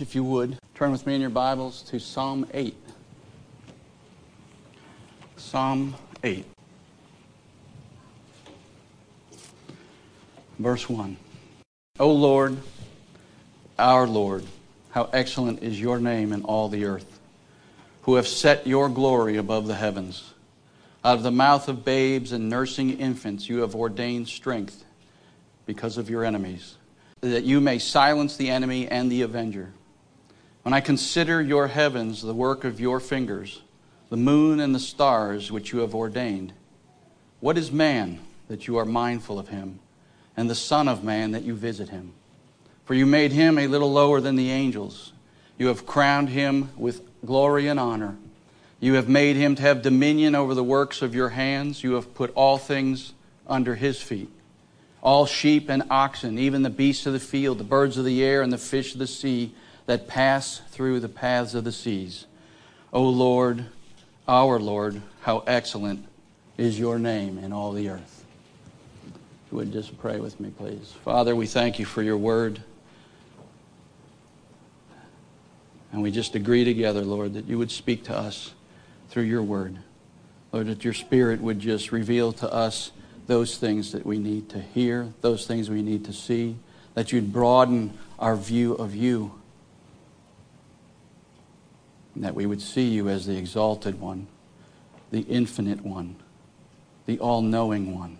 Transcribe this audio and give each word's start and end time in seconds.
If 0.00 0.16
you 0.16 0.24
would, 0.24 0.58
turn 0.74 0.90
with 0.90 1.06
me 1.06 1.14
in 1.14 1.20
your 1.20 1.30
Bibles 1.30 1.82
to 1.82 2.00
Psalm 2.00 2.48
8. 2.52 2.74
Psalm 5.36 5.94
8. 6.24 6.44
Verse 10.58 10.88
1. 10.88 11.16
O 12.00 12.10
Lord, 12.10 12.56
our 13.78 14.08
Lord, 14.08 14.44
how 14.90 15.08
excellent 15.12 15.62
is 15.62 15.80
your 15.80 16.00
name 16.00 16.32
in 16.32 16.42
all 16.42 16.68
the 16.68 16.86
earth, 16.86 17.20
who 18.02 18.16
have 18.16 18.26
set 18.26 18.66
your 18.66 18.88
glory 18.88 19.36
above 19.36 19.68
the 19.68 19.76
heavens. 19.76 20.34
Out 21.04 21.18
of 21.18 21.22
the 21.22 21.30
mouth 21.30 21.68
of 21.68 21.84
babes 21.84 22.32
and 22.32 22.50
nursing 22.50 22.98
infants 22.98 23.48
you 23.48 23.58
have 23.58 23.76
ordained 23.76 24.26
strength 24.26 24.84
because 25.66 25.98
of 25.98 26.10
your 26.10 26.24
enemies, 26.24 26.78
that 27.20 27.44
you 27.44 27.60
may 27.60 27.78
silence 27.78 28.36
the 28.36 28.50
enemy 28.50 28.88
and 28.88 29.08
the 29.08 29.22
avenger. 29.22 29.72
When 30.64 30.72
I 30.72 30.80
consider 30.80 31.42
your 31.42 31.68
heavens, 31.68 32.22
the 32.22 32.32
work 32.32 32.64
of 32.64 32.80
your 32.80 32.98
fingers, 32.98 33.60
the 34.08 34.16
moon 34.16 34.60
and 34.60 34.74
the 34.74 34.80
stars 34.80 35.52
which 35.52 35.74
you 35.74 35.80
have 35.80 35.94
ordained, 35.94 36.54
what 37.40 37.58
is 37.58 37.70
man 37.70 38.20
that 38.48 38.66
you 38.66 38.78
are 38.78 38.86
mindful 38.86 39.38
of 39.38 39.48
him, 39.48 39.80
and 40.38 40.48
the 40.48 40.54
Son 40.54 40.88
of 40.88 41.04
Man 41.04 41.32
that 41.32 41.42
you 41.42 41.54
visit 41.54 41.90
him? 41.90 42.14
For 42.86 42.94
you 42.94 43.04
made 43.04 43.30
him 43.30 43.58
a 43.58 43.66
little 43.66 43.92
lower 43.92 44.22
than 44.22 44.36
the 44.36 44.50
angels. 44.50 45.12
You 45.58 45.66
have 45.66 45.84
crowned 45.84 46.30
him 46.30 46.70
with 46.78 47.02
glory 47.26 47.68
and 47.68 47.78
honor. 47.78 48.16
You 48.80 48.94
have 48.94 49.08
made 49.08 49.36
him 49.36 49.56
to 49.56 49.62
have 49.62 49.82
dominion 49.82 50.34
over 50.34 50.54
the 50.54 50.64
works 50.64 51.02
of 51.02 51.14
your 51.14 51.28
hands. 51.28 51.84
You 51.84 51.92
have 51.92 52.14
put 52.14 52.32
all 52.34 52.56
things 52.56 53.12
under 53.46 53.74
his 53.74 54.00
feet 54.00 54.30
all 55.02 55.26
sheep 55.26 55.68
and 55.68 55.82
oxen, 55.90 56.38
even 56.38 56.62
the 56.62 56.70
beasts 56.70 57.04
of 57.04 57.12
the 57.12 57.20
field, 57.20 57.58
the 57.58 57.64
birds 57.64 57.98
of 57.98 58.06
the 58.06 58.24
air, 58.24 58.40
and 58.40 58.50
the 58.50 58.56
fish 58.56 58.94
of 58.94 58.98
the 58.98 59.06
sea 59.06 59.54
that 59.86 60.08
pass 60.08 60.62
through 60.70 61.00
the 61.00 61.08
paths 61.08 61.54
of 61.54 61.64
the 61.64 61.72
seas. 61.72 62.26
O 62.92 63.02
Lord, 63.02 63.66
our 64.26 64.58
Lord, 64.58 65.02
how 65.20 65.44
excellent 65.46 66.06
is 66.56 66.78
your 66.78 66.98
name 66.98 67.38
in 67.38 67.52
all 67.52 67.72
the 67.72 67.88
earth. 67.88 68.24
You 69.50 69.58
would 69.58 69.72
just 69.72 69.98
pray 69.98 70.18
with 70.18 70.40
me, 70.40 70.50
please. 70.50 70.94
Father, 71.04 71.36
we 71.36 71.46
thank 71.46 71.78
you 71.78 71.84
for 71.84 72.02
your 72.02 72.16
word. 72.16 72.62
And 75.92 76.02
we 76.02 76.10
just 76.10 76.34
agree 76.34 76.64
together, 76.64 77.02
Lord, 77.02 77.34
that 77.34 77.46
you 77.46 77.58
would 77.58 77.70
speak 77.70 78.04
to 78.04 78.16
us 78.16 78.52
through 79.10 79.24
your 79.24 79.42
word. 79.42 79.78
Lord, 80.52 80.66
that 80.66 80.84
your 80.84 80.94
spirit 80.94 81.40
would 81.40 81.60
just 81.60 81.92
reveal 81.92 82.32
to 82.32 82.52
us 82.52 82.90
those 83.26 83.56
things 83.56 83.92
that 83.92 84.04
we 84.04 84.18
need 84.18 84.48
to 84.50 84.60
hear, 84.60 85.12
those 85.20 85.46
things 85.46 85.70
we 85.70 85.82
need 85.82 86.04
to 86.04 86.12
see, 86.12 86.56
that 86.94 87.12
you'd 87.12 87.32
broaden 87.32 87.96
our 88.18 88.36
view 88.36 88.74
of 88.74 88.94
you, 88.94 89.40
that 92.16 92.34
we 92.34 92.46
would 92.46 92.62
see 92.62 92.88
you 92.88 93.08
as 93.08 93.26
the 93.26 93.36
exalted 93.36 94.00
one, 94.00 94.26
the 95.10 95.20
infinite 95.22 95.84
one, 95.84 96.16
the 97.06 97.18
all 97.18 97.42
knowing 97.42 97.96
one, 97.96 98.18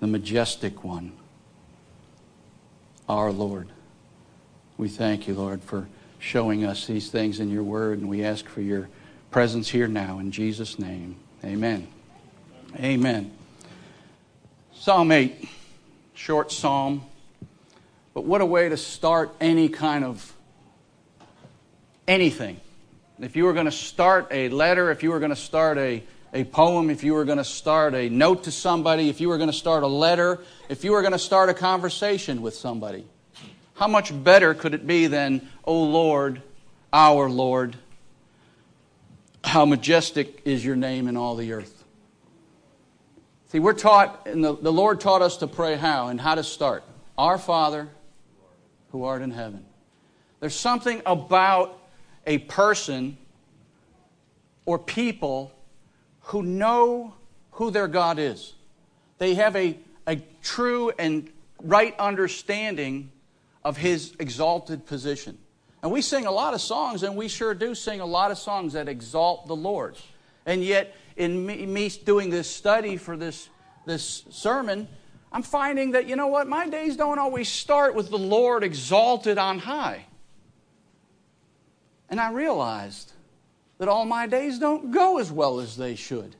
the 0.00 0.06
majestic 0.06 0.84
one, 0.84 1.12
our 3.08 3.30
Lord. 3.30 3.68
We 4.76 4.88
thank 4.88 5.28
you, 5.28 5.34
Lord, 5.34 5.62
for 5.62 5.88
showing 6.18 6.64
us 6.64 6.86
these 6.86 7.10
things 7.10 7.40
in 7.40 7.50
your 7.50 7.62
word, 7.62 7.98
and 7.98 8.08
we 8.08 8.24
ask 8.24 8.48
for 8.48 8.60
your 8.60 8.88
presence 9.30 9.68
here 9.68 9.88
now 9.88 10.18
in 10.18 10.30
Jesus' 10.30 10.78
name. 10.78 11.16
Amen. 11.44 11.86
Amen. 12.76 13.32
Psalm 14.74 15.12
8, 15.12 15.48
short 16.14 16.50
psalm, 16.52 17.02
but 18.12 18.24
what 18.24 18.40
a 18.40 18.46
way 18.46 18.68
to 18.68 18.76
start 18.76 19.34
any 19.40 19.68
kind 19.68 20.04
of 20.04 20.34
anything. 22.06 22.60
If 23.18 23.34
you 23.34 23.44
were 23.44 23.54
going 23.54 23.66
to 23.66 23.72
start 23.72 24.28
a 24.30 24.50
letter, 24.50 24.90
if 24.90 25.02
you 25.02 25.10
were 25.10 25.18
going 25.18 25.30
to 25.30 25.36
start 25.36 25.78
a, 25.78 26.02
a 26.34 26.44
poem, 26.44 26.90
if 26.90 27.02
you 27.02 27.14
were 27.14 27.24
going 27.24 27.38
to 27.38 27.44
start 27.44 27.94
a 27.94 28.10
note 28.10 28.44
to 28.44 28.52
somebody, 28.52 29.08
if 29.08 29.22
you 29.22 29.28
were 29.28 29.38
going 29.38 29.50
to 29.50 29.56
start 29.56 29.82
a 29.82 29.86
letter, 29.86 30.40
if 30.68 30.84
you 30.84 30.92
were 30.92 31.00
going 31.00 31.12
to 31.12 31.18
start 31.18 31.48
a 31.48 31.54
conversation 31.54 32.42
with 32.42 32.54
somebody, 32.54 33.06
how 33.74 33.88
much 33.88 34.12
better 34.22 34.52
could 34.52 34.74
it 34.74 34.86
be 34.86 35.06
than, 35.06 35.48
O 35.64 35.82
Lord, 35.82 36.42
our 36.92 37.30
Lord, 37.30 37.76
how 39.42 39.64
majestic 39.64 40.42
is 40.44 40.62
your 40.62 40.76
name 40.76 41.08
in 41.08 41.16
all 41.16 41.36
the 41.36 41.52
earth? 41.52 41.84
See, 43.48 43.60
we're 43.60 43.72
taught, 43.72 44.26
and 44.26 44.44
the, 44.44 44.54
the 44.56 44.72
Lord 44.72 45.00
taught 45.00 45.22
us 45.22 45.38
to 45.38 45.46
pray 45.46 45.76
how 45.76 46.08
and 46.08 46.20
how 46.20 46.34
to 46.34 46.44
start. 46.44 46.84
Our 47.16 47.38
Father, 47.38 47.88
who 48.90 49.04
art 49.04 49.22
in 49.22 49.30
heaven. 49.30 49.64
There's 50.40 50.54
something 50.54 51.00
about 51.06 51.78
a 52.26 52.38
person 52.38 53.16
or 54.64 54.78
people 54.78 55.52
who 56.20 56.42
know 56.42 57.14
who 57.52 57.70
their 57.70 57.88
God 57.88 58.18
is. 58.18 58.54
They 59.18 59.34
have 59.34 59.56
a, 59.56 59.78
a 60.06 60.16
true 60.42 60.92
and 60.98 61.30
right 61.62 61.98
understanding 61.98 63.10
of 63.64 63.76
His 63.76 64.14
exalted 64.18 64.86
position. 64.86 65.38
And 65.82 65.92
we 65.92 66.02
sing 66.02 66.26
a 66.26 66.32
lot 66.32 66.52
of 66.52 66.60
songs, 66.60 67.02
and 67.02 67.16
we 67.16 67.28
sure 67.28 67.54
do 67.54 67.74
sing 67.74 68.00
a 68.00 68.06
lot 68.06 68.30
of 68.30 68.38
songs 68.38 68.72
that 68.72 68.88
exalt 68.88 69.46
the 69.46 69.56
Lord. 69.56 69.96
And 70.44 70.62
yet, 70.62 70.94
in 71.16 71.46
me, 71.46 71.88
doing 71.88 72.30
this 72.30 72.50
study 72.50 72.96
for 72.96 73.16
this, 73.16 73.48
this 73.86 74.24
sermon, 74.30 74.88
I'm 75.32 75.42
finding 75.42 75.92
that, 75.92 76.06
you 76.08 76.16
know 76.16 76.26
what, 76.26 76.48
my 76.48 76.68
days 76.68 76.96
don't 76.96 77.18
always 77.18 77.48
start 77.48 77.94
with 77.94 78.10
the 78.10 78.18
Lord 78.18 78.64
exalted 78.64 79.38
on 79.38 79.58
high. 79.58 80.06
And 82.08 82.20
I 82.20 82.30
realized 82.30 83.12
that 83.78 83.88
all 83.88 84.04
my 84.04 84.26
days 84.26 84.58
don't 84.58 84.90
go 84.90 85.18
as 85.18 85.30
well 85.30 85.60
as 85.60 85.76
they 85.76 85.94
should. 85.94 86.34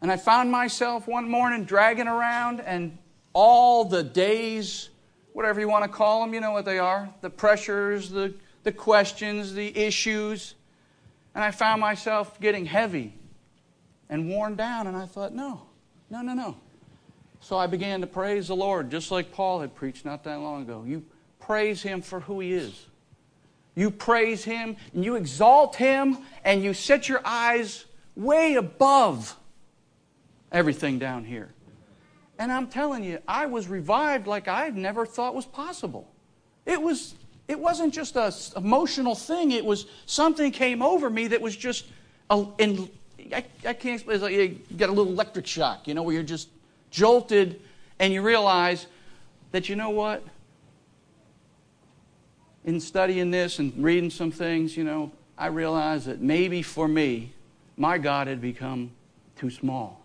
And 0.00 0.10
I 0.10 0.16
found 0.16 0.50
myself 0.50 1.06
one 1.06 1.28
morning 1.28 1.64
dragging 1.64 2.08
around, 2.08 2.60
and 2.60 2.98
all 3.32 3.84
the 3.84 4.02
days, 4.02 4.90
whatever 5.32 5.60
you 5.60 5.68
want 5.68 5.84
to 5.84 5.88
call 5.88 6.22
them, 6.22 6.34
you 6.34 6.40
know 6.40 6.52
what 6.52 6.64
they 6.64 6.78
are 6.78 7.08
the 7.20 7.30
pressures, 7.30 8.10
the, 8.10 8.34
the 8.64 8.72
questions, 8.72 9.54
the 9.54 9.76
issues 9.76 10.54
and 11.34 11.42
I 11.42 11.50
found 11.50 11.80
myself 11.80 12.38
getting 12.40 12.66
heavy 12.66 13.14
and 14.08 14.28
worn 14.28 14.54
down. 14.54 14.86
And 14.86 14.96
I 14.96 15.06
thought, 15.06 15.32
no, 15.32 15.62
no, 16.10 16.20
no, 16.20 16.34
no. 16.34 16.56
So 17.40 17.56
I 17.56 17.66
began 17.66 18.00
to 18.02 18.06
praise 18.06 18.48
the 18.48 18.56
Lord, 18.56 18.90
just 18.90 19.10
like 19.10 19.32
Paul 19.32 19.60
had 19.60 19.74
preached 19.74 20.04
not 20.04 20.24
that 20.24 20.40
long 20.40 20.62
ago. 20.62 20.84
You 20.86 21.04
praise 21.40 21.82
Him 21.82 22.02
for 22.02 22.20
who 22.20 22.40
He 22.40 22.52
is. 22.52 22.86
You 23.74 23.90
praise 23.90 24.44
Him 24.44 24.76
and 24.94 25.04
you 25.04 25.16
exalt 25.16 25.76
Him 25.76 26.18
and 26.44 26.62
you 26.62 26.74
set 26.74 27.08
your 27.08 27.20
eyes 27.24 27.84
way 28.14 28.54
above 28.54 29.36
everything 30.50 30.98
down 30.98 31.24
here. 31.24 31.48
And 32.38 32.50
I'm 32.52 32.66
telling 32.66 33.04
you, 33.04 33.18
I 33.26 33.46
was 33.46 33.68
revived 33.68 34.26
like 34.26 34.48
I 34.48 34.70
never 34.70 35.06
thought 35.06 35.34
was 35.34 35.46
possible. 35.46 36.10
It 36.66 36.80
was 36.80 37.14
it 37.48 37.58
wasn't 37.58 37.92
just 37.92 38.16
a 38.16 38.32
emotional 38.56 39.14
thing. 39.14 39.50
It 39.50 39.64
was 39.64 39.86
something 40.06 40.52
came 40.52 40.80
over 40.80 41.10
me 41.10 41.26
that 41.28 41.40
was 41.40 41.56
just, 41.56 41.86
a, 42.30 42.46
in, 42.58 42.88
I, 43.32 43.44
I 43.66 43.72
can't 43.74 43.94
explain. 43.94 44.14
It's 44.14 44.22
like 44.22 44.32
you 44.32 44.58
get 44.76 44.88
a 44.88 44.92
little 44.92 45.12
electric 45.12 45.46
shock, 45.46 45.86
you 45.88 45.94
know, 45.94 46.02
where 46.02 46.14
you're 46.14 46.22
just 46.22 46.48
jolted 46.90 47.60
and 47.98 48.12
you 48.12 48.22
realize 48.22 48.86
that, 49.50 49.68
you 49.68 49.76
know 49.76 49.90
what? 49.90 50.22
In 52.64 52.78
studying 52.80 53.30
this 53.30 53.58
and 53.58 53.72
reading 53.82 54.10
some 54.10 54.30
things, 54.30 54.76
you 54.76 54.84
know, 54.84 55.10
I 55.36 55.46
realized 55.46 56.06
that 56.06 56.20
maybe 56.20 56.62
for 56.62 56.86
me, 56.86 57.32
my 57.76 57.98
God 57.98 58.26
had 58.28 58.40
become 58.40 58.92
too 59.36 59.50
small. 59.50 60.04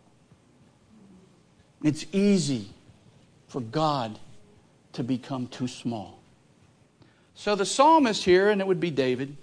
It's 1.83 2.05
easy 2.11 2.69
for 3.47 3.61
God 3.61 4.17
to 4.93 5.03
become 5.03 5.47
too 5.47 5.67
small. 5.67 6.19
So 7.35 7.53
the 7.55 7.65
psalmist 7.65 8.23
here, 8.23 8.49
and 8.49 8.59
it 8.59 8.65
would 8.65 8.79
be 8.79 8.89
David, 8.89 9.37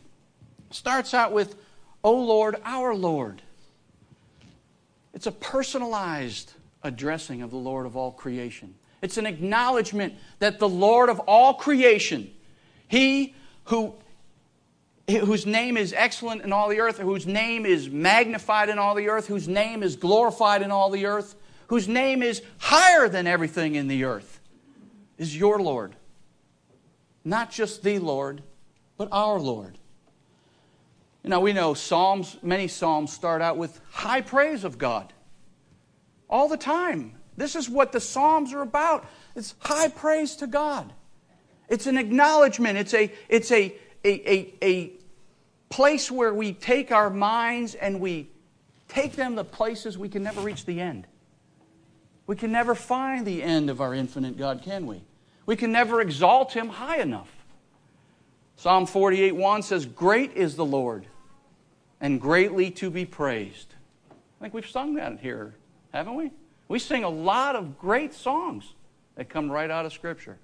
starts 0.71 1.15
out 1.15 1.33
with, 1.33 1.55
O 2.03 2.13
Lord, 2.13 2.57
our 2.65 2.95
Lord. 2.95 3.41
It's 5.13 5.29
a 5.29 5.33
personalized 5.33 6.53
addressing 6.83 7.41
of 7.43 7.51
the 7.51 7.57
Lord 7.57 7.87
of 7.87 7.97
all 7.97 8.11
creation. 8.11 8.75
It's 9.01 9.17
an 9.17 9.27
acknowledgement 9.27 10.15
that 10.41 10.59
the 10.59 10.69
Lord 10.69 11.09
of 11.09 11.21
all 11.21 11.55
creation, 11.55 12.33
He 12.89 13.35
who 13.65 13.95
whose 15.09 15.45
name 15.45 15.77
is 15.77 15.93
excellent 15.93 16.43
in 16.43 16.53
all 16.53 16.69
the 16.69 16.81
earth, 16.81 16.99
whose 16.99 17.27
name 17.27 17.67
is 17.67 17.91
magnified 17.91 18.69
in 18.69 18.79
all 18.79 18.95
the 18.95 19.09
earth, 19.09 19.27
whose 19.27 19.47
name 19.47 19.83
is 19.83 19.97
glorified 19.97 20.63
in 20.63 20.71
all 20.71 20.91
the 20.91 21.05
earth, 21.07 21.35
whose 21.67 21.87
name 21.87 22.23
is 22.23 22.43
higher 22.59 23.09
than 23.09 23.27
everything 23.27 23.75
in 23.75 23.87
the 23.87 24.05
earth, 24.05 24.41
is 25.19 25.37
your 25.37 25.61
Lord. 25.61 25.95
Not 27.25 27.51
just 27.51 27.83
the 27.83 27.99
Lord, 27.99 28.43
but 28.97 29.09
our 29.13 29.39
Lord. 29.39 29.79
You 31.23 31.31
know, 31.31 31.41
we 31.41 31.53
know 31.53 31.75
Psalms, 31.75 32.37
many 32.43 32.69
Psalms 32.69 33.13
start 33.13 33.41
out 33.41 33.57
with 33.57 33.81
high 33.91 34.21
praise 34.21 34.65
of 34.65 34.79
God. 34.79 35.13
All 36.29 36.49
the 36.49 36.57
time. 36.57 37.15
This 37.37 37.57
is 37.57 37.69
what 37.69 37.93
the 37.93 38.01
Psalms 38.01 38.53
are 38.53 38.63
about. 38.63 39.07
It's 39.35 39.55
high 39.61 39.89
praise 39.89 40.37
to 40.37 40.47
God. 40.47 40.93
It's 41.69 41.87
an 41.87 41.99
acknowledgement. 41.99 42.79
It's 42.79 42.95
a, 42.95 43.13
it's 43.29 43.51
a, 43.51 43.75
a, 44.05 44.31
a, 44.31 44.55
a 44.63 44.93
place 45.71 46.11
where 46.11 46.33
we 46.33 46.53
take 46.53 46.93
our 46.93 47.11
minds 47.11 47.75
and 47.75 48.01
we 48.01 48.29
take 48.89 49.13
them 49.13 49.37
to 49.37 49.45
places 49.45 49.99
we 49.99 50.09
can 50.09 50.23
never 50.23 50.41
reach 50.41 50.65
the 50.67 50.81
end. 50.81 51.07
We 52.27 52.37
can 52.37 52.53
never 52.53 52.75
find 52.75 53.27
the 53.27 53.43
end 53.43 53.71
of 53.71 53.81
our 53.81 53.95
infinite 53.95 54.39
God, 54.39 54.63
can 54.63 54.87
we? 54.87 55.03
We 55.47 55.57
can 55.57 55.73
never 55.73 56.01
exalt 56.01 56.53
him 56.53 56.69
high 56.69 56.99
enough. 56.99 57.29
Psalm 58.57 58.87
48 58.87 59.33
1 59.33 59.63
says, 59.63 59.85
Great 59.85 60.33
is 60.35 60.57
the 60.57 60.65
Lord, 60.65 61.07
and 62.01 62.21
greatly 62.21 62.71
to 62.73 62.91
be 62.91 63.05
praised. 63.05 63.75
I 64.11 64.45
think 64.45 64.55
we've 64.55 64.69
sung 64.69 64.95
that 64.95 65.19
here, 65.21 65.55
haven't 65.93 66.15
we? 66.15 66.31
We 66.69 66.79
sing 66.79 67.05
a 67.05 67.11
lot 67.11 67.57
of 67.57 67.79
great 67.79 68.15
songs 68.15 68.75
that 69.17 69.29
come 69.29 69.51
right 69.51 69.71
out 69.71 69.85
of 69.85 69.93
Scripture. 69.93 70.39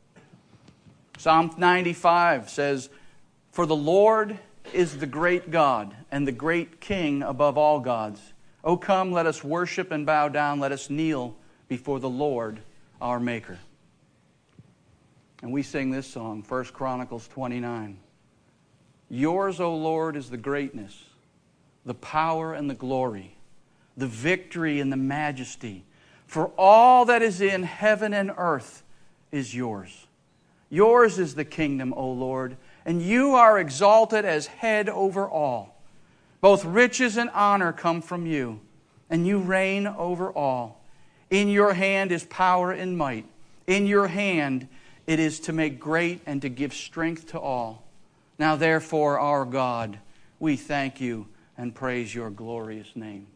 Psalm 1.21 1.51
95 1.59 2.49
says, 2.49 2.89
For 3.53 3.67
the 3.67 3.77
Lord 3.77 4.39
is 4.73 4.97
the 4.97 5.07
great 5.07 5.51
God 5.51 5.95
and 6.11 6.27
the 6.27 6.33
great 6.33 6.81
King 6.81 7.23
above 7.23 7.59
all 7.59 7.79
gods. 7.79 8.33
O 8.65 8.79
come, 8.79 9.13
let 9.13 9.27
us 9.27 9.45
worship 9.45 9.91
and 9.91 10.07
bow 10.07 10.29
down. 10.29 10.61
Let 10.61 10.73
us 10.73 10.89
kneel 10.89 11.37
before 11.69 12.01
the 12.01 12.09
Lord 12.09 12.61
our 13.03 13.21
Maker. 13.21 13.59
And 15.43 15.53
we 15.53 15.63
sing 15.63 15.91
this 15.91 16.07
song, 16.07 16.43
1 16.49 16.65
Chronicles 16.73 17.29
29. 17.29 17.99
Yours, 19.11 19.61
O 19.61 19.77
Lord, 19.77 20.17
is 20.17 20.31
the 20.31 20.39
greatness, 20.39 21.05
the 21.85 21.93
power 21.93 22.55
and 22.55 22.71
the 22.71 22.75
glory, 22.75 23.37
the 23.95 24.07
victory 24.07 24.81
and 24.81 24.91
the 24.91 24.97
majesty. 24.97 25.85
For 26.27 26.47
all 26.57 27.05
that 27.05 27.21
is 27.21 27.43
in 27.43 27.65
heaven 27.65 28.15
and 28.15 28.33
earth 28.39 28.83
is 29.31 29.55
yours. 29.55 30.07
Yours 30.71 31.19
is 31.19 31.35
the 31.35 31.45
kingdom, 31.45 31.93
O 31.97 32.11
Lord, 32.11 32.57
and 32.87 33.03
you 33.03 33.35
are 33.35 33.59
exalted 33.59 34.25
as 34.25 34.47
head 34.47 34.89
over 34.89 35.29
all. 35.29 35.83
Both 36.41 36.65
riches 36.65 37.17
and 37.17 37.29
honor 37.31 37.73
come 37.73 38.01
from 38.01 38.25
you, 38.25 38.61
and 39.11 39.27
you 39.27 39.39
reign 39.39 39.87
over 39.87 40.33
all. 40.33 40.81
In 41.29 41.49
your 41.49 41.75
hand 41.75 42.13
is 42.13 42.25
power 42.25 42.73
and 42.73 42.97
might. 42.97 43.27
In 43.67 43.87
your 43.87 44.07
hand 44.07 44.69
it 45.07 45.19
is 45.19 45.41
to 45.41 45.53
make 45.53 45.81
great 45.81 46.21
and 46.25 46.41
to 46.43 46.49
give 46.49 46.73
strength 46.73 47.29
to 47.33 47.41
all. 47.41 47.85
Now, 48.39 48.55
therefore, 48.55 49.19
our 49.19 49.45
God, 49.45 49.99
we 50.39 50.57
thank 50.57 51.01
you 51.01 51.27
and 51.59 51.75
praise 51.75 52.15
your 52.15 52.31
glorious 52.31 52.95
name. 52.95 53.27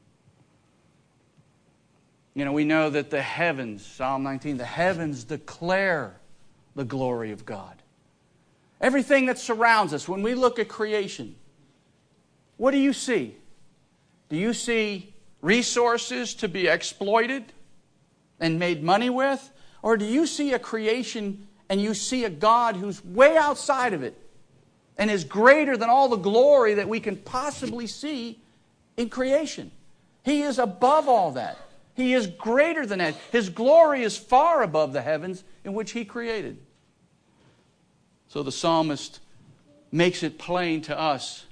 You 2.33 2.45
know, 2.45 2.53
we 2.53 2.65
know 2.65 2.91
that 2.91 3.11
the 3.11 3.23
heavens, 3.23 3.85
Psalm 3.85 4.23
19, 4.23 4.57
the 4.57 4.65
heavens 4.65 5.25
declare 5.25 6.17
the 6.75 6.85
glory 6.85 7.31
of 7.31 7.47
God. 7.47 7.83
Everything 8.81 9.27
that 9.27 9.39
surrounds 9.39 9.95
us, 9.95 10.09
when 10.09 10.23
we 10.23 10.35
look 10.35 10.59
at 10.59 10.69
creation, 10.69 11.35
what 12.57 12.73
do 12.73 12.79
you 12.79 12.93
see? 12.93 13.37
Do 14.29 14.37
you 14.37 14.53
see 14.53 15.15
resources 15.41 16.35
to 16.35 16.49
be 16.49 16.67
exploited 16.67 17.45
and 18.41 18.59
made 18.59 18.83
money 18.83 19.11
with? 19.11 19.51
Or 19.83 19.97
do 19.97 20.05
you 20.05 20.27
see 20.27 20.53
a 20.53 20.59
creation 20.59 21.47
and 21.69 21.81
you 21.81 21.95
see 21.95 22.25
a 22.25 22.31
God 22.31 22.77
who's 22.77 23.05
way 23.05 23.37
outside 23.37 23.93
of 23.93 24.03
it 24.03 24.19
and 24.97 25.11
is 25.11 25.25
greater 25.25 25.77
than 25.77 25.89
all 25.89 26.09
the 26.09 26.17
glory 26.17 26.75
that 26.75 26.89
we 26.89 27.01
can 27.01 27.17
possibly 27.17 27.87
see 27.87 28.39
in 28.97 29.09
creation. 29.09 29.71
He 30.23 30.43
is 30.43 30.59
above 30.59 31.09
all 31.09 31.33
that. 31.33 31.59
He 31.95 32.15
is 32.15 32.27
greater 32.27 32.87
than 32.87 32.99
that. 32.99 33.15
His 33.33 33.49
glory 33.51 34.03
is 34.03 34.17
far 34.17 34.63
above 34.63 34.93
the 34.93 35.03
heavens 35.03 35.45
in 35.65 35.73
which 35.73 35.93
He 35.93 36.05
created. 36.05 36.59
So 38.29 38.43
the 38.43 38.53
psalmist 38.53 39.21
makes 39.91 40.23
it 40.23 40.39
plain 40.39 40.83
to 40.83 40.99
us 40.99 41.47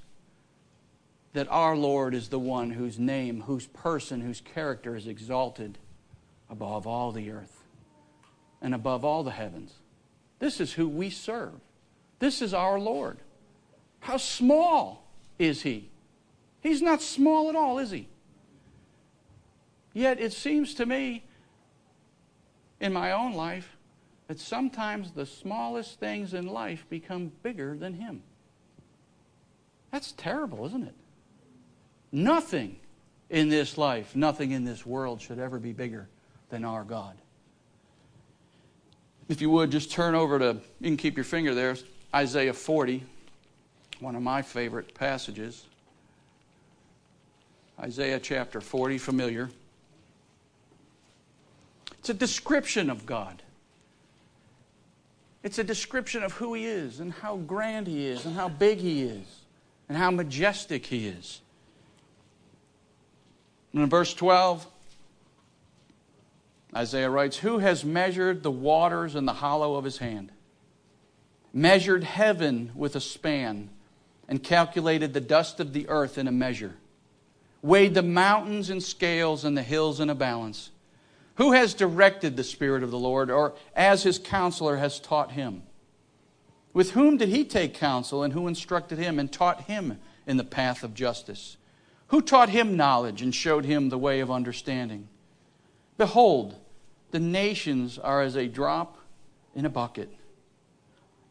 that 1.33 1.47
our 1.49 1.75
Lord 1.75 2.13
is 2.13 2.29
the 2.29 2.39
one 2.39 2.69
whose 2.69 2.99
name, 2.99 3.41
whose 3.41 3.67
person, 3.67 4.21
whose 4.21 4.41
character 4.41 4.95
is 4.95 5.07
exalted 5.07 5.77
above 6.49 6.85
all 6.85 7.11
the 7.11 7.31
earth 7.31 7.63
and 8.61 8.75
above 8.75 9.03
all 9.03 9.23
the 9.23 9.31
heavens. 9.31 9.73
This 10.39 10.59
is 10.59 10.73
who 10.73 10.87
we 10.87 11.09
serve. 11.09 11.53
This 12.19 12.41
is 12.41 12.53
our 12.53 12.79
Lord. 12.79 13.17
How 14.01 14.17
small 14.17 15.07
is 15.39 15.63
he? 15.63 15.89
He's 16.61 16.81
not 16.81 17.01
small 17.01 17.49
at 17.49 17.55
all, 17.55 17.79
is 17.79 17.91
he? 17.91 18.07
Yet 19.93 20.19
it 20.19 20.33
seems 20.33 20.73
to 20.75 20.85
me 20.85 21.23
in 22.79 22.93
my 22.93 23.11
own 23.11 23.33
life 23.33 23.72
that 24.27 24.39
sometimes 24.39 25.11
the 25.11 25.25
smallest 25.25 25.99
things 25.99 26.33
in 26.33 26.47
life 26.47 26.85
become 26.89 27.31
bigger 27.41 27.77
than 27.77 27.93
him. 27.93 28.23
That's 29.91 30.13
terrible, 30.13 30.65
isn't 30.65 30.87
it? 30.87 30.95
Nothing 32.11 32.77
in 33.29 33.49
this 33.49 33.77
life, 33.77 34.15
nothing 34.15 34.51
in 34.51 34.63
this 34.63 34.85
world 34.85 35.21
should 35.21 35.39
ever 35.39 35.59
be 35.59 35.73
bigger 35.73 36.07
than 36.49 36.63
our 36.63 36.83
God. 36.83 37.15
If 39.29 39.41
you 39.41 39.49
would, 39.49 39.71
just 39.71 39.91
turn 39.91 40.15
over 40.15 40.37
to, 40.39 40.57
you 40.79 40.89
can 40.89 40.97
keep 40.97 41.15
your 41.15 41.23
finger 41.23 41.55
there, 41.55 41.75
Isaiah 42.13 42.53
40, 42.53 43.03
one 43.99 44.15
of 44.15 44.21
my 44.21 44.41
favorite 44.41 44.93
passages. 44.93 45.65
Isaiah 47.79 48.19
chapter 48.19 48.61
40, 48.61 48.97
familiar. 48.97 49.49
It's 51.99 52.09
a 52.09 52.13
description 52.13 52.89
of 52.89 53.05
God. 53.05 53.41
It's 55.43 55.59
a 55.59 55.63
description 55.63 56.23
of 56.23 56.33
who 56.33 56.53
He 56.53 56.65
is 56.65 56.99
and 56.99 57.11
how 57.11 57.35
grand 57.37 57.87
He 57.87 58.07
is 58.07 58.25
and 58.25 58.35
how 58.35 58.47
big 58.49 58.79
He 58.79 59.03
is 59.03 59.25
and 59.89 59.97
how 59.97 60.09
majestic 60.09 60.85
He 60.85 61.07
is. 61.07 61.41
And 63.73 63.83
in 63.83 63.89
verse 63.89 64.13
12, 64.13 64.65
Isaiah 66.75 67.09
writes, 67.09 67.37
Who 67.37 67.59
has 67.59 67.83
measured 67.83 68.41
the 68.41 68.51
waters 68.51 69.15
in 69.15 69.25
the 69.25 69.33
hollow 69.33 69.75
of 69.75 69.83
his 69.83 69.97
hand, 69.97 70.31
measured 71.51 72.03
heaven 72.03 72.71
with 72.73 72.95
a 72.95 73.01
span, 73.01 73.69
and 74.27 74.41
calculated 74.41 75.13
the 75.13 75.21
dust 75.21 75.59
of 75.59 75.73
the 75.73 75.87
earth 75.89 76.17
in 76.17 76.27
a 76.27 76.31
measure, 76.31 76.75
weighed 77.61 77.93
the 77.93 78.01
mountains 78.01 78.69
in 78.69 78.79
scales 78.79 79.43
and 79.43 79.57
the 79.57 79.63
hills 79.63 79.99
in 79.99 80.09
a 80.09 80.15
balance? 80.15 80.71
Who 81.35 81.53
has 81.53 81.73
directed 81.73 82.35
the 82.35 82.43
Spirit 82.43 82.83
of 82.83 82.91
the 82.91 82.99
Lord, 82.99 83.31
or 83.31 83.53
as 83.75 84.03
his 84.03 84.19
counselor 84.19 84.77
has 84.77 84.99
taught 84.99 85.31
him? 85.31 85.63
With 86.73 86.91
whom 86.91 87.17
did 87.17 87.29
he 87.29 87.43
take 87.43 87.73
counsel, 87.73 88.23
and 88.23 88.33
who 88.33 88.47
instructed 88.47 88.97
him 88.97 89.19
and 89.19 89.31
taught 89.31 89.61
him 89.61 89.99
in 90.27 90.37
the 90.37 90.43
path 90.43 90.83
of 90.83 90.93
justice? 90.93 91.57
Who 92.07 92.21
taught 92.21 92.49
him 92.49 92.77
knowledge 92.77 93.21
and 93.21 93.33
showed 93.33 93.65
him 93.65 93.89
the 93.89 93.97
way 93.97 94.19
of 94.19 94.29
understanding? 94.29 95.07
Behold, 95.97 96.55
the 97.11 97.19
nations 97.19 97.97
are 97.97 98.21
as 98.21 98.35
a 98.35 98.47
drop 98.47 98.97
in 99.55 99.65
a 99.65 99.69
bucket 99.69 100.09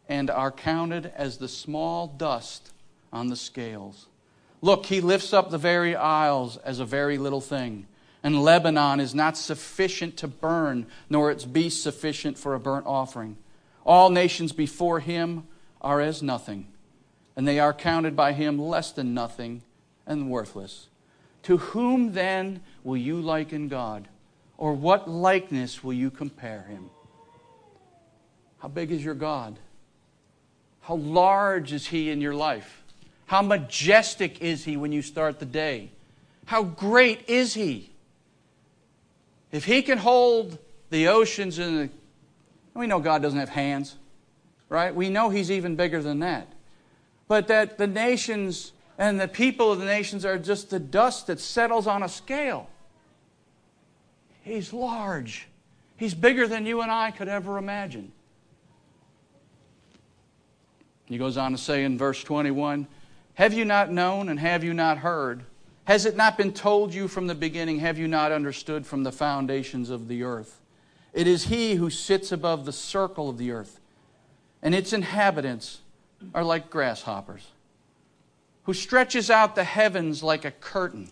and 0.09 0.31
are 0.31 0.53
counted 0.53 1.13
as 1.17 1.39
the 1.39 1.49
small 1.49 2.07
dust 2.07 2.73
on 3.13 3.29
the 3.29 3.37
scales. 3.37 4.09
Look, 4.61 4.87
he 4.87 5.01
lifts 5.01 5.33
up 5.33 5.51
the 5.51 5.59
very 5.59 5.97
isles 5.97 6.57
as 6.59 6.81
a 6.81 6.85
very 6.85 7.19
little 7.19 7.41
thing. 7.41 7.87
And 8.23 8.43
Lebanon 8.43 9.01
is 9.01 9.15
not 9.15 9.37
sufficient 9.37 10.17
to 10.19 10.29
burn, 10.29 10.87
nor 11.11 11.31
its 11.31 11.45
beasts 11.45 11.83
sufficient 11.83 12.39
for 12.39 12.55
a 12.55 12.61
burnt 12.61 12.87
offering. 12.87 13.37
All 13.85 14.11
nations 14.11 14.53
before 14.53 15.01
him 15.01 15.47
are 15.81 16.01
as 16.01 16.23
nothing, 16.23 16.69
and 17.35 17.49
they 17.49 17.59
are 17.59 17.73
counted 17.73 18.15
by 18.15 18.33
him 18.33 18.59
less 18.61 18.93
than 18.93 19.15
nothing 19.15 19.63
and 20.07 20.31
worthless. 20.31 20.89
To 21.45 21.57
whom 21.57 22.13
then 22.13 22.61
will 22.85 22.97
you 22.97 23.21
liken 23.21 23.69
God? 23.69 24.07
Or 24.57 24.73
what 24.75 25.11
likeness 25.11 25.83
will 25.83 25.93
you 25.93 26.11
compare 26.11 26.63
him? 26.63 26.91
How 28.59 28.69
big 28.69 28.93
is 28.93 29.05
your 29.05 29.15
God? 29.15 29.59
How 30.83 30.95
large 30.95 31.73
is 31.73 31.89
he 31.89 32.11
in 32.11 32.21
your 32.21 32.35
life? 32.35 32.85
How 33.27 33.43
majestic 33.43 34.41
is 34.41 34.65
he 34.65 34.77
when 34.77 34.93
you 34.93 35.03
start 35.03 35.41
the 35.41 35.47
day? 35.47 35.91
How 36.45 36.63
great 36.63 37.29
is 37.29 37.55
he? 37.55 37.92
If 39.53 39.67
he 39.67 39.83
can 39.83 39.99
hold 39.99 40.59
the 40.91 41.09
oceans 41.09 41.59
and 41.59 41.79
the, 41.79 41.91
we 42.75 42.87
know 42.87 42.99
God 42.99 43.21
doesn't 43.23 43.39
have 43.39 43.51
hands, 43.51 43.97
right? 44.71 44.95
We 44.95 45.11
know 45.11 45.29
he's 45.29 45.51
even 45.51 45.77
bigger 45.77 46.03
than 46.03 46.21
that. 46.21 46.49
But 47.29 47.49
that 47.49 47.77
the 47.79 47.87
nations 47.87 48.73
and 48.99 49.21
the 49.21 49.29
people 49.29 49.71
of 49.71 49.79
the 49.79 49.85
nations 49.85 50.25
are 50.25 50.39
just 50.39 50.71
the 50.71 50.81
dust 50.81 51.27
that 51.27 51.39
settles 51.39 51.87
on 51.87 52.03
a 52.03 52.09
scale. 52.09 52.69
He's 54.43 54.73
large. 54.73 55.49
He's 55.97 56.15
bigger 56.15 56.49
than 56.49 56.67
you 56.67 56.81
and 56.81 56.91
I 56.91 57.11
could 57.11 57.29
ever 57.29 57.59
imagine. 57.59 58.13
He 61.05 61.19
goes 61.19 61.37
on 61.37 61.53
to 61.53 61.59
say 61.59 61.85
in 61.85 61.99
verse 61.99 62.25
21 62.25 62.87
Have 63.35 63.53
you 63.53 63.65
not 63.65 63.93
known 63.93 64.29
and 64.29 64.41
have 64.41 64.65
you 64.65 64.73
not 64.73 64.99
heard? 64.99 65.45
Has 65.85 66.07
it 66.07 66.17
not 66.17 66.37
been 66.37 66.53
told 66.53 66.95
you 66.95 67.09
from 67.09 67.27
the 67.27 67.35
beginning? 67.35 67.81
Have 67.81 67.99
you 67.99 68.07
not 68.07 68.31
understood 68.31 68.87
from 68.87 69.03
the 69.03 69.13
foundations 69.13 69.91
of 69.91 70.09
the 70.09 70.23
earth? 70.23 70.61
It 71.13 71.27
is 71.27 71.45
He 71.45 71.75
who 71.75 71.91
sits 71.91 72.31
above 72.31 72.65
the 72.65 72.73
circle 72.73 73.29
of 73.29 73.39
the 73.39 73.51
earth. 73.51 73.79
and 74.65 74.77
its 74.77 74.93
inhabitants 74.93 75.81
are 76.33 76.45
like 76.45 76.71
grasshoppers, 76.71 77.49
who 78.63 78.73
stretches 78.73 79.29
out 79.29 79.57
the 79.57 79.65
heavens 79.65 80.23
like 80.23 80.45
a 80.45 80.53
curtain 80.53 81.11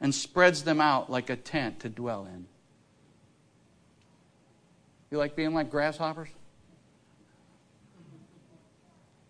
and 0.00 0.12
spreads 0.12 0.64
them 0.64 0.80
out 0.80 1.08
like 1.08 1.30
a 1.30 1.36
tent 1.36 1.78
to 1.78 1.88
dwell 1.88 2.26
in. 2.26 2.46
You 5.12 5.18
like 5.18 5.36
being 5.36 5.54
like 5.54 5.70
grasshoppers? 5.70 6.28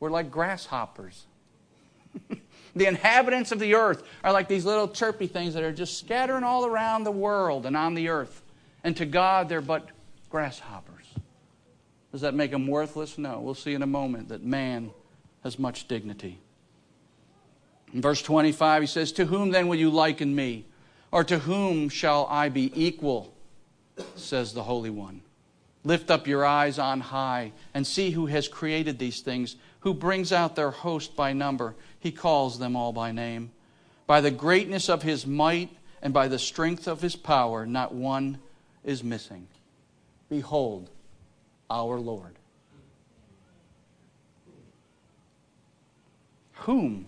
We're 0.01 0.11
like 0.11 0.31
grasshoppers. 0.31 1.27
the 2.77 2.87
inhabitants 2.87 3.53
of 3.53 3.59
the 3.59 3.75
earth 3.75 4.03
are 4.23 4.33
like 4.33 4.49
these 4.49 4.65
little 4.65 4.89
chirpy 4.89 5.27
things 5.27 5.55
that 5.55 5.63
are 5.63 5.73
just 5.73 5.99
scattering 5.99 6.45
all 6.45 6.67
around 6.67 7.05
the 7.05 7.13
world 7.13 7.67
and 7.67 7.77
on 7.77 7.95
the 7.95 8.09
earth. 8.09 8.43
And 8.83 8.97
to 8.97 9.07
God, 9.07 9.49
they're 9.49 9.61
but 9.61 9.89
grasshoppers. 10.29 11.07
Does 12.13 12.21
that 12.21 12.35
make 12.35 12.51
them 12.51 12.67
worthless? 12.67 13.19
No. 13.19 13.41
We'll 13.41 13.55
see 13.55 13.75
in 13.75 13.83
a 13.83 13.87
moment 13.87 14.29
that 14.29 14.43
man 14.45 14.91
has 15.43 15.59
much 15.59 15.89
dignity. 15.89 16.39
In 17.93 18.01
verse 18.01 18.23
25, 18.23 18.83
he 18.83 18.87
says, 18.87 19.13
To 19.13 19.27
whom 19.27 19.51
then 19.51 19.69
will 19.69 19.77
you 19.77 19.91
liken 19.91 20.35
me? 20.35 20.65
Or 21.13 21.23
to 21.25 21.39
whom 21.39 21.89
shall 21.89 22.27
I 22.29 22.49
be 22.49 22.73
equal? 22.75 23.33
says 24.17 24.53
the 24.53 24.65
Holy 24.65 24.91
One. 24.91 25.23
Lift 25.85 26.11
up 26.11 26.27
your 26.27 26.45
eyes 26.45 26.79
on 26.79 27.01
high 27.01 27.53
and 27.75 27.87
see 27.87 28.11
who 28.11 28.27
has 28.27 28.49
created 28.49 28.99
these 28.99 29.21
things, 29.21 29.57
who 29.85 29.93
brings 29.93 30.33
out 30.33 30.57
their 30.57 30.71
host 30.71 31.15
by 31.15 31.35
number. 31.35 31.75
He 32.01 32.11
calls 32.11 32.59
them 32.59 32.75
all 32.75 32.93
by 32.93 33.13
name. 33.13 33.53
By 34.07 34.23
the 34.23 34.31
greatness 34.31 34.89
of 34.89 35.03
his 35.03 35.27
might 35.27 35.69
and 36.01 36.13
by 36.13 36.27
the 36.27 36.39
strength 36.39 36.89
of 36.89 37.03
his 37.03 37.17
power, 37.17 37.67
not 37.67 37.95
one 37.95 38.39
is 38.83 39.05
missing. 39.05 39.47
Behold, 40.31 40.89
our 41.71 42.01
Lord. 42.01 42.35
Whom 46.53 47.07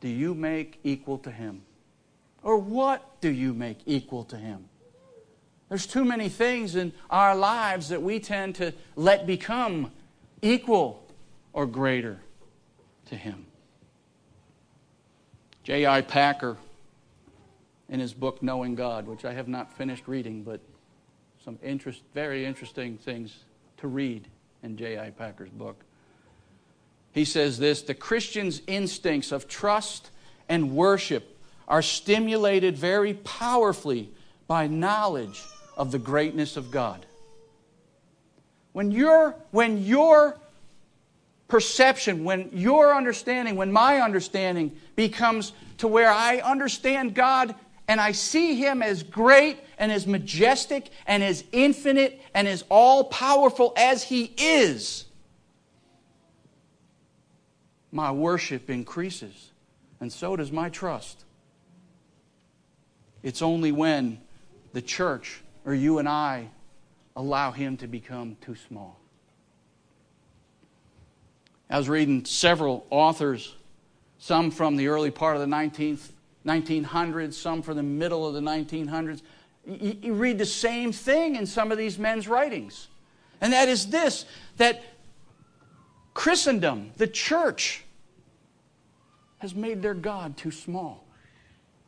do 0.00 0.08
you 0.08 0.36
make 0.36 0.78
equal 0.84 1.18
to 1.18 1.32
him? 1.32 1.62
Or 2.44 2.58
what 2.58 3.20
do 3.20 3.28
you 3.28 3.54
make 3.54 3.78
equal 3.86 4.22
to 4.26 4.36
him? 4.36 4.66
There's 5.68 5.86
too 5.86 6.04
many 6.04 6.28
things 6.28 6.76
in 6.76 6.92
our 7.10 7.34
lives 7.34 7.88
that 7.88 8.02
we 8.02 8.20
tend 8.20 8.54
to 8.56 8.72
let 8.94 9.26
become 9.26 9.90
equal 10.40 11.03
or 11.54 11.64
greater 11.64 12.20
to 13.06 13.16
Him. 13.16 13.46
J.I. 15.62 16.02
Packer, 16.02 16.58
in 17.88 18.00
his 18.00 18.12
book 18.12 18.42
Knowing 18.42 18.74
God, 18.74 19.06
which 19.06 19.24
I 19.24 19.32
have 19.32 19.48
not 19.48 19.72
finished 19.72 20.06
reading, 20.06 20.42
but 20.42 20.60
some 21.42 21.58
interest, 21.62 22.02
very 22.14 22.44
interesting 22.44 22.98
things 22.98 23.44
to 23.78 23.88
read 23.88 24.28
in 24.62 24.76
J.I. 24.76 25.10
Packer's 25.10 25.50
book. 25.50 25.76
He 27.12 27.24
says 27.24 27.58
this 27.58 27.82
The 27.82 27.94
Christian's 27.94 28.62
instincts 28.66 29.32
of 29.32 29.48
trust 29.48 30.10
and 30.48 30.74
worship 30.74 31.38
are 31.66 31.82
stimulated 31.82 32.76
very 32.76 33.14
powerfully 33.14 34.10
by 34.46 34.66
knowledge 34.66 35.42
of 35.76 35.92
the 35.92 35.98
greatness 35.98 36.56
of 36.56 36.70
God. 36.70 37.06
When 38.72 38.90
your, 38.90 39.36
when 39.50 39.82
your 39.82 40.38
perception, 41.48 42.24
when 42.24 42.50
your 42.52 42.94
understanding, 42.94 43.56
when 43.56 43.72
my 43.72 44.00
understanding 44.00 44.76
becomes 44.96 45.52
to 45.78 45.88
where 45.88 46.10
I 46.10 46.38
understand 46.38 47.14
God 47.14 47.54
and 47.88 48.00
I 48.00 48.12
see 48.12 48.56
Him 48.56 48.82
as 48.82 49.02
great 49.02 49.58
and 49.78 49.92
as 49.92 50.06
majestic 50.06 50.90
and 51.06 51.22
as 51.22 51.44
infinite 51.52 52.20
and 52.34 52.48
as 52.48 52.64
all 52.68 53.04
powerful 53.04 53.72
as 53.76 54.02
He 54.02 54.32
is, 54.36 55.04
my 57.92 58.10
worship 58.10 58.70
increases, 58.70 59.52
and 60.00 60.12
so 60.12 60.34
does 60.34 60.50
my 60.50 60.68
trust. 60.68 61.24
It's 63.22 63.40
only 63.40 63.70
when 63.70 64.20
the 64.72 64.82
church 64.82 65.42
or 65.64 65.74
you 65.74 65.98
and 65.98 66.08
I 66.08 66.48
allow 67.16 67.52
him 67.52 67.76
to 67.78 67.86
become 67.86 68.36
too 68.40 68.56
small. 68.56 69.00
I 71.74 71.76
was 71.76 71.88
reading 71.88 72.24
several 72.24 72.86
authors, 72.88 73.52
some 74.18 74.52
from 74.52 74.76
the 74.76 74.86
early 74.86 75.10
part 75.10 75.34
of 75.34 75.40
the 75.40 75.48
19th, 75.48 76.08
1900s, 76.46 77.32
some 77.32 77.62
from 77.62 77.76
the 77.76 77.82
middle 77.82 78.24
of 78.28 78.32
the 78.32 78.40
1900s. 78.40 79.22
You, 79.66 79.96
you 80.00 80.14
read 80.14 80.38
the 80.38 80.46
same 80.46 80.92
thing 80.92 81.34
in 81.34 81.46
some 81.46 81.72
of 81.72 81.78
these 81.78 81.98
men's 81.98 82.28
writings. 82.28 82.86
And 83.40 83.52
that 83.52 83.68
is 83.68 83.88
this 83.88 84.24
that 84.56 84.84
Christendom, 86.14 86.92
the 86.96 87.08
church, 87.08 87.82
has 89.38 89.52
made 89.52 89.82
their 89.82 89.94
God 89.94 90.36
too 90.36 90.52
small. 90.52 91.04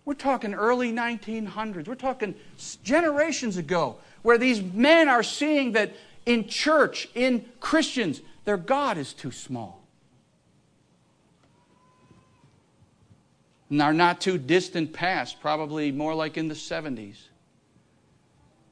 We're 0.04 0.14
talking 0.14 0.52
early 0.52 0.92
1900s. 0.92 1.86
We're 1.86 1.94
talking 1.94 2.34
generations 2.82 3.56
ago, 3.56 3.98
where 4.22 4.36
these 4.36 4.60
men 4.60 5.08
are 5.08 5.22
seeing 5.22 5.70
that 5.74 5.94
in 6.26 6.48
church, 6.48 7.08
in 7.14 7.44
Christians, 7.60 8.20
their 8.46 8.56
God 8.56 8.96
is 8.96 9.12
too 9.12 9.32
small. 9.32 9.82
In 13.68 13.80
our 13.80 13.92
not 13.92 14.20
too 14.20 14.38
distant 14.38 14.92
past, 14.92 15.40
probably 15.40 15.90
more 15.90 16.14
like 16.14 16.36
in 16.36 16.46
the 16.46 16.54
70s, 16.54 17.16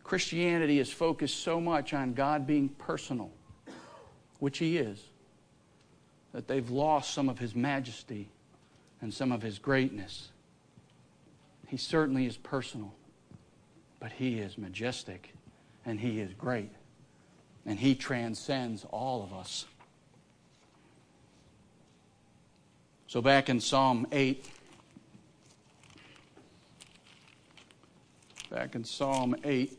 Christianity 0.04 0.78
is 0.78 0.92
focused 0.92 1.40
so 1.40 1.60
much 1.60 1.92
on 1.92 2.14
God 2.14 2.46
being 2.46 2.68
personal, 2.68 3.32
which 4.38 4.58
He 4.58 4.78
is, 4.78 5.02
that 6.32 6.46
they've 6.46 6.70
lost 6.70 7.12
some 7.12 7.28
of 7.28 7.40
His 7.40 7.56
majesty 7.56 8.28
and 9.00 9.12
some 9.12 9.32
of 9.32 9.42
His 9.42 9.58
greatness. 9.58 10.28
He 11.66 11.76
certainly 11.76 12.26
is 12.26 12.36
personal, 12.36 12.94
but 13.98 14.12
He 14.12 14.38
is 14.38 14.56
majestic 14.56 15.34
and 15.84 15.98
He 15.98 16.20
is 16.20 16.32
great. 16.34 16.70
And 17.66 17.78
He 17.78 17.94
transcends 17.94 18.84
all 18.90 19.22
of 19.22 19.32
us. 19.32 19.66
So, 23.06 23.22
back 23.22 23.48
in 23.48 23.60
Psalm 23.60 24.06
8, 24.10 24.44
back 28.50 28.74
in 28.74 28.84
Psalm 28.84 29.36
8, 29.44 29.78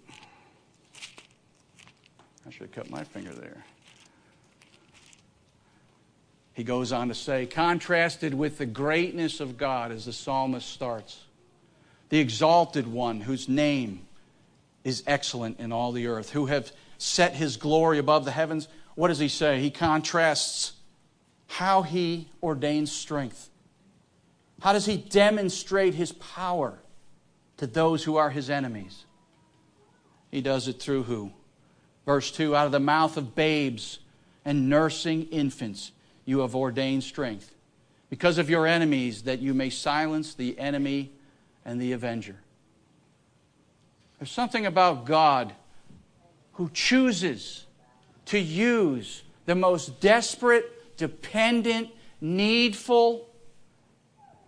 I 2.48 2.50
should 2.50 2.62
have 2.62 2.72
cut 2.72 2.90
my 2.90 3.04
finger 3.04 3.34
there. 3.34 3.66
He 6.54 6.64
goes 6.64 6.94
on 6.94 7.10
to 7.10 7.16
say, 7.16 7.46
contrasted 7.46 8.34
with 8.34 8.58
the 8.58 8.66
greatness 8.66 9.42
of 9.42 9.58
God, 9.58 9.92
as 9.92 10.06
the 10.06 10.14
psalmist 10.14 10.70
starts 10.70 11.26
the 12.10 12.20
exalted 12.20 12.88
one 12.88 13.22
whose 13.22 13.50
name 13.50 14.08
is 14.84 15.04
excellent 15.08 15.60
in 15.60 15.72
all 15.72 15.92
the 15.92 16.08
earth, 16.08 16.30
who 16.32 16.46
have 16.46 16.72
set 16.98 17.34
his 17.34 17.58
glory 17.58 17.98
above 17.98 18.26
the 18.26 18.32
heavens. 18.32 18.68
What 18.96 19.10
does 19.10 19.20
he 19.20 19.28
say? 19.28 19.60
He 19.60 19.72
contrasts 19.72 20.74
how 21.48 21.84
he 21.84 22.30
ordains 22.42 22.92
strength. 22.92 23.50
How 24.62 24.74
does 24.74 24.86
he 24.86 24.98
demonstrate 24.98 25.94
his 25.94 26.12
power 26.12 26.80
to 27.58 27.68
those 27.68 28.04
who 28.04 28.16
are 28.16 28.30
his 28.30 28.50
enemies? 28.50 29.06
He 30.32 30.42
does 30.42 30.68
it 30.68 30.82
through 30.82 31.04
who? 31.04 31.32
Verse 32.06 32.32
2 32.32 32.56
Out 32.56 32.66
of 32.66 32.72
the 32.72 32.80
mouth 32.80 33.18
of 33.18 33.36
babes 33.36 34.00
and 34.44 34.70
nursing 34.70 35.24
infants, 35.30 35.92
you 36.26 36.40
have 36.40 36.56
ordained 36.56 37.04
strength. 37.04 37.54
Because 38.10 38.38
of 38.38 38.50
your 38.50 38.68
enemies, 38.68 39.24
that 39.24 39.40
you 39.40 39.54
may 39.54 39.70
silence 39.70 40.34
the 40.34 40.58
enemy 40.60 41.12
and 41.66 41.82
the 41.82 41.92
avenger. 41.92 42.38
There's 44.20 44.32
something 44.32 44.66
about 44.66 45.06
God 45.06 45.54
who 46.56 46.70
chooses 46.74 47.66
to 48.26 48.40
use 48.40 49.24
the 49.46 49.56
most 49.56 50.00
desperate, 50.00 50.98
dependent, 50.98 51.90
needful, 52.20 53.30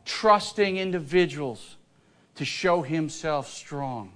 trusting 0.05 0.77
individuals 0.77 1.75
to 2.35 2.45
show 2.45 2.81
himself 2.81 3.49
strong. 3.49 4.13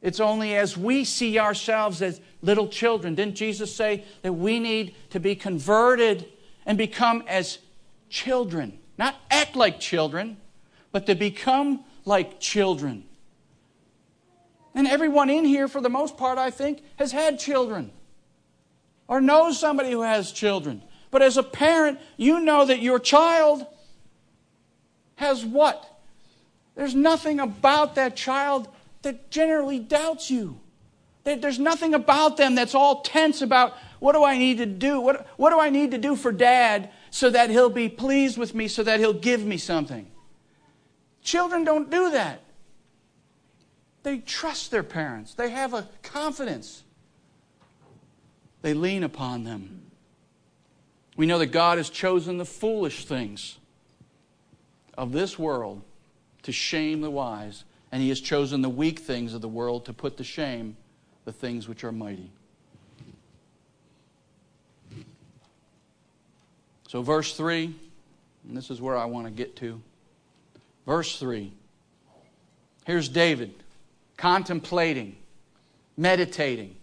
It's 0.00 0.20
only 0.20 0.54
as 0.54 0.76
we 0.76 1.04
see 1.04 1.38
ourselves 1.38 2.02
as 2.02 2.20
little 2.42 2.68
children. 2.68 3.14
Didn't 3.14 3.34
Jesus 3.34 3.74
say 3.74 4.04
that 4.22 4.32
we 4.32 4.60
need 4.60 4.94
to 5.10 5.18
be 5.18 5.34
converted 5.34 6.28
and 6.66 6.78
become 6.78 7.24
as 7.26 7.58
children? 8.08 8.78
Not 8.96 9.16
act 9.30 9.56
like 9.56 9.80
children, 9.80 10.36
but 10.92 11.06
to 11.06 11.14
become 11.14 11.84
like 12.04 12.38
children. 12.38 13.07
And 14.78 14.86
everyone 14.86 15.28
in 15.28 15.44
here, 15.44 15.66
for 15.66 15.80
the 15.80 15.90
most 15.90 16.16
part, 16.16 16.38
I 16.38 16.52
think, 16.52 16.84
has 17.00 17.10
had 17.10 17.40
children 17.40 17.90
or 19.08 19.20
knows 19.20 19.58
somebody 19.58 19.90
who 19.90 20.02
has 20.02 20.30
children. 20.30 20.84
But 21.10 21.20
as 21.20 21.36
a 21.36 21.42
parent, 21.42 21.98
you 22.16 22.38
know 22.38 22.64
that 22.64 22.78
your 22.78 23.00
child 23.00 23.66
has 25.16 25.44
what? 25.44 26.00
There's 26.76 26.94
nothing 26.94 27.40
about 27.40 27.96
that 27.96 28.14
child 28.14 28.68
that 29.02 29.32
generally 29.32 29.80
doubts 29.80 30.30
you 30.30 30.60
There's 31.24 31.58
nothing 31.58 31.92
about 31.92 32.36
them 32.36 32.54
that's 32.54 32.76
all 32.76 33.00
tense 33.00 33.42
about 33.42 33.74
what 33.98 34.12
do 34.12 34.22
I 34.22 34.38
need 34.38 34.58
to 34.58 34.66
do? 34.66 35.00
What, 35.00 35.26
what 35.38 35.50
do 35.50 35.58
I 35.58 35.70
need 35.70 35.90
to 35.90 35.98
do 35.98 36.14
for 36.14 36.30
dad 36.30 36.90
so 37.10 37.30
that 37.30 37.50
he'll 37.50 37.68
be 37.68 37.88
pleased 37.88 38.38
with 38.38 38.54
me, 38.54 38.68
so 38.68 38.84
that 38.84 39.00
he'll 39.00 39.12
give 39.12 39.44
me 39.44 39.56
something? 39.56 40.08
Children 41.20 41.64
don't 41.64 41.90
do 41.90 42.12
that. 42.12 42.42
They 44.02 44.18
trust 44.18 44.70
their 44.70 44.82
parents, 44.82 45.34
they 45.34 45.50
have 45.50 45.74
a 45.74 45.88
confidence. 46.02 46.84
They 48.62 48.74
lean 48.74 49.04
upon 49.04 49.44
them. 49.44 49.82
We 51.16 51.26
know 51.26 51.38
that 51.38 51.46
God 51.46 51.78
has 51.78 51.90
chosen 51.90 52.38
the 52.38 52.44
foolish 52.44 53.04
things 53.04 53.58
of 54.96 55.12
this 55.12 55.38
world 55.38 55.82
to 56.42 56.52
shame 56.52 57.00
the 57.00 57.10
wise, 57.10 57.64
and 57.92 58.02
He 58.02 58.08
has 58.08 58.20
chosen 58.20 58.62
the 58.62 58.68
weak 58.68 58.98
things 59.00 59.34
of 59.34 59.40
the 59.40 59.48
world 59.48 59.84
to 59.86 59.92
put 59.92 60.16
to 60.16 60.24
shame 60.24 60.76
the 61.24 61.32
things 61.32 61.68
which 61.68 61.84
are 61.84 61.92
mighty. 61.92 62.30
So, 66.88 67.02
verse 67.02 67.36
3, 67.36 67.74
and 68.46 68.56
this 68.56 68.70
is 68.70 68.80
where 68.80 68.96
I 68.96 69.04
want 69.04 69.26
to 69.26 69.30
get 69.30 69.56
to. 69.56 69.80
Verse 70.86 71.18
3. 71.18 71.52
Here's 72.86 73.08
David 73.08 73.52
contemplating, 74.18 75.16
meditating. 75.96 76.76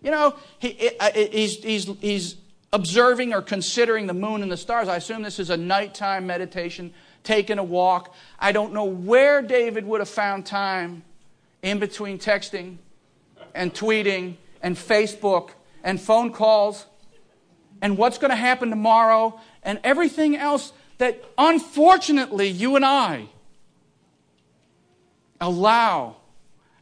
You 0.00 0.12
know, 0.12 0.36
he, 0.58 0.90
uh, 0.98 1.10
he's, 1.12 1.62
he's, 1.62 1.84
he's 2.00 2.36
observing 2.72 3.34
or 3.34 3.42
considering 3.42 4.06
the 4.06 4.14
moon 4.14 4.42
and 4.42 4.50
the 4.50 4.56
stars. 4.56 4.88
I 4.88 4.96
assume 4.96 5.22
this 5.22 5.38
is 5.38 5.50
a 5.50 5.56
nighttime 5.56 6.26
meditation, 6.26 6.94
taking 7.24 7.58
a 7.58 7.64
walk. 7.64 8.14
I 8.38 8.52
don't 8.52 8.72
know 8.72 8.84
where 8.84 9.42
David 9.42 9.84
would 9.84 10.00
have 10.00 10.08
found 10.08 10.46
time 10.46 11.02
in 11.62 11.78
between 11.78 12.18
texting 12.18 12.76
and 13.54 13.74
tweeting 13.74 14.36
and 14.62 14.76
Facebook 14.76 15.50
and 15.82 16.00
phone 16.00 16.32
calls 16.32 16.86
and 17.82 17.98
what's 17.98 18.18
going 18.18 18.30
to 18.30 18.36
happen 18.36 18.70
tomorrow 18.70 19.38
and 19.62 19.80
everything 19.82 20.36
else 20.36 20.72
that 20.98 21.22
unfortunately 21.36 22.48
you 22.48 22.76
and 22.76 22.84
I 22.84 23.26
allow 25.40 26.16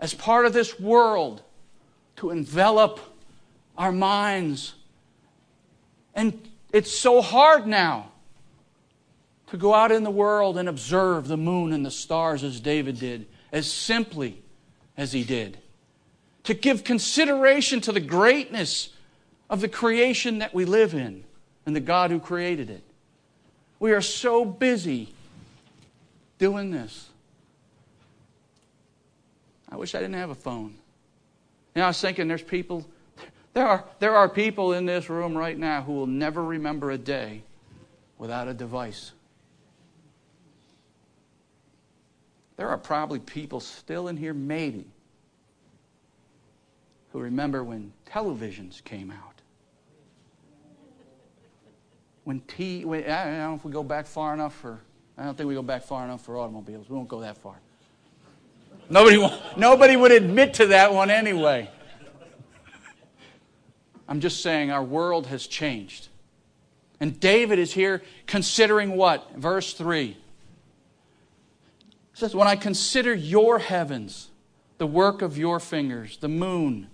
as 0.01 0.15
part 0.15 0.47
of 0.47 0.53
this 0.53 0.79
world 0.79 1.43
to 2.17 2.31
envelop 2.31 3.01
our 3.77 3.93
minds. 3.93 4.75
And 6.15 6.41
it's 6.73 6.93
so 6.93 7.21
hard 7.23 7.67
now 7.67 8.11
to 9.49 9.57
go 9.57 9.75
out 9.75 9.93
in 9.93 10.03
the 10.03 10.11
world 10.11 10.59
and 10.59 10.69
observe 10.69 11.29
the 11.29 11.37
moon 11.37 11.73
and 11.73 11.85
the 11.85 11.91
stars 11.91 12.43
as 12.43 12.61
David 12.61 12.99
did, 12.99 13.27
as 13.53 13.71
simply 13.71 14.43
as 14.97 15.13
he 15.13 15.25
did. 15.25 15.59
To 16.45 16.55
give 16.55 16.85
consideration 16.85 17.81
to 17.83 17.93
the 17.93 18.01
greatness 18.01 18.91
of 19.49 19.61
the 19.61 19.69
creation 19.69 20.39
that 20.39 20.55
we 20.55 20.65
live 20.65 20.95
in 20.95 21.25
and 21.67 21.75
the 21.75 21.81
God 21.81 22.11
who 22.11 22.21
created 22.21 22.71
it. 22.71 22.83
We 23.79 23.93
are 23.93 24.01
so 24.01 24.45
busy 24.45 25.15
doing 26.39 26.71
this. 26.71 27.09
I 29.75 29.77
wish 29.77 29.97
I 29.97 29.99
didn't 29.99 30.15
have 30.15 30.31
a 30.31 30.37
phone. 30.37 30.77
You 31.75 31.81
know, 31.81 31.87
I 31.87 31.89
was 31.89 32.01
thinking 32.01 32.29
there's 32.29 32.41
people, 32.41 32.87
there 33.55 33.67
are, 33.67 33.85
there 33.99 34.15
are 34.15 34.29
people 34.29 34.73
in 34.73 34.87
this 34.87 35.11
room 35.11 35.37
right 35.37 35.59
now 35.59 35.83
who 35.83 35.95
will 35.95 36.07
never 36.07 36.45
remember 36.45 36.93
a 36.93 36.97
day 36.97 37.43
without 38.17 38.47
a 38.47 38.55
device. 38.55 39.11
There 42.57 42.69
are 42.69 42.79
probably 42.79 43.19
people 43.19 43.59
still 43.59 44.07
in 44.07 44.17
here, 44.17 44.33
maybe, 44.33 44.87
who 47.11 47.19
remember 47.19 47.65
when 47.65 47.93
televisions 48.09 48.83
came 48.85 49.11
out 49.11 49.41
when 52.23 52.41
T, 52.43 52.85
I 52.85 53.01
don't 53.01 53.39
know 53.39 53.55
if 53.57 53.65
we 53.65 53.73
go 53.73 53.83
back 53.83 54.07
far 54.07 54.35
enough 54.35 54.55
for, 54.55 54.81
I 55.19 55.25
don't 55.25 55.37
think 55.37 55.49
we 55.49 55.55
go 55.55 55.63
back 55.63 55.83
far 55.83 56.05
enough 56.05 56.25
for 56.25 56.39
automobiles. 56.39 56.89
We 56.89 56.95
won't 56.95 57.09
go 57.09 57.21
that 57.23 57.37
far. 57.37 57.57
Nobody, 58.95 59.29
nobody 59.57 59.97
would 59.97 60.13
admit 60.13 60.55
to 60.55 60.67
that 60.69 60.95
one 60.95 61.11
anyway. 61.11 61.69
I'm 64.07 64.21
just 64.21 64.41
saying 64.41 64.71
our 64.71 64.85
world 64.85 65.27
has 65.27 65.49
changed. 65.49 66.07
And 67.01 67.19
David 67.19 67.59
is 67.59 67.73
here 67.73 68.03
considering 68.29 68.93
what? 68.93 69.35
Verse 69.35 69.75
3. 69.75 70.11
It 70.11 70.17
says, 72.13 72.37
When 72.37 72.47
I 72.47 72.55
consider 72.55 73.13
your 73.13 73.59
heavens, 73.59 74.31
the 74.79 74.87
work 74.87 75.23
of 75.23 75.37
your 75.37 75.59
fingers, 75.59 76.19
the 76.19 76.29
moon 76.29 76.87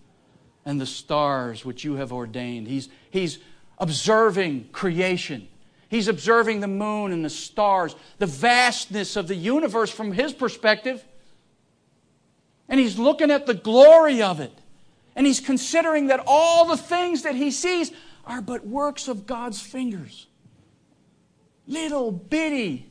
and 0.65 0.81
the 0.81 0.87
stars 0.87 1.67
which 1.67 1.85
you 1.85 1.97
have 1.97 2.15
ordained. 2.15 2.67
He's, 2.67 2.89
he's 3.11 3.41
observing 3.77 4.71
creation. 4.73 5.49
He's 5.91 6.09
observing 6.09 6.61
the 6.61 6.67
moon 6.67 7.13
and 7.13 7.23
the 7.23 7.29
stars, 7.29 7.95
the 8.17 8.25
vastness 8.25 9.17
of 9.17 9.29
the 9.29 9.37
universe 9.37 9.91
from 9.91 10.13
his 10.13 10.33
perspective. 10.33 11.05
And 12.71 12.81
he's 12.81 12.99
looking 12.99 13.31
at 13.31 13.45
the 13.45 13.53
glory 13.53 14.23
of 14.23 14.41
it. 14.41 14.53
And 15.15 15.27
he's 15.27 15.41
considering 15.41 16.07
that 16.07 16.23
all 16.27 16.65
the 16.65 16.77
things 16.77 17.23
that 17.25 17.35
he 17.35 17.51
sees 17.51 17.91
are 18.25 18.41
but 18.41 18.67
works 18.67 19.09
of 19.09 19.27
God's 19.27 19.61
fingers. 19.61 20.29
Little 21.67 22.13
bitty, 22.13 22.87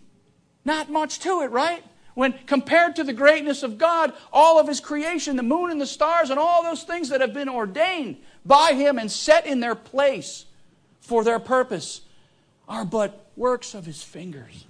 not 0.66 0.92
much 0.92 1.20
to 1.20 1.42
it, 1.42 1.52
right? 1.52 1.82
When 2.14 2.34
compared 2.46 2.98
to 2.98 3.06
the 3.06 3.14
greatness 3.14 3.64
of 3.64 3.78
God, 3.78 4.14
all 4.34 4.60
of 4.60 4.68
his 4.68 4.82
creation, 4.82 5.38
the 5.38 5.44
moon 5.44 5.72
and 5.72 5.80
the 5.80 5.88
stars, 5.88 6.30
and 6.30 6.38
all 6.40 6.62
those 6.62 6.84
things 6.84 7.10
that 7.10 7.22
have 7.22 7.34
been 7.34 7.50
ordained 7.50 8.18
by 8.46 8.74
him 8.74 9.00
and 9.00 9.10
set 9.10 9.46
in 9.46 9.62
their 9.62 9.76
place 9.76 10.46
for 11.00 11.24
their 11.24 11.40
purpose 11.40 12.02
are 12.68 12.84
but 12.84 13.32
works 13.38 13.74
of 13.74 13.86
his 13.86 14.04
fingers. 14.04 14.66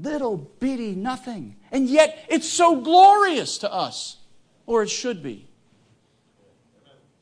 Little 0.00 0.36
bitty 0.36 0.94
nothing. 0.94 1.56
And 1.72 1.88
yet 1.88 2.24
it's 2.28 2.48
so 2.48 2.80
glorious 2.80 3.58
to 3.58 3.72
us, 3.72 4.16
or 4.64 4.82
it 4.84 4.90
should 4.90 5.22
be. 5.22 5.48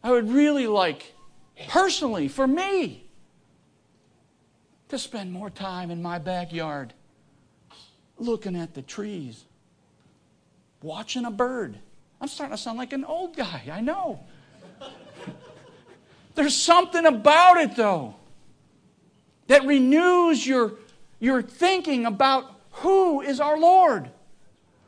I 0.02 0.10
would 0.10 0.30
really 0.30 0.66
like, 0.66 1.14
personally, 1.68 2.28
for 2.28 2.46
me, 2.46 3.08
to 4.88 4.98
spend 4.98 5.32
more 5.32 5.50
time 5.50 5.90
in 5.90 6.02
my 6.02 6.18
backyard 6.18 6.92
looking 8.18 8.56
at 8.56 8.74
the 8.74 8.82
trees, 8.82 9.44
watching 10.82 11.24
a 11.24 11.30
bird. 11.30 11.78
I'm 12.20 12.28
starting 12.28 12.56
to 12.56 12.62
sound 12.62 12.78
like 12.78 12.92
an 12.92 13.04
old 13.04 13.36
guy, 13.36 13.62
I 13.72 13.80
know. 13.80 14.20
There's 16.34 16.54
something 16.54 17.06
about 17.06 17.56
it, 17.56 17.74
though, 17.74 18.16
that 19.46 19.64
renews 19.64 20.46
your, 20.46 20.74
your 21.18 21.42
thinking 21.42 22.04
about 22.04 22.55
who 22.76 23.20
is 23.20 23.40
our 23.40 23.58
Lord. 23.58 24.10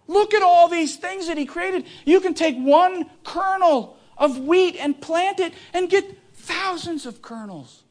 Look 0.07 0.35
at 0.35 0.43
all 0.43 0.69
these 0.69 0.97
things 0.97 1.27
that 1.29 1.39
He 1.39 1.47
created. 1.47 1.85
You 2.05 2.21
can 2.21 2.35
take 2.35 2.57
one 2.57 3.11
kernel 3.25 3.97
of 4.17 4.39
wheat 4.39 4.77
and 4.77 5.01
plant 5.01 5.41
it 5.41 5.53
and 5.73 5.89
get 5.89 6.19
thousands 6.35 7.07
of 7.07 7.23
kernels. 7.23 7.83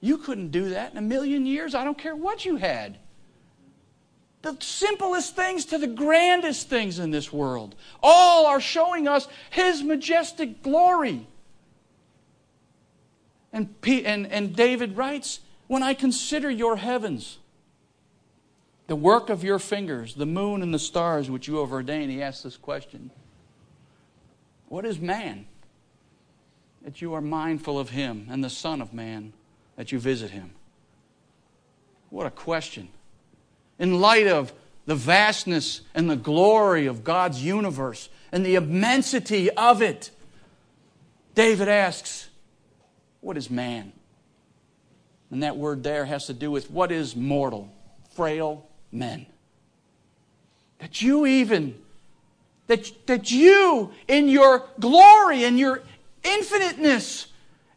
You 0.00 0.18
couldn't 0.18 0.50
do 0.50 0.70
that 0.70 0.92
in 0.92 0.98
a 0.98 1.02
million 1.02 1.44
years. 1.44 1.74
I 1.74 1.84
don't 1.84 1.98
care 1.98 2.14
what 2.14 2.44
you 2.44 2.56
had. 2.56 2.98
The 4.42 4.56
simplest 4.60 5.34
things 5.34 5.64
to 5.66 5.78
the 5.78 5.88
grandest 5.88 6.68
things 6.68 7.00
in 7.00 7.10
this 7.10 7.32
world 7.32 7.74
all 8.02 8.46
are 8.46 8.60
showing 8.60 9.08
us 9.08 9.26
His 9.50 9.82
majestic 9.82 10.62
glory. 10.62 11.26
And, 13.52 13.74
and, 13.84 14.26
and 14.26 14.54
David 14.54 14.96
writes, 14.96 15.40
When 15.66 15.82
I 15.82 15.94
consider 15.94 16.48
your 16.50 16.76
heavens, 16.76 17.38
the 18.88 18.96
work 18.96 19.28
of 19.28 19.44
your 19.44 19.58
fingers, 19.58 20.14
the 20.14 20.26
moon 20.26 20.62
and 20.62 20.74
the 20.74 20.78
stars 20.78 21.30
which 21.30 21.46
you 21.46 21.58
have 21.58 21.70
ordained, 21.70 22.10
he 22.10 22.22
asks 22.22 22.42
this 22.42 22.56
question 22.56 23.10
What 24.68 24.84
is 24.84 24.98
man 24.98 25.46
that 26.82 27.00
you 27.00 27.12
are 27.14 27.20
mindful 27.20 27.78
of 27.78 27.90
him, 27.90 28.26
and 28.30 28.42
the 28.42 28.50
Son 28.50 28.80
of 28.80 28.92
Man 28.92 29.34
that 29.76 29.92
you 29.92 29.98
visit 29.98 30.30
him? 30.30 30.52
What 32.08 32.26
a 32.26 32.30
question. 32.30 32.88
In 33.78 34.00
light 34.00 34.26
of 34.26 34.52
the 34.86 34.94
vastness 34.94 35.82
and 35.94 36.10
the 36.10 36.16
glory 36.16 36.86
of 36.86 37.04
God's 37.04 37.44
universe 37.44 38.08
and 38.32 38.44
the 38.44 38.54
immensity 38.54 39.50
of 39.50 39.82
it, 39.82 40.10
David 41.34 41.68
asks, 41.68 42.30
what 43.20 43.36
is 43.36 43.50
man? 43.50 43.92
And 45.30 45.42
that 45.42 45.58
word 45.58 45.82
there 45.82 46.06
has 46.06 46.26
to 46.26 46.32
do 46.32 46.50
with 46.50 46.70
what 46.70 46.90
is 46.90 47.14
mortal, 47.14 47.70
frail 48.14 48.67
men. 48.92 49.26
That 50.78 51.02
you 51.02 51.26
even, 51.26 51.74
that, 52.66 52.90
that 53.06 53.30
you 53.30 53.92
in 54.06 54.28
your 54.28 54.68
glory 54.78 55.44
and 55.44 55.58
your 55.58 55.82
infiniteness 56.24 57.28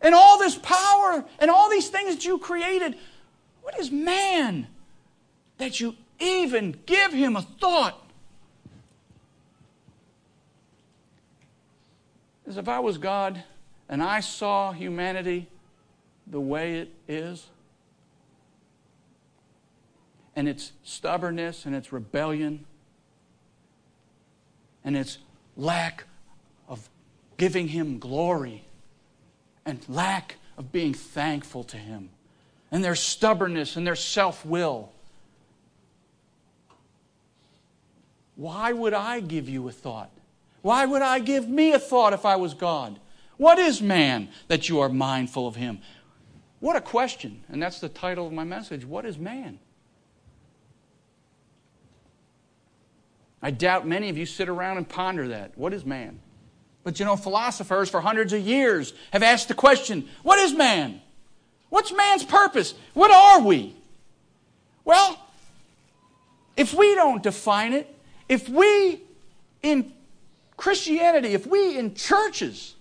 and 0.02 0.16
all 0.16 0.38
this 0.38 0.58
power 0.58 1.24
and 1.40 1.50
all 1.50 1.70
these 1.70 1.90
things 1.90 2.16
that 2.16 2.26
you 2.26 2.38
created, 2.38 2.96
what 3.62 3.78
is 3.80 3.92
man 3.92 4.68
that 5.58 5.80
you 5.80 5.96
even 6.20 6.80
give 6.86 7.14
him 7.14 7.36
a 7.36 7.42
thought? 7.42 7.98
As 12.48 12.58
if 12.58 12.68
I 12.68 12.80
was 12.80 12.98
God 12.98 13.44
and 13.88 14.02
I 14.02 14.20
saw 14.20 14.72
humanity 14.72 15.48
the 16.28 16.40
way 16.40 16.80
it 16.80 16.92
is, 17.08 17.48
and 20.36 20.48
its 20.48 20.72
stubbornness 20.84 21.66
and 21.66 21.76
its 21.76 21.92
rebellion 21.92 22.66
and 24.84 24.96
its 24.96 25.18
lack 25.58 26.06
of 26.68 26.90
giving 27.38 27.68
Him 27.70 28.00
glory 28.00 28.64
and 29.66 29.80
lack 29.88 30.38
of 30.58 30.72
being 30.72 30.94
thankful 30.94 31.64
to 31.66 31.78
Him 31.78 32.10
and 32.72 32.84
their 32.84 32.96
stubbornness 32.96 33.76
and 33.76 33.86
their 33.86 33.96
self 33.96 34.46
will. 34.46 34.92
Why 38.36 38.72
would 38.72 38.94
I 38.94 39.20
give 39.20 39.50
you 39.50 39.68
a 39.68 39.72
thought? 39.72 40.10
Why 40.62 40.86
would 40.86 41.02
I 41.02 41.20
give 41.20 41.48
me 41.50 41.74
a 41.74 41.80
thought 41.80 42.14
if 42.14 42.26
I 42.26 42.38
was 42.38 42.54
God? 42.54 43.00
What 43.38 43.60
is 43.60 43.82
man 43.82 44.30
that 44.48 44.70
you 44.70 44.80
are 44.80 44.90
mindful 44.90 45.48
of 45.48 45.56
him? 45.56 45.80
What 46.60 46.76
a 46.76 46.82
question. 46.82 47.44
And 47.50 47.62
that's 47.62 47.80
the 47.80 47.90
title 47.90 48.28
of 48.28 48.34
my 48.34 48.44
message. 48.44 48.86
What 48.86 49.06
is 49.06 49.18
man? 49.18 49.60
I 53.42 53.52
doubt 53.52 53.88
many 53.88 54.10
of 54.10 54.18
you 54.18 54.26
sit 54.26 54.50
around 54.50 54.78
and 54.78 54.88
ponder 54.88 55.30
that. 55.30 55.58
What 55.58 55.74
is 55.74 55.86
man? 55.86 56.20
But 56.84 57.00
you 57.00 57.06
know, 57.06 57.16
philosophers 57.16 57.90
for 57.90 58.02
hundreds 58.02 58.34
of 58.34 58.42
years 58.42 58.94
have 59.12 59.24
asked 59.24 59.48
the 59.48 59.54
question 59.54 60.08
what 60.24 60.40
is 60.40 60.54
man? 60.54 61.02
What's 61.70 61.94
man's 61.94 62.24
purpose? 62.24 62.74
What 62.94 63.12
are 63.12 63.42
we? 63.42 63.76
Well, 64.84 65.18
if 66.58 66.74
we 66.74 66.96
don't 66.96 67.24
define 67.24 67.74
it, 67.74 67.94
if 68.28 68.50
we 68.50 69.02
in 69.64 69.94
Christianity, 70.58 71.34
if 71.34 71.48
we 71.48 71.78
in 71.78 71.96
churches 71.96 72.76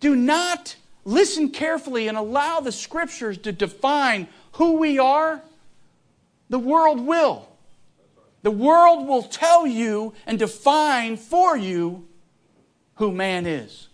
do 0.00 0.14
not 0.14 0.76
listen 1.04 1.50
carefully 1.50 2.08
and 2.08 2.16
allow 2.16 2.60
the 2.60 2.72
scriptures 2.72 3.38
to 3.38 3.52
define 3.52 4.28
who 4.52 4.78
we 4.78 4.98
are, 4.98 5.40
the 6.48 6.58
world 6.58 7.00
will. 7.00 7.48
The 8.42 8.50
world 8.50 9.06
will 9.06 9.22
tell 9.22 9.66
you 9.66 10.14
and 10.26 10.38
define 10.38 11.16
for 11.16 11.56
you 11.56 12.08
who 12.94 13.12
man 13.12 13.46
is. 13.46 13.88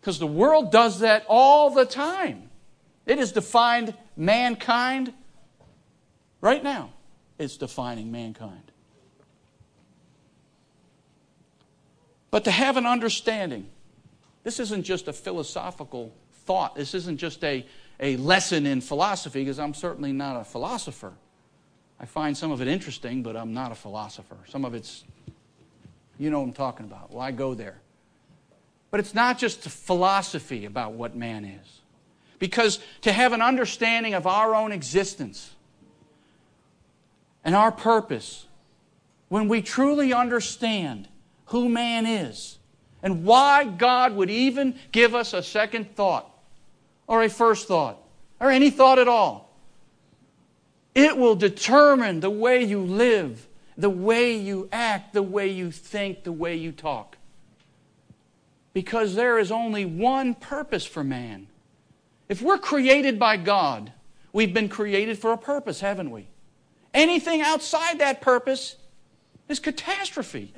Because 0.00 0.18
the 0.18 0.26
world 0.26 0.72
does 0.72 1.00
that 1.00 1.24
all 1.28 1.70
the 1.70 1.84
time. 1.84 2.48
It 3.06 3.18
has 3.18 3.32
defined 3.32 3.94
mankind 4.16 5.12
right 6.40 6.62
now. 6.62 6.92
It's 7.38 7.56
defining 7.56 8.12
mankind. 8.12 8.70
But 12.30 12.44
to 12.44 12.50
have 12.50 12.76
an 12.76 12.86
understanding, 12.86 13.66
this 14.44 14.60
isn't 14.60 14.84
just 14.84 15.08
a 15.08 15.12
philosophical 15.12 16.14
thought. 16.44 16.76
This 16.76 16.94
isn't 16.94 17.18
just 17.18 17.42
a, 17.42 17.66
a 17.98 18.16
lesson 18.16 18.66
in 18.66 18.80
philosophy, 18.80 19.40
because 19.40 19.58
I'm 19.58 19.74
certainly 19.74 20.12
not 20.12 20.40
a 20.40 20.44
philosopher. 20.44 21.12
I 22.00 22.06
find 22.06 22.34
some 22.34 22.50
of 22.50 22.62
it 22.62 22.68
interesting, 22.68 23.22
but 23.22 23.36
I'm 23.36 23.52
not 23.52 23.72
a 23.72 23.74
philosopher. 23.74 24.38
Some 24.48 24.64
of 24.64 24.74
it's, 24.74 25.04
you 26.18 26.30
know 26.30 26.40
what 26.40 26.46
I'm 26.46 26.52
talking 26.54 26.86
about. 26.86 27.10
Why 27.10 27.30
go 27.30 27.52
there? 27.52 27.78
But 28.90 29.00
it's 29.00 29.14
not 29.14 29.38
just 29.38 29.66
a 29.66 29.70
philosophy 29.70 30.64
about 30.64 30.92
what 30.92 31.14
man 31.14 31.44
is. 31.44 31.80
Because 32.38 32.80
to 33.02 33.12
have 33.12 33.34
an 33.34 33.42
understanding 33.42 34.14
of 34.14 34.26
our 34.26 34.54
own 34.54 34.72
existence 34.72 35.54
and 37.44 37.54
our 37.54 37.70
purpose, 37.70 38.46
when 39.28 39.46
we 39.46 39.60
truly 39.60 40.14
understand 40.14 41.06
who 41.46 41.68
man 41.68 42.06
is 42.06 42.58
and 43.02 43.24
why 43.24 43.64
God 43.64 44.16
would 44.16 44.30
even 44.30 44.74
give 44.90 45.14
us 45.14 45.34
a 45.34 45.42
second 45.42 45.94
thought 45.94 46.34
or 47.06 47.22
a 47.22 47.28
first 47.28 47.68
thought 47.68 47.98
or 48.40 48.50
any 48.50 48.70
thought 48.70 48.98
at 48.98 49.06
all, 49.06 49.49
it 50.94 51.16
will 51.16 51.36
determine 51.36 52.20
the 52.20 52.30
way 52.30 52.62
you 52.62 52.80
live, 52.80 53.46
the 53.76 53.90
way 53.90 54.36
you 54.36 54.68
act, 54.72 55.12
the 55.12 55.22
way 55.22 55.48
you 55.48 55.70
think, 55.70 56.24
the 56.24 56.32
way 56.32 56.56
you 56.56 56.72
talk. 56.72 57.16
Because 58.72 59.14
there 59.14 59.38
is 59.38 59.50
only 59.50 59.84
one 59.84 60.34
purpose 60.34 60.84
for 60.84 61.02
man. 61.02 61.48
If 62.28 62.42
we're 62.42 62.58
created 62.58 63.18
by 63.18 63.36
God, 63.36 63.92
we've 64.32 64.54
been 64.54 64.68
created 64.68 65.18
for 65.18 65.32
a 65.32 65.38
purpose, 65.38 65.80
haven't 65.80 66.10
we? 66.10 66.28
Anything 66.94 67.40
outside 67.40 67.98
that 67.98 68.20
purpose 68.20 68.76
is 69.48 69.58
catastrophe. 69.58 70.52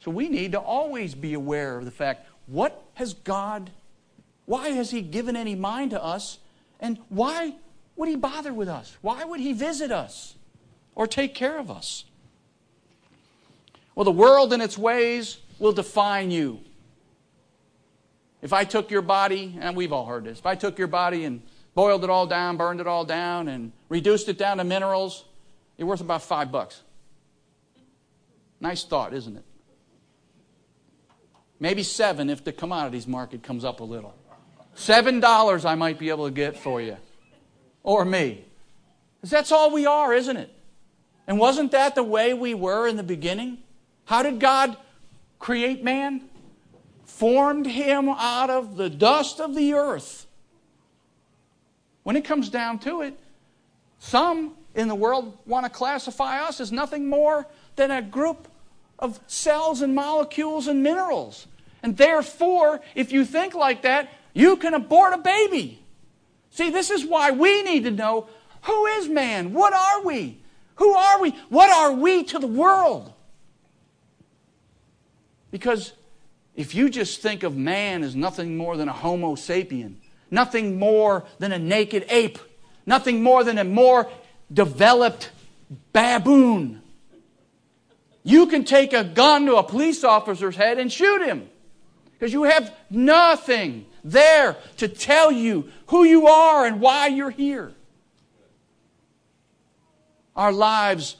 So 0.00 0.10
we 0.10 0.28
need 0.28 0.52
to 0.52 0.60
always 0.60 1.14
be 1.14 1.34
aware 1.34 1.78
of 1.78 1.84
the 1.84 1.90
fact 1.90 2.26
what 2.46 2.82
has 2.94 3.12
God, 3.12 3.70
why 4.46 4.70
has 4.70 4.90
He 4.90 5.02
given 5.02 5.36
any 5.36 5.54
mind 5.54 5.90
to 5.90 6.02
us, 6.02 6.38
and 6.80 6.98
why 7.08 7.54
would 7.98 8.08
he 8.08 8.16
bother 8.16 8.54
with 8.54 8.68
us? 8.68 8.96
Why 9.02 9.24
would 9.24 9.40
he 9.40 9.52
visit 9.52 9.90
us 9.90 10.36
or 10.94 11.06
take 11.06 11.34
care 11.34 11.58
of 11.58 11.68
us? 11.70 12.04
Well, 13.94 14.04
the 14.04 14.12
world 14.12 14.52
and 14.52 14.62
its 14.62 14.78
ways 14.78 15.38
will 15.58 15.72
define 15.72 16.30
you. 16.30 16.60
If 18.40 18.52
I 18.52 18.62
took 18.62 18.92
your 18.92 19.02
body, 19.02 19.58
and 19.60 19.76
we've 19.76 19.92
all 19.92 20.06
heard 20.06 20.24
this, 20.24 20.38
if 20.38 20.46
I 20.46 20.54
took 20.54 20.78
your 20.78 20.86
body 20.86 21.24
and 21.24 21.42
boiled 21.74 22.04
it 22.04 22.10
all 22.10 22.28
down, 22.28 22.56
burned 22.56 22.80
it 22.80 22.86
all 22.86 23.04
down, 23.04 23.48
and 23.48 23.72
reduced 23.88 24.28
it 24.28 24.38
down 24.38 24.58
to 24.58 24.64
minerals, 24.64 25.24
you're 25.76 25.88
worth 25.88 26.00
about 26.00 26.22
five 26.22 26.52
bucks. 26.52 26.82
Nice 28.60 28.84
thought, 28.84 29.12
isn't 29.12 29.36
it? 29.36 29.44
Maybe 31.58 31.82
seven 31.82 32.30
if 32.30 32.44
the 32.44 32.52
commodities 32.52 33.08
market 33.08 33.42
comes 33.42 33.64
up 33.64 33.80
a 33.80 33.84
little. 33.84 34.14
Seven 34.76 35.18
dollars 35.18 35.64
I 35.64 35.74
might 35.74 35.98
be 35.98 36.10
able 36.10 36.26
to 36.26 36.32
get 36.32 36.56
for 36.56 36.80
you 36.80 36.96
or 37.88 38.04
me. 38.04 38.44
Because 39.16 39.30
that's 39.30 39.50
all 39.50 39.70
we 39.72 39.86
are, 39.86 40.12
isn't 40.12 40.36
it? 40.36 40.52
And 41.26 41.38
wasn't 41.38 41.72
that 41.72 41.94
the 41.94 42.02
way 42.02 42.34
we 42.34 42.52
were 42.52 42.86
in 42.86 42.98
the 42.98 43.02
beginning? 43.02 43.58
How 44.04 44.22
did 44.22 44.38
God 44.38 44.76
create 45.38 45.82
man? 45.82 46.28
Formed 47.06 47.66
him 47.66 48.10
out 48.10 48.50
of 48.50 48.76
the 48.76 48.90
dust 48.90 49.40
of 49.40 49.54
the 49.54 49.72
earth. 49.72 50.26
When 52.02 52.14
it 52.14 52.26
comes 52.26 52.50
down 52.50 52.78
to 52.80 53.00
it, 53.00 53.18
some 53.98 54.54
in 54.74 54.88
the 54.88 54.94
world 54.94 55.38
want 55.46 55.64
to 55.64 55.70
classify 55.70 56.42
us 56.42 56.60
as 56.60 56.70
nothing 56.70 57.08
more 57.08 57.46
than 57.76 57.90
a 57.90 58.02
group 58.02 58.48
of 58.98 59.18
cells 59.28 59.80
and 59.80 59.94
molecules 59.94 60.68
and 60.68 60.82
minerals. 60.82 61.46
And 61.82 61.96
therefore, 61.96 62.82
if 62.94 63.12
you 63.12 63.24
think 63.24 63.54
like 63.54 63.80
that, 63.82 64.10
you 64.34 64.58
can 64.58 64.74
abort 64.74 65.14
a 65.14 65.18
baby. 65.18 65.82
See, 66.58 66.70
this 66.70 66.90
is 66.90 67.06
why 67.06 67.30
we 67.30 67.62
need 67.62 67.84
to 67.84 67.92
know 67.92 68.26
who 68.62 68.86
is 68.86 69.08
man? 69.08 69.52
What 69.52 69.72
are 69.72 70.02
we? 70.02 70.40
Who 70.74 70.92
are 70.92 71.20
we? 71.20 71.30
What 71.50 71.70
are 71.70 71.92
we 71.92 72.24
to 72.24 72.40
the 72.40 72.48
world? 72.48 73.12
Because 75.52 75.92
if 76.56 76.74
you 76.74 76.90
just 76.90 77.22
think 77.22 77.44
of 77.44 77.56
man 77.56 78.02
as 78.02 78.16
nothing 78.16 78.56
more 78.56 78.76
than 78.76 78.88
a 78.88 78.92
Homo 78.92 79.36
sapien, 79.36 79.98
nothing 80.32 80.80
more 80.80 81.26
than 81.38 81.52
a 81.52 81.60
naked 81.60 82.04
ape, 82.08 82.40
nothing 82.86 83.22
more 83.22 83.44
than 83.44 83.58
a 83.58 83.62
more 83.64 84.10
developed 84.52 85.30
baboon, 85.92 86.82
you 88.24 88.48
can 88.48 88.64
take 88.64 88.92
a 88.92 89.04
gun 89.04 89.46
to 89.46 89.54
a 89.58 89.62
police 89.62 90.02
officer's 90.02 90.56
head 90.56 90.80
and 90.80 90.90
shoot 90.90 91.24
him 91.24 91.48
because 92.14 92.32
you 92.32 92.42
have 92.42 92.74
nothing 92.90 93.86
there 94.10 94.56
to 94.78 94.88
tell 94.88 95.30
you 95.30 95.70
who 95.88 96.04
you 96.04 96.26
are 96.26 96.66
and 96.66 96.80
why 96.80 97.06
you're 97.08 97.30
here. 97.30 97.72
Our 100.36 100.52
lives, 100.52 101.16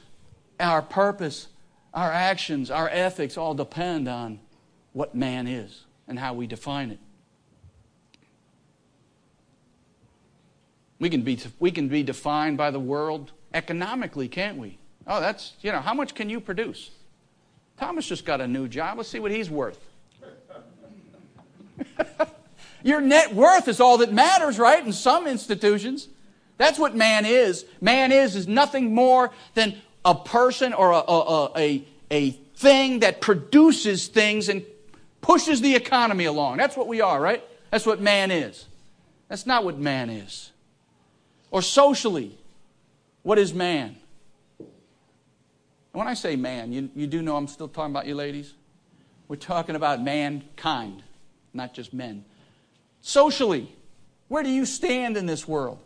our 0.59 0.81
purpose, 0.81 1.47
our 1.93 2.11
actions, 2.11 2.71
our 2.71 2.89
ethics 2.89 3.37
all 3.37 3.53
depend 3.53 4.07
on 4.07 4.39
what 4.93 5.15
man 5.15 5.47
is 5.47 5.85
and 6.07 6.17
how 6.17 6.33
we 6.33 6.47
define 6.47 6.91
it. 6.91 6.99
We 10.99 11.09
can 11.09 11.21
be, 11.21 11.39
we 11.59 11.71
can 11.71 11.87
be 11.87 12.03
defined 12.03 12.57
by 12.57 12.71
the 12.71 12.79
world 12.79 13.31
economically, 13.53 14.27
can't 14.27 14.57
we? 14.57 14.77
Oh, 15.07 15.19
that's, 15.19 15.53
you 15.61 15.71
know, 15.71 15.79
how 15.79 15.93
much 15.93 16.13
can 16.13 16.29
you 16.29 16.39
produce? 16.39 16.91
Thomas 17.77 18.05
just 18.05 18.25
got 18.25 18.41
a 18.41 18.47
new 18.47 18.67
job. 18.67 18.97
Let's 18.97 19.09
see 19.09 19.19
what 19.19 19.31
he's 19.31 19.49
worth. 19.49 19.79
Your 22.83 23.01
net 23.01 23.35
worth 23.35 23.67
is 23.67 23.79
all 23.79 23.97
that 23.99 24.13
matters, 24.13 24.57
right? 24.57 24.85
In 24.85 24.93
some 24.93 25.27
institutions. 25.27 26.07
That's 26.57 26.77
what 26.77 26.95
man 26.95 27.25
is. 27.25 27.65
Man 27.81 28.11
is 28.11 28.35
is 28.35 28.47
nothing 28.47 28.93
more 28.93 29.31
than 29.53 29.77
a 30.03 30.15
person 30.15 30.73
or 30.73 30.91
a, 30.91 30.99
a, 30.99 31.51
a, 31.57 31.87
a 32.11 32.31
thing 32.55 32.99
that 32.99 33.21
produces 33.21 34.07
things 34.07 34.49
and 34.49 34.65
pushes 35.21 35.61
the 35.61 35.75
economy 35.75 36.25
along. 36.25 36.57
That's 36.57 36.75
what 36.75 36.87
we 36.87 37.01
are, 37.01 37.19
right? 37.19 37.43
That's 37.71 37.85
what 37.85 38.01
man 38.01 38.31
is. 38.31 38.65
That's 39.27 39.45
not 39.45 39.63
what 39.63 39.77
man 39.77 40.09
is. 40.09 40.51
Or 41.51 41.61
socially, 41.61 42.37
what 43.23 43.37
is 43.37 43.53
man? 43.53 43.95
When 45.91 46.07
I 46.07 46.13
say 46.13 46.35
man, 46.35 46.71
you, 46.71 46.89
you 46.95 47.07
do 47.07 47.21
know 47.21 47.35
I'm 47.35 47.47
still 47.47 47.67
talking 47.67 47.91
about 47.91 48.05
you 48.05 48.15
ladies. 48.15 48.53
We're 49.27 49.35
talking 49.35 49.75
about 49.75 50.01
mankind, 50.01 51.03
not 51.53 51.73
just 51.73 51.93
men. 51.93 52.25
Socially, 53.09 53.75
where 54.27 54.43
do 54.43 54.51
you 54.51 54.67
stand 54.67 55.17
in 55.17 55.25
this 55.25 55.47
world? 55.47 55.79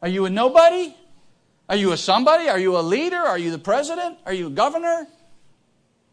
Are 0.00 0.06
you 0.06 0.24
a 0.24 0.30
nobody? 0.30 0.94
Are 1.68 1.74
you 1.74 1.90
a 1.90 1.96
somebody? 1.96 2.48
Are 2.48 2.56
you 2.60 2.76
a 2.76 2.82
leader? 2.82 3.16
Are 3.16 3.36
you 3.36 3.50
the 3.50 3.58
president? 3.58 4.18
Are 4.24 4.32
you 4.32 4.46
a 4.46 4.50
governor? 4.50 5.08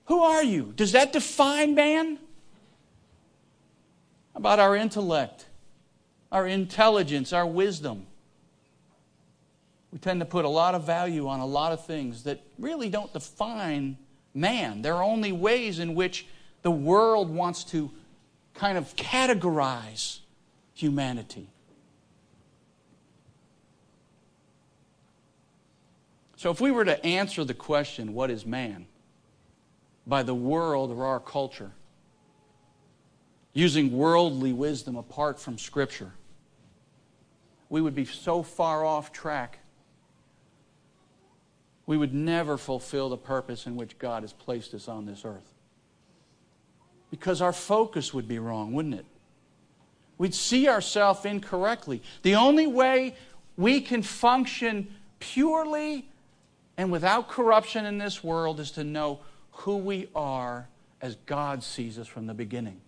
Who 0.06 0.24
are 0.24 0.44
you? 0.44 0.74
Does 0.76 0.94
that 0.94 1.14
define 1.14 1.76
man? 1.76 2.18
About 4.34 4.58
our 4.58 4.76
intellect, 4.76 5.46
our 6.32 6.48
intelligence, 6.48 7.32
our 7.32 7.46
wisdom. 7.46 8.08
We 9.92 10.00
tend 10.00 10.20
to 10.20 10.26
put 10.26 10.46
a 10.46 10.50
lot 10.50 10.74
of 10.74 10.84
value 10.84 11.28
on 11.28 11.42
a 11.42 11.46
lot 11.46 11.72
of 11.72 11.86
things 11.86 12.24
that 12.24 12.42
really 12.58 12.90
don't 12.90 13.14
define 13.14 14.00
man. 14.34 14.82
There 14.82 14.96
are 14.96 15.04
only 15.04 15.32
ways 15.32 15.78
in 15.78 15.94
which 15.94 16.26
the 16.64 16.72
world 16.72 17.30
wants 17.30 17.64
to 17.66 17.92
kind 18.58 18.78
of 18.78 18.96
categorize 18.96 20.20
humanity. 20.74 21.48
So, 26.36 26.52
if 26.52 26.60
we 26.60 26.72
were 26.72 26.86
to 26.86 27.04
answer 27.06 27.44
the 27.44 27.54
question, 27.54 28.14
what 28.14 28.30
is 28.30 28.46
man, 28.46 28.88
by 30.06 30.24
the 30.24 30.36
world 30.36 30.92
or 30.92 31.06
our 31.06 31.20
culture, 31.20 31.72
using 33.54 33.92
worldly 33.92 34.54
wisdom 34.54 34.96
apart 34.96 35.40
from 35.40 35.58
Scripture, 35.58 36.12
we 37.70 37.82
would 37.82 37.96
be 37.96 38.06
so 38.06 38.44
far 38.44 38.86
off 38.86 39.12
track. 39.12 39.60
We 41.86 41.98
would 41.98 42.14
never 42.14 42.58
fulfill 42.58 43.10
the 43.10 43.18
purpose 43.18 43.66
in 43.66 43.76
which 43.76 43.98
God 43.98 44.24
has 44.24 44.34
placed 44.34 44.74
us 44.74 44.88
on 44.88 45.06
this 45.06 45.26
earth. 45.26 45.57
Because 47.10 47.42
our 47.42 47.54
focus 47.54 48.14
would 48.14 48.28
be 48.28 48.40
wrong, 48.40 48.74
wouldn't 48.74 48.96
it? 48.96 49.06
We'd 50.18 50.34
see 50.34 50.68
ourselves 50.68 51.26
incorrectly. 51.26 52.02
The 52.24 52.36
only 52.36 52.68
way 52.68 53.16
we 53.56 53.82
can 53.82 54.02
function 54.02 54.94
purely 55.20 56.08
and 56.78 56.92
without 56.92 57.30
corruption 57.30 57.86
in 57.86 57.98
this 57.98 58.24
world 58.24 58.60
is 58.60 58.72
to 58.72 58.84
know 58.84 59.20
who 59.52 59.78
we 59.78 60.10
are 60.16 60.68
as 61.02 61.16
God 61.26 61.64
sees 61.64 61.98
us 61.98 62.08
from 62.08 62.28
the 62.28 62.34
beginning. 62.34 62.82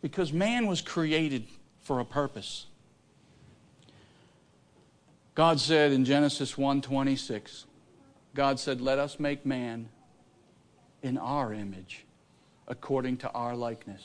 Because 0.00 0.32
man 0.32 0.66
was 0.66 0.80
created 0.80 1.46
for 1.80 2.00
a 2.00 2.04
purpose. 2.04 2.66
God 5.34 5.60
said 5.60 5.92
in 5.92 6.04
Genesis 6.04 6.56
1:26, 6.56 7.64
God 8.34 8.58
said, 8.58 8.80
"Let 8.80 8.98
us 8.98 9.18
make 9.18 9.46
man 9.46 9.88
in 11.02 11.16
our 11.16 11.52
image, 11.52 12.04
according 12.68 13.16
to 13.18 13.30
our 13.32 13.56
likeness." 13.56 14.02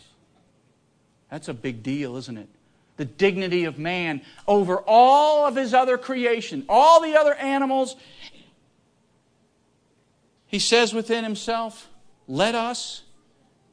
That's 1.30 1.47
a 1.47 1.54
big 1.54 1.84
deal, 1.84 2.17
isn't 2.17 2.38
it? 2.38 2.49
the 2.97 3.06
dignity 3.06 3.65
of 3.65 3.78
man 3.80 4.21
over 4.47 4.78
all 4.86 5.45
of 5.45 5.56
his 5.56 5.73
other 5.73 5.97
creation, 5.97 6.65
all 6.69 7.02
the 7.02 7.15
other 7.15 7.34
animals. 7.36 7.95
He 10.45 10.60
says 10.60 10.93
within 10.93 11.23
himself, 11.23 11.89
Let 12.28 12.56
us 12.56 13.04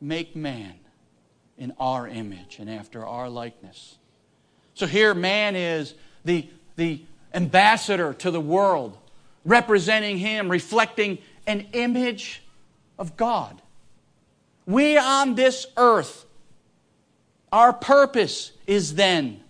make 0.01 0.35
man 0.35 0.75
in 1.59 1.75
our 1.79 2.09
image 2.09 2.57
and 2.59 2.71
after 2.71 3.07
our 3.07 3.29
likeness. 3.29 3.99
So 4.75 4.87
here, 4.87 5.13
man 5.13 5.57
is 5.57 5.95
the, 6.25 6.49
the 6.77 7.05
ambassador 7.35 8.15
to 8.15 8.31
the 8.31 8.41
world, 8.41 8.97
representing 9.45 10.17
him, 10.17 10.51
reflecting 10.51 11.19
an 11.47 11.69
image 11.73 12.43
of 12.99 13.17
God. 13.19 13.61
We 14.71 14.97
on 14.97 15.35
this 15.35 15.67
earth 15.77 16.27
our 17.53 17.73
purpose 17.73 18.53
is 18.67 18.95
then 18.95 19.41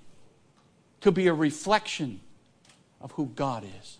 to 1.02 1.12
be 1.12 1.26
a 1.26 1.34
reflection 1.34 2.20
of 3.00 3.12
who 3.12 3.26
God 3.26 3.64
is. 3.80 3.98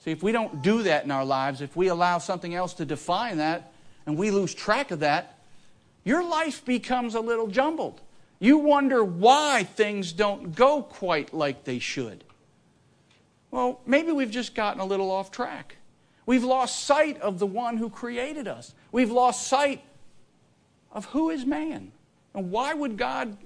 See, 0.00 0.10
if 0.10 0.22
we 0.22 0.32
don't 0.32 0.62
do 0.62 0.82
that 0.82 1.04
in 1.04 1.10
our 1.10 1.24
lives, 1.24 1.60
if 1.60 1.76
we 1.76 1.88
allow 1.88 2.18
something 2.18 2.54
else 2.54 2.74
to 2.74 2.84
define 2.84 3.38
that 3.38 3.72
and 4.06 4.16
we 4.16 4.30
lose 4.30 4.54
track 4.54 4.90
of 4.90 5.00
that, 5.00 5.38
your 6.04 6.24
life 6.24 6.64
becomes 6.64 7.14
a 7.14 7.20
little 7.20 7.48
jumbled. 7.48 8.00
You 8.38 8.58
wonder 8.58 9.02
why 9.02 9.64
things 9.64 10.12
don't 10.12 10.54
go 10.54 10.82
quite 10.82 11.32
like 11.32 11.64
they 11.64 11.78
should. 11.78 12.22
Well, 13.50 13.80
maybe 13.86 14.12
we've 14.12 14.30
just 14.30 14.54
gotten 14.54 14.80
a 14.80 14.84
little 14.84 15.10
off 15.10 15.30
track. 15.30 15.76
We've 16.26 16.44
lost 16.44 16.84
sight 16.84 17.20
of 17.20 17.38
the 17.38 17.46
one 17.46 17.76
who 17.76 17.88
created 17.88 18.48
us. 18.48 18.74
We've 18.90 19.12
lost 19.12 19.46
sight 19.46 19.82
of 20.90 21.04
who 21.06 21.30
is 21.30 21.46
man? 21.46 21.92
And 22.34 22.50
why 22.50 22.74
would 22.74 22.96
God 22.96 23.36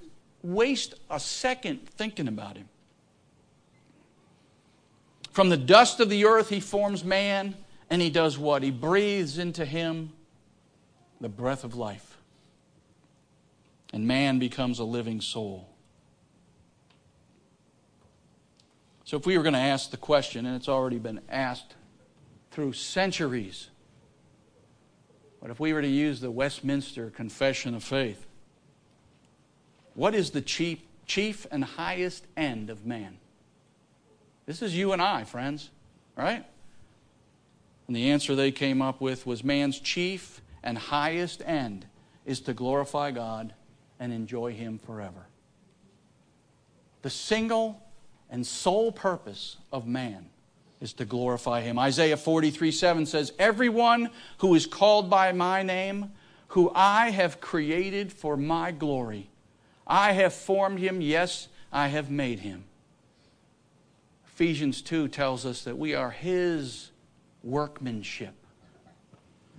waste 0.43 0.95
a 1.11 1.21
second 1.21 1.89
thinking 1.91 2.27
about 2.27 2.57
him? 2.57 2.69
From 5.31 5.51
the 5.51 5.57
dust 5.59 6.01
of 6.01 6.09
the 6.09 6.25
earth, 6.25 6.49
he 6.49 6.59
forms 6.59 7.05
man, 7.05 7.55
and 7.91 8.01
he 8.01 8.11
does 8.11 8.39
what? 8.39 8.63
He 8.63 8.71
breathes 8.71 9.39
into 9.39 9.65
him 9.65 10.13
the 11.21 11.29
breath 11.29 11.65
of 11.65 11.75
life. 11.75 12.19
And 13.93 14.07
man 14.07 14.39
becomes 14.39 14.79
a 14.79 14.85
living 14.85 15.21
soul. 15.21 15.69
So, 19.05 19.17
if 19.17 19.27
we 19.27 19.37
were 19.37 19.43
going 19.43 19.55
to 19.55 19.59
ask 19.59 19.91
the 19.91 19.97
question, 19.97 20.47
and 20.47 20.55
it's 20.55 20.69
already 20.69 20.99
been 20.99 21.21
asked 21.29 21.75
through 22.51 22.73
centuries 22.73 23.71
but 25.41 25.51
if 25.51 25.59
we 25.59 25.73
were 25.73 25.83
to 25.83 25.89
use 25.89 26.21
the 26.21 26.31
Westminster 26.31 27.11
Confession 27.11 27.75
of 27.75 27.83
Faith, 27.83 28.27
what 29.95 30.15
is 30.15 30.31
the 30.31 30.43
chief, 30.43 30.81
chief 31.07 31.47
and 31.51 31.65
highest 31.65 32.27
end 32.37 32.69
of 32.69 32.85
man? 32.85 33.17
This 34.47 34.63
is 34.63 34.77
you 34.77 34.93
and 34.93 35.01
I, 35.01 35.25
friends, 35.25 35.71
right? 36.17 36.45
And 37.87 37.97
the 37.97 38.11
answer 38.11 38.37
they 38.37 38.53
came 38.53 38.83
up 38.83 39.01
with 39.01 39.27
was 39.27 39.43
man's 39.43 39.81
chief 39.81 40.43
and 40.63 40.77
highest 40.77 41.43
end 41.47 41.87
is 42.27 42.41
to 42.43 42.53
glorify 42.53 43.11
God 43.11 43.55
and 43.99 44.13
enjoy 44.13 44.53
Him 44.53 44.79
forever. 44.79 45.27
The 47.03 47.11
single 47.11 47.83
and 48.29 48.47
sole 48.47 48.93
purpose 48.93 49.57
of 49.73 49.87
man 49.87 50.30
is 50.81 50.93
to 50.95 51.05
glorify 51.05 51.61
him. 51.61 51.79
Isaiah 51.79 52.17
43 52.17 52.73
7 52.73 53.07
says, 53.07 53.33
Everyone 53.39 54.11
who 54.39 54.55
is 54.55 54.67
called 54.67 55.11
by 55.11 55.33
my 55.33 55.63
name, 55.63 56.13
who 56.49 56.73
I 56.75 57.11
have 57.11 57.41
created 57.41 58.13
for 58.13 58.37
my 58.37 58.73
glory, 58.73 59.31
I 59.87 60.13
have 60.13 60.33
formed 60.33 60.79
him, 60.79 61.01
yes, 61.01 61.49
I 61.73 61.89
have 61.89 62.11
made 62.11 62.41
him. 62.41 62.65
Ephesians 64.27 64.81
2 64.81 65.09
tells 65.09 65.45
us 65.45 65.65
that 65.65 65.77
we 65.77 65.95
are 65.95 66.11
his 66.11 66.91
workmanship, 67.43 68.35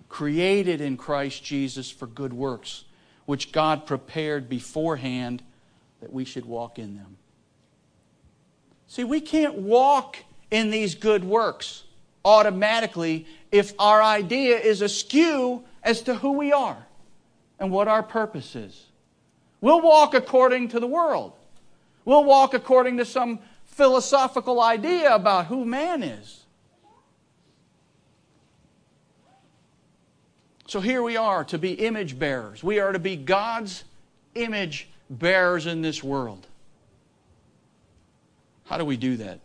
created 0.10 0.81
in 0.81 0.97
Christ 0.97 1.43
Jesus 1.43 1.91
for 1.91 2.07
good 2.07 2.34
works, 2.34 2.86
which 3.25 3.51
God 3.51 3.86
prepared 3.86 4.49
beforehand 4.49 5.43
that 5.99 6.12
we 6.12 6.25
should 6.25 6.45
walk 6.45 6.79
in 6.79 6.95
them. 6.95 7.17
See, 8.88 9.03
we 9.03 9.21
can't 9.21 9.53
walk 9.55 10.17
in 10.52 10.70
these 10.70 10.96
good 10.96 11.24
works 11.24 11.84
automatically 12.24 13.26
if 13.52 13.74
our 13.80 14.04
idea 14.04 14.58
is 14.58 14.82
askew 14.82 15.64
as 15.84 16.02
to 16.04 16.16
who 16.16 16.34
we 16.34 16.52
are 16.52 16.86
and 17.60 17.72
what 17.72 17.88
our 17.88 18.04
purpose 18.04 18.56
is. 18.56 18.86
We'll 19.62 19.82
walk 19.82 20.14
according 20.14 20.70
to 20.70 20.80
the 20.80 20.88
world. 20.88 21.34
We'll 22.06 22.24
walk 22.24 22.54
according 22.54 22.98
to 22.98 23.06
some 23.06 23.40
philosophical 23.66 24.62
idea 24.62 25.14
about 25.14 25.48
who 25.48 25.66
man 25.66 26.04
is. 26.04 26.44
So 30.68 30.80
here 30.80 31.04
we 31.04 31.18
are 31.18 31.44
to 31.46 31.58
be 31.58 31.74
image 31.74 32.18
bearers. 32.18 32.64
We 32.64 32.80
are 32.80 32.92
to 32.92 33.00
be 33.00 33.16
God's 33.16 33.84
image 34.36 34.88
bearers 35.10 35.66
in 35.66 35.82
this 35.82 36.04
world. 36.04 36.48
How 38.66 38.78
do 38.78 38.86
we 38.86 38.96
do 38.96 39.18
that? 39.18 39.40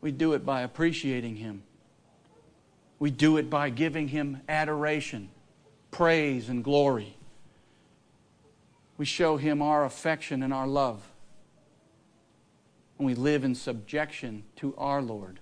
We 0.00 0.12
do 0.12 0.32
it 0.34 0.44
by 0.44 0.62
appreciating 0.62 1.36
Him. 1.36 1.62
We 2.98 3.10
do 3.10 3.36
it 3.36 3.48
by 3.48 3.70
giving 3.70 4.08
Him 4.08 4.40
adoration, 4.48 5.30
praise, 5.90 6.48
and 6.48 6.62
glory. 6.62 7.16
We 8.96 9.04
show 9.04 9.36
Him 9.36 9.62
our 9.62 9.84
affection 9.84 10.42
and 10.42 10.52
our 10.52 10.66
love. 10.66 11.02
And 12.98 13.06
we 13.06 13.14
live 13.14 13.44
in 13.44 13.54
subjection 13.54 14.44
to 14.56 14.74
our 14.76 15.00
Lord. 15.00 15.38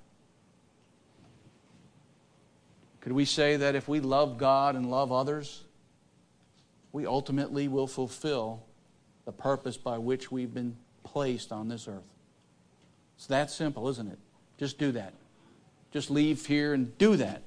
Could 3.01 3.13
we 3.13 3.25
say 3.25 3.57
that 3.57 3.75
if 3.75 3.89
we 3.89 4.01
love 4.01 4.37
God 4.37 4.75
and 4.75 4.91
love 4.91 5.13
others, 5.13 5.63
we 6.93 7.07
ultimately 7.07 7.69
will 7.69 7.87
fulfill 7.87 8.65
the 9.25 9.33
purpose 9.33 9.77
by 9.77 9.97
which 9.99 10.33
we've 10.33 10.53
been 10.53 10.77
placed 11.05 11.53
on 11.53 11.69
this 11.69 11.89
earth? 11.89 12.03
It's 13.17 13.27
that 13.27 13.51
simple, 13.51 13.89
isn't 13.89 14.09
it? 14.09 14.19
Just 14.59 14.79
do 14.79 14.93
that. 14.93 15.13
Just 15.93 16.11
leave 16.11 16.47
here 16.47 16.75
and 16.75 16.97
do 16.99 17.17
that. 17.17 17.43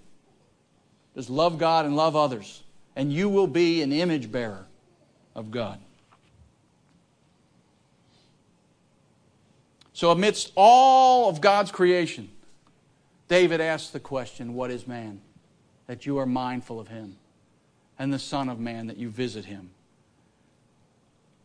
Just 1.15 1.29
love 1.29 1.57
God 1.57 1.85
and 1.85 1.95
love 1.95 2.15
others, 2.15 2.63
and 2.95 3.11
you 3.11 3.29
will 3.29 3.47
be 3.47 3.81
an 3.81 3.91
image 3.91 4.31
bearer 4.31 4.65
of 5.35 5.51
God. 5.51 5.79
So, 9.93 10.11
amidst 10.11 10.53
all 10.55 11.29
of 11.29 11.41
God's 11.41 11.71
creation, 11.71 12.29
David 13.27 13.59
asks 13.59 13.89
the 13.89 13.99
question, 13.99 14.53
What 14.53 14.71
is 14.71 14.87
man? 14.87 15.19
That 15.87 16.05
you 16.05 16.17
are 16.19 16.25
mindful 16.25 16.79
of 16.79 16.87
him, 16.87 17.17
and 17.97 18.13
the 18.13 18.19
Son 18.19 18.47
of 18.47 18.59
Man, 18.59 18.87
that 18.87 18.97
you 18.97 19.09
visit 19.09 19.45
him. 19.45 19.71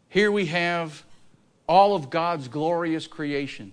Here 0.09 0.31
we 0.31 0.47
have 0.47 1.03
all 1.69 1.97
of 1.97 2.11
God's 2.11 2.47
glorious 2.47 3.07
creation, 3.09 3.73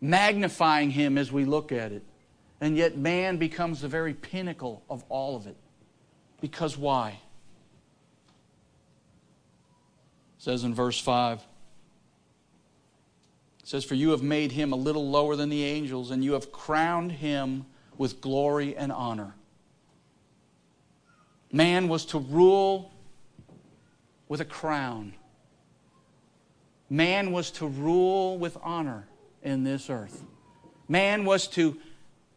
magnifying 0.00 0.90
him 0.90 1.18
as 1.18 1.30
we 1.30 1.44
look 1.44 1.72
at 1.72 1.92
it. 1.92 2.02
And 2.60 2.76
yet, 2.76 2.96
man 2.96 3.36
becomes 3.36 3.80
the 3.80 3.88
very 3.88 4.14
pinnacle 4.14 4.82
of 4.88 5.04
all 5.08 5.36
of 5.36 5.46
it. 5.46 5.56
Because 6.40 6.76
why? 6.76 7.20
It 10.38 10.42
says 10.42 10.64
in 10.64 10.74
verse 10.74 10.98
5 10.98 11.40
it 13.60 13.68
says, 13.68 13.84
For 13.84 13.94
you 13.94 14.10
have 14.10 14.22
made 14.22 14.52
him 14.52 14.72
a 14.72 14.76
little 14.76 15.08
lower 15.08 15.36
than 15.36 15.48
the 15.48 15.64
angels, 15.64 16.10
and 16.10 16.24
you 16.24 16.32
have 16.32 16.50
crowned 16.50 17.12
him 17.12 17.66
with 17.96 18.20
glory 18.20 18.76
and 18.76 18.90
honor. 18.90 19.34
Man 21.52 21.88
was 21.88 22.06
to 22.06 22.18
rule 22.18 22.92
with 24.28 24.40
a 24.40 24.44
crown. 24.44 25.14
Man 26.88 27.32
was 27.32 27.50
to 27.52 27.66
rule 27.66 28.38
with 28.38 28.56
honor 28.62 29.06
in 29.42 29.64
this 29.64 29.90
earth. 29.90 30.22
Man 30.88 31.24
was 31.24 31.46
to 31.48 31.76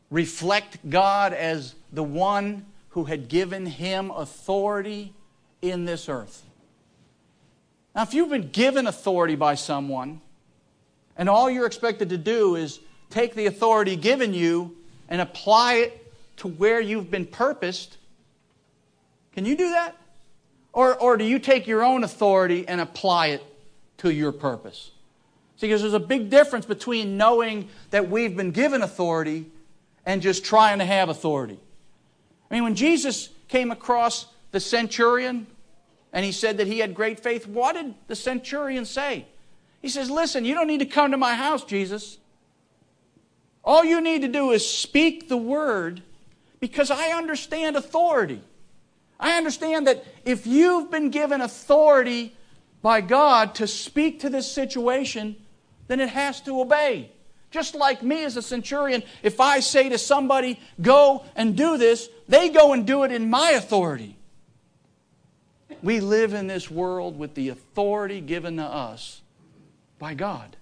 reflect 0.10 0.90
God 0.90 1.34
as 1.34 1.76
the 1.92 2.04
one 2.04 2.66
who 2.90 3.06
had 3.06 3.28
given 3.28 3.66
him 3.66 4.12
authority 4.12 5.14
in 5.62 5.86
this 5.86 6.08
earth. 6.08 6.44
Now, 7.96 8.04
if 8.04 8.14
you've 8.14 8.30
been 8.30 8.50
given 8.50 8.88
authority 8.88 9.36
by 9.36 9.56
someone, 9.56 10.22
and 11.18 11.30
all 11.30 11.50
you're 11.50 11.66
expected 11.66 12.10
to 12.10 12.18
do 12.18 12.56
is 12.56 12.80
take 13.10 13.36
the 13.36 13.46
authority 13.46 13.96
given 13.96 14.34
you 14.34 14.76
and 15.10 15.22
apply 15.22 15.76
it 15.76 16.14
to 16.38 16.48
where 16.48 16.82
you've 16.82 17.12
been 17.12 17.26
purposed. 17.26 17.98
Can 19.34 19.46
you 19.46 19.56
do 19.56 19.70
that? 19.72 19.96
Or, 20.74 20.96
or 20.96 21.18
do 21.18 21.24
you 21.24 21.38
take 21.38 21.68
your 21.68 21.84
own 21.84 22.04
authority 22.04 22.68
and 22.68 22.82
apply 22.82 23.28
it 23.28 23.44
to 24.00 24.12
your 24.12 24.32
purpose? 24.32 24.92
Because 25.64 25.80
there's 25.80 25.94
a 25.94 26.00
big 26.00 26.30
difference 26.30 26.66
between 26.66 27.16
knowing 27.16 27.70
that 27.92 28.10
we've 28.10 28.36
been 28.36 28.52
given 28.52 28.82
authority 28.82 29.46
and 30.06 30.22
just 30.22 30.44
trying 30.44 30.80
to 30.80 30.86
have 30.86 31.08
authority. 31.08 31.58
I 32.52 32.54
mean, 32.54 32.66
when 32.66 32.76
Jesus 32.76 33.30
came 33.48 33.72
across 33.72 34.26
the 34.52 34.60
centurion 34.60 35.48
and 36.12 36.26
he 36.26 36.34
said 36.34 36.58
that 36.58 36.68
he 36.68 36.80
had 36.80 36.94
great 36.94 37.18
faith, 37.18 37.48
what 37.48 37.76
did 37.76 37.96
the 38.08 38.16
centurion 38.18 38.84
say? 38.84 39.26
He 39.82 39.88
says, 39.88 40.12
Listen, 40.12 40.44
you 40.44 40.54
don't 40.54 40.68
need 40.68 40.82
to 40.82 40.86
come 40.86 41.12
to 41.12 41.18
my 41.18 41.34
house, 41.34 41.64
Jesus. 41.64 42.18
All 43.64 43.86
you 43.86 44.02
need 44.02 44.22
to 44.24 44.28
do 44.28 44.52
is 44.52 44.70
speak 44.70 45.30
the 45.30 45.38
word 45.38 46.04
because 46.60 46.92
I 46.92 47.12
understand 47.12 47.78
authority. 47.78 48.42
I 49.18 49.38
understand 49.38 49.88
that 49.88 50.04
if 50.26 50.46
you've 50.46 50.92
been 50.92 51.10
given 51.10 51.40
authority 51.40 52.36
by 52.82 53.00
God 53.00 53.56
to 53.56 53.66
speak 53.66 54.20
to 54.20 54.30
this 54.30 54.52
situation, 54.52 55.38
then 55.88 56.00
it 56.00 56.10
has 56.10 56.42
to 56.42 56.62
obey. 56.62 57.12
Just 57.52 57.76
like 57.76 58.02
me 58.02 58.24
as 58.24 58.36
a 58.36 58.42
centurion, 58.42 59.04
if 59.22 59.40
I 59.40 59.60
say 59.60 59.90
to 59.90 59.98
somebody, 59.98 60.60
go 60.82 61.24
and 61.36 61.56
do 61.56 61.78
this, 61.78 62.10
they 62.28 62.50
go 62.50 62.74
and 62.74 62.88
do 62.88 63.04
it 63.04 63.12
in 63.12 63.30
my 63.30 63.52
authority. 63.52 64.18
We 65.84 66.00
live 66.00 66.34
in 66.34 66.48
this 66.48 66.72
world 66.72 67.20
with 67.20 67.36
the 67.36 67.50
authority 67.50 68.22
given 68.22 68.58
to 68.58 68.64
us 68.64 69.22
by 70.00 70.14
God. 70.14 70.56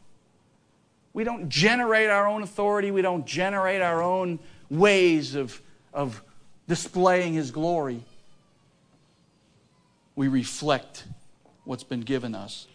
We 1.13 1.23
don't 1.23 1.49
generate 1.49 2.09
our 2.09 2.27
own 2.27 2.41
authority, 2.43 2.91
we 2.91 3.01
don't 3.01 3.25
generate 3.25 3.81
our 3.81 4.01
own 4.01 4.39
ways 4.69 5.35
of, 5.35 5.61
of 5.93 6.21
displaying 6.67 7.33
His 7.33 7.51
glory. 7.51 8.01
We 10.15 10.27
reflect 10.27 11.05
what's 11.63 11.83
been 11.83 12.01
given 12.01 12.35
us. 12.35 12.67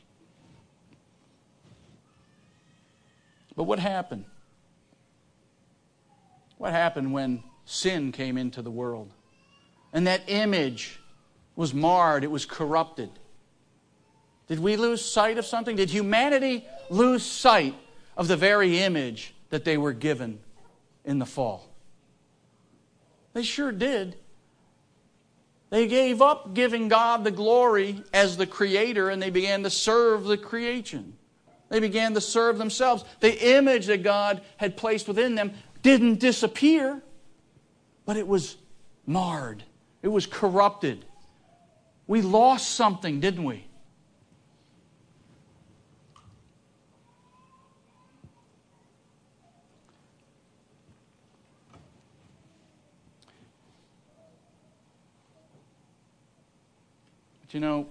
But 3.56 3.64
what 3.64 3.78
happened? 3.78 4.26
What 6.58 6.72
happened 6.72 7.12
when 7.12 7.42
sin 7.64 8.12
came 8.12 8.38
into 8.38 8.62
the 8.62 8.70
world? 8.70 9.12
And 9.92 10.06
that 10.06 10.22
image 10.28 11.00
was 11.56 11.72
marred, 11.72 12.22
it 12.22 12.30
was 12.30 12.44
corrupted. 12.44 13.10
Did 14.46 14.60
we 14.60 14.76
lose 14.76 15.04
sight 15.04 15.38
of 15.38 15.46
something? 15.46 15.76
Did 15.76 15.90
humanity 15.90 16.64
lose 16.90 17.24
sight 17.24 17.74
of 18.16 18.28
the 18.28 18.36
very 18.36 18.78
image 18.78 19.34
that 19.50 19.64
they 19.64 19.76
were 19.76 19.92
given 19.92 20.38
in 21.04 21.18
the 21.18 21.26
fall? 21.26 21.68
They 23.32 23.42
sure 23.42 23.72
did. 23.72 24.16
They 25.70 25.88
gave 25.88 26.22
up 26.22 26.54
giving 26.54 26.88
God 26.88 27.24
the 27.24 27.30
glory 27.30 28.02
as 28.12 28.36
the 28.36 28.46
creator 28.46 29.10
and 29.10 29.20
they 29.20 29.30
began 29.30 29.64
to 29.64 29.70
serve 29.70 30.24
the 30.24 30.38
creation. 30.38 31.16
They 31.68 31.80
began 31.80 32.14
to 32.14 32.20
serve 32.20 32.58
themselves. 32.58 33.04
The 33.20 33.56
image 33.56 33.86
that 33.86 34.02
God 34.02 34.42
had 34.56 34.76
placed 34.76 35.08
within 35.08 35.34
them 35.34 35.52
didn't 35.82 36.20
disappear, 36.20 37.02
but 38.04 38.16
it 38.16 38.26
was 38.26 38.56
marred, 39.06 39.64
it 40.02 40.08
was 40.08 40.26
corrupted. 40.26 41.04
We 42.06 42.22
lost 42.22 42.70
something, 42.70 43.18
didn't 43.18 43.44
we? 43.44 43.66
But 57.40 57.54
you 57.54 57.60
know, 57.60 57.88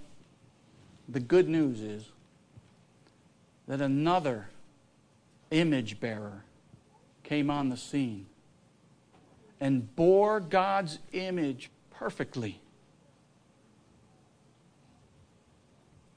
the 1.09 1.19
good 1.19 1.49
news 1.49 1.81
is 1.81 2.09
that 3.67 3.81
another 3.81 4.49
image 5.51 5.99
bearer 5.99 6.43
came 7.23 7.49
on 7.49 7.69
the 7.69 7.77
scene 7.77 8.25
and 9.59 9.95
bore 9.95 10.39
God's 10.39 10.99
image 11.13 11.71
perfectly. 11.91 12.61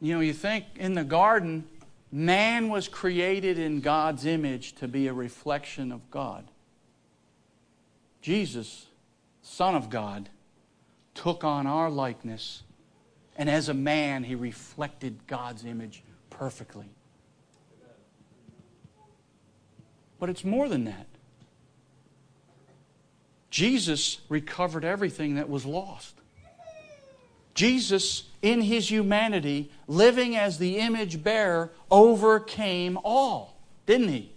You 0.01 0.15
know, 0.15 0.21
you 0.21 0.33
think 0.33 0.65
in 0.77 0.95
the 0.95 1.05
garden, 1.05 1.65
man 2.13 2.69
was 2.69 2.89
created 2.89 3.59
in 3.59 3.81
God's 3.81 4.27
image 4.27 4.75
to 4.77 4.89
be 4.89 5.07
a 5.07 5.13
reflection 5.13 5.91
of 5.93 6.11
God. 6.11 6.51
Jesus, 8.21 8.87
Son 9.43 9.75
of 9.75 9.91
God, 9.91 10.29
took 11.15 11.43
on 11.43 11.67
our 11.67 11.91
likeness 11.91 12.63
and 13.39 13.49
as 13.49 13.69
a 13.69 13.75
man, 13.75 14.25
he 14.25 14.35
reflected 14.35 15.21
God's 15.29 15.65
image 15.65 16.03
perfectly. 16.29 16.91
But 20.19 20.31
it's 20.31 20.45
more 20.45 20.69
than 20.69 20.85
that. 20.85 21.07
Jesus 23.51 24.19
recovered 24.29 24.85
everything 24.85 25.37
that 25.37 25.49
was 25.49 25.65
lost. 25.65 26.15
Jesus, 27.55 28.25
in 28.41 28.61
his 28.61 28.91
humanity, 28.91 29.71
living 29.87 30.37
as 30.37 30.59
the 30.59 30.79
image 30.79 31.23
bearer, 31.25 31.73
overcame 31.91 32.99
all, 33.03 33.61
didn't 33.87 34.09
he? 34.09 34.33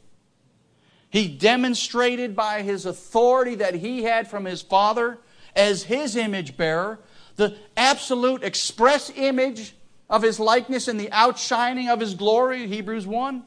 He 1.09 1.27
demonstrated 1.27 2.35
by 2.35 2.61
his 2.61 2.85
authority 2.85 3.55
that 3.55 3.75
he 3.75 4.03
had 4.03 4.27
from 4.27 4.45
his 4.45 4.61
Father 4.61 5.19
as 5.55 5.83
his 5.83 6.15
image 6.15 6.55
bearer 6.57 6.99
the 7.35 7.55
absolute 7.75 8.43
express 8.43 9.11
image 9.15 9.75
of 10.09 10.21
his 10.21 10.39
likeness 10.39 10.87
and 10.87 10.99
the 10.99 11.11
outshining 11.11 11.89
of 11.89 11.99
his 11.99 12.13
glory, 12.13 12.67
Hebrews 12.67 13.07
1. 13.07 13.43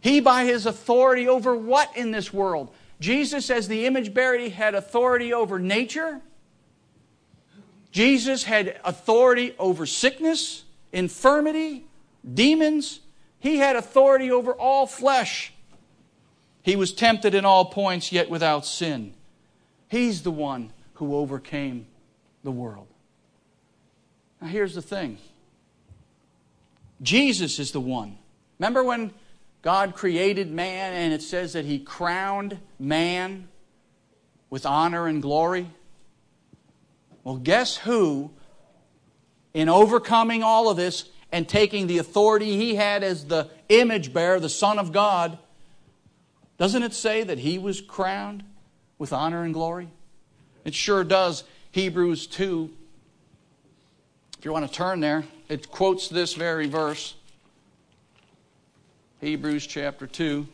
He, 0.00 0.20
by 0.20 0.44
his 0.44 0.66
authority 0.66 1.28
over 1.28 1.56
what 1.56 1.96
in 1.96 2.10
this 2.10 2.32
world? 2.32 2.72
Jesus, 3.00 3.50
as 3.50 3.68
the 3.68 3.86
image 3.86 4.14
bearer, 4.14 4.48
had 4.48 4.74
authority 4.74 5.32
over 5.32 5.58
nature. 5.58 6.20
Jesus 7.90 8.44
had 8.44 8.80
authority 8.84 9.54
over 9.58 9.86
sickness, 9.86 10.64
infirmity, 10.92 11.84
demons. 12.34 13.00
He 13.38 13.58
had 13.58 13.76
authority 13.76 14.30
over 14.30 14.52
all 14.52 14.86
flesh. 14.86 15.52
He 16.62 16.76
was 16.76 16.92
tempted 16.92 17.34
in 17.34 17.44
all 17.44 17.66
points, 17.66 18.12
yet 18.12 18.28
without 18.28 18.66
sin. 18.66 19.14
He's 19.88 20.22
the 20.22 20.30
one 20.30 20.72
who 20.94 21.14
overcame 21.14 21.86
the 22.44 22.50
world. 22.50 22.88
Now, 24.40 24.48
here's 24.48 24.74
the 24.74 24.82
thing 24.82 25.18
Jesus 27.00 27.58
is 27.58 27.72
the 27.72 27.80
one. 27.80 28.18
Remember 28.58 28.84
when 28.84 29.12
God 29.62 29.94
created 29.94 30.50
man, 30.50 30.92
and 30.94 31.12
it 31.12 31.22
says 31.22 31.52
that 31.54 31.64
he 31.64 31.78
crowned 31.78 32.58
man 32.78 33.48
with 34.50 34.64
honor 34.64 35.06
and 35.06 35.20
glory. 35.20 35.68
Well, 37.24 37.36
guess 37.36 37.76
who, 37.76 38.30
in 39.52 39.68
overcoming 39.68 40.42
all 40.42 40.70
of 40.70 40.76
this 40.76 41.10
and 41.32 41.48
taking 41.48 41.86
the 41.86 41.98
authority 41.98 42.56
he 42.56 42.76
had 42.76 43.02
as 43.02 43.26
the 43.26 43.50
image 43.68 44.12
bearer, 44.12 44.40
the 44.40 44.48
Son 44.48 44.78
of 44.78 44.92
God, 44.92 45.38
doesn't 46.56 46.82
it 46.82 46.94
say 46.94 47.22
that 47.22 47.38
he 47.38 47.58
was 47.58 47.80
crowned 47.80 48.44
with 48.98 49.12
honor 49.12 49.42
and 49.42 49.52
glory? 49.52 49.88
It 50.64 50.74
sure 50.74 51.04
does. 51.04 51.44
Hebrews 51.72 52.26
2. 52.26 52.70
If 54.38 54.44
you 54.44 54.52
want 54.52 54.66
to 54.66 54.72
turn 54.72 55.00
there, 55.00 55.24
it 55.48 55.70
quotes 55.70 56.08
this 56.08 56.34
very 56.34 56.68
verse. 56.68 57.14
Hebrews 59.20 59.66
chapter 59.66 60.06
2. 60.06 60.46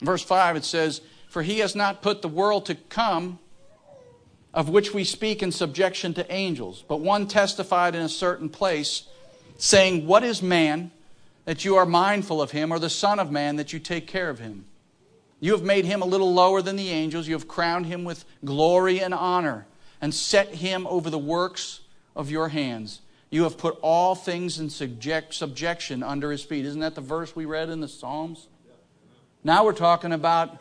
Verse 0.00 0.22
5 0.22 0.56
it 0.56 0.64
says, 0.64 1.00
For 1.28 1.42
he 1.42 1.58
has 1.58 1.74
not 1.74 2.00
put 2.00 2.22
the 2.22 2.28
world 2.28 2.66
to 2.66 2.76
come 2.76 3.38
of 4.52 4.68
which 4.68 4.94
we 4.94 5.04
speak 5.04 5.42
in 5.42 5.52
subjection 5.52 6.14
to 6.14 6.32
angels. 6.32 6.84
But 6.86 7.00
one 7.00 7.26
testified 7.26 7.94
in 7.94 8.02
a 8.02 8.08
certain 8.08 8.48
place, 8.48 9.04
saying, 9.58 10.06
What 10.06 10.24
is 10.24 10.42
man 10.42 10.90
that 11.44 11.64
you 11.64 11.76
are 11.76 11.86
mindful 11.86 12.40
of 12.40 12.52
him, 12.52 12.72
or 12.72 12.78
the 12.78 12.90
Son 12.90 13.18
of 13.18 13.30
Man 13.30 13.56
that 13.56 13.72
you 13.72 13.78
take 13.78 14.06
care 14.06 14.30
of 14.30 14.38
him? 14.38 14.64
You 15.40 15.52
have 15.52 15.62
made 15.62 15.86
him 15.86 16.02
a 16.02 16.06
little 16.06 16.32
lower 16.32 16.60
than 16.62 16.76
the 16.76 16.90
angels. 16.90 17.26
You 17.26 17.34
have 17.34 17.48
crowned 17.48 17.86
him 17.86 18.04
with 18.04 18.24
glory 18.44 19.00
and 19.00 19.14
honor, 19.14 19.66
and 20.00 20.14
set 20.14 20.54
him 20.54 20.86
over 20.86 21.10
the 21.10 21.18
works 21.18 21.80
of 22.14 22.30
your 22.30 22.48
hands. 22.48 23.00
You 23.30 23.44
have 23.44 23.56
put 23.56 23.78
all 23.80 24.14
things 24.14 24.58
in 24.58 24.70
subject, 24.70 25.34
subjection 25.34 26.02
under 26.02 26.30
his 26.30 26.42
feet. 26.42 26.66
Isn't 26.66 26.80
that 26.80 26.94
the 26.94 27.00
verse 27.00 27.34
we 27.34 27.44
read 27.44 27.70
in 27.70 27.80
the 27.80 27.88
Psalms? 27.88 28.48
Now 29.42 29.64
we're 29.64 29.72
talking 29.72 30.12
about 30.12 30.58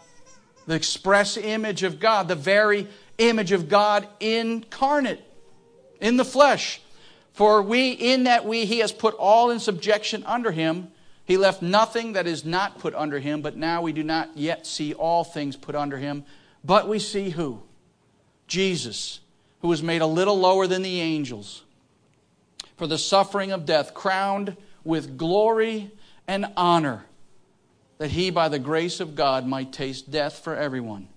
the 0.66 0.76
express 0.76 1.36
image 1.36 1.84
of 1.84 2.00
God, 2.00 2.28
the 2.28 2.36
very 2.36 2.88
image 3.18 3.52
of 3.52 3.68
God 3.68 4.08
incarnate 4.20 5.22
in 6.00 6.16
the 6.16 6.26
flesh. 6.26 6.80
For 7.34 7.62
we, 7.62 7.92
in 7.92 8.26
that 8.26 8.46
we, 8.46 8.66
he 8.66 8.80
has 8.80 8.92
put 8.92 9.16
all 9.16 9.50
in 9.50 9.60
subjection 9.60 10.24
under 10.26 10.52
him. 10.52 10.92
He 11.30 11.38
left 11.38 11.62
nothing 11.62 12.14
that 12.14 12.26
is 12.26 12.44
not 12.44 12.80
put 12.80 12.96
under 12.96 13.20
him, 13.20 13.44
but 13.44 13.56
now 13.56 13.84
we 13.84 13.94
do 13.94 14.04
not 14.04 14.36
yet 14.36 14.66
see 14.66 14.96
all 14.96 15.24
things 15.24 15.56
put 15.56 15.76
under 15.76 15.98
him. 15.98 16.26
But 16.64 16.90
we 16.90 16.98
see 16.98 17.30
who? 17.30 17.62
Jesus, 18.48 19.20
who 19.62 19.68
was 19.68 19.84
made 19.84 20.02
a 20.02 20.08
little 20.08 20.40
lower 20.40 20.66
than 20.66 20.82
the 20.82 21.00
angels 21.00 21.64
for 22.78 22.88
the 22.88 22.98
suffering 22.98 23.52
of 23.52 23.66
death, 23.66 23.94
crowned 23.94 24.58
with 24.84 25.18
glory 25.18 25.92
and 26.28 26.48
honor, 26.58 27.06
that 28.00 28.10
he, 28.10 28.32
by 28.32 28.50
the 28.50 28.58
grace 28.58 29.00
of 29.00 29.14
God, 29.14 29.46
might 29.46 29.72
taste 29.72 30.10
death 30.10 30.40
for 30.40 30.56
everyone 30.56 31.10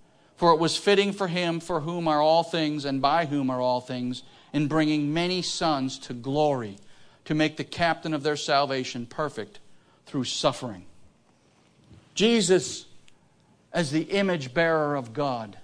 for 0.42 0.52
it 0.52 0.58
was 0.58 0.76
fitting 0.76 1.12
for 1.12 1.28
him, 1.28 1.60
for 1.60 1.82
whom 1.82 2.08
are 2.08 2.20
all 2.20 2.42
things, 2.42 2.84
and 2.84 3.00
by 3.00 3.26
whom 3.26 3.48
are 3.48 3.60
all 3.60 3.80
things, 3.80 4.24
in 4.52 4.66
bringing 4.66 5.14
many 5.14 5.40
sons 5.40 6.00
to 6.00 6.12
glory, 6.12 6.78
to 7.24 7.32
make 7.32 7.56
the 7.56 7.62
captain 7.62 8.12
of 8.12 8.24
their 8.24 8.34
salvation 8.34 9.06
perfect 9.06 9.60
through 10.06 10.24
suffering. 10.24 10.84
Jesus, 12.14 12.86
as 13.72 13.90
the 13.90 14.02
image 14.02 14.52
bearer 14.52 14.94
of 14.94 15.12
God, 15.12 15.56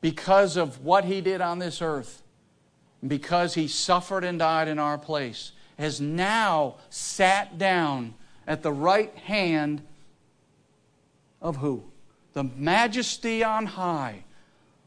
because 0.00 0.56
of 0.56 0.84
what 0.84 1.04
he 1.04 1.20
did 1.20 1.40
on 1.40 1.58
this 1.58 1.80
earth, 1.80 2.22
because 3.06 3.54
he 3.54 3.68
suffered 3.68 4.24
and 4.24 4.38
died 4.38 4.68
in 4.68 4.78
our 4.78 4.98
place, 4.98 5.52
has 5.78 6.00
now 6.00 6.76
sat 6.90 7.58
down 7.58 8.14
at 8.46 8.62
the 8.62 8.72
right 8.72 9.14
hand 9.16 9.82
of 11.40 11.56
who? 11.56 11.84
the 12.34 12.44
majesty 12.44 13.42
on 13.42 13.64
high, 13.64 14.24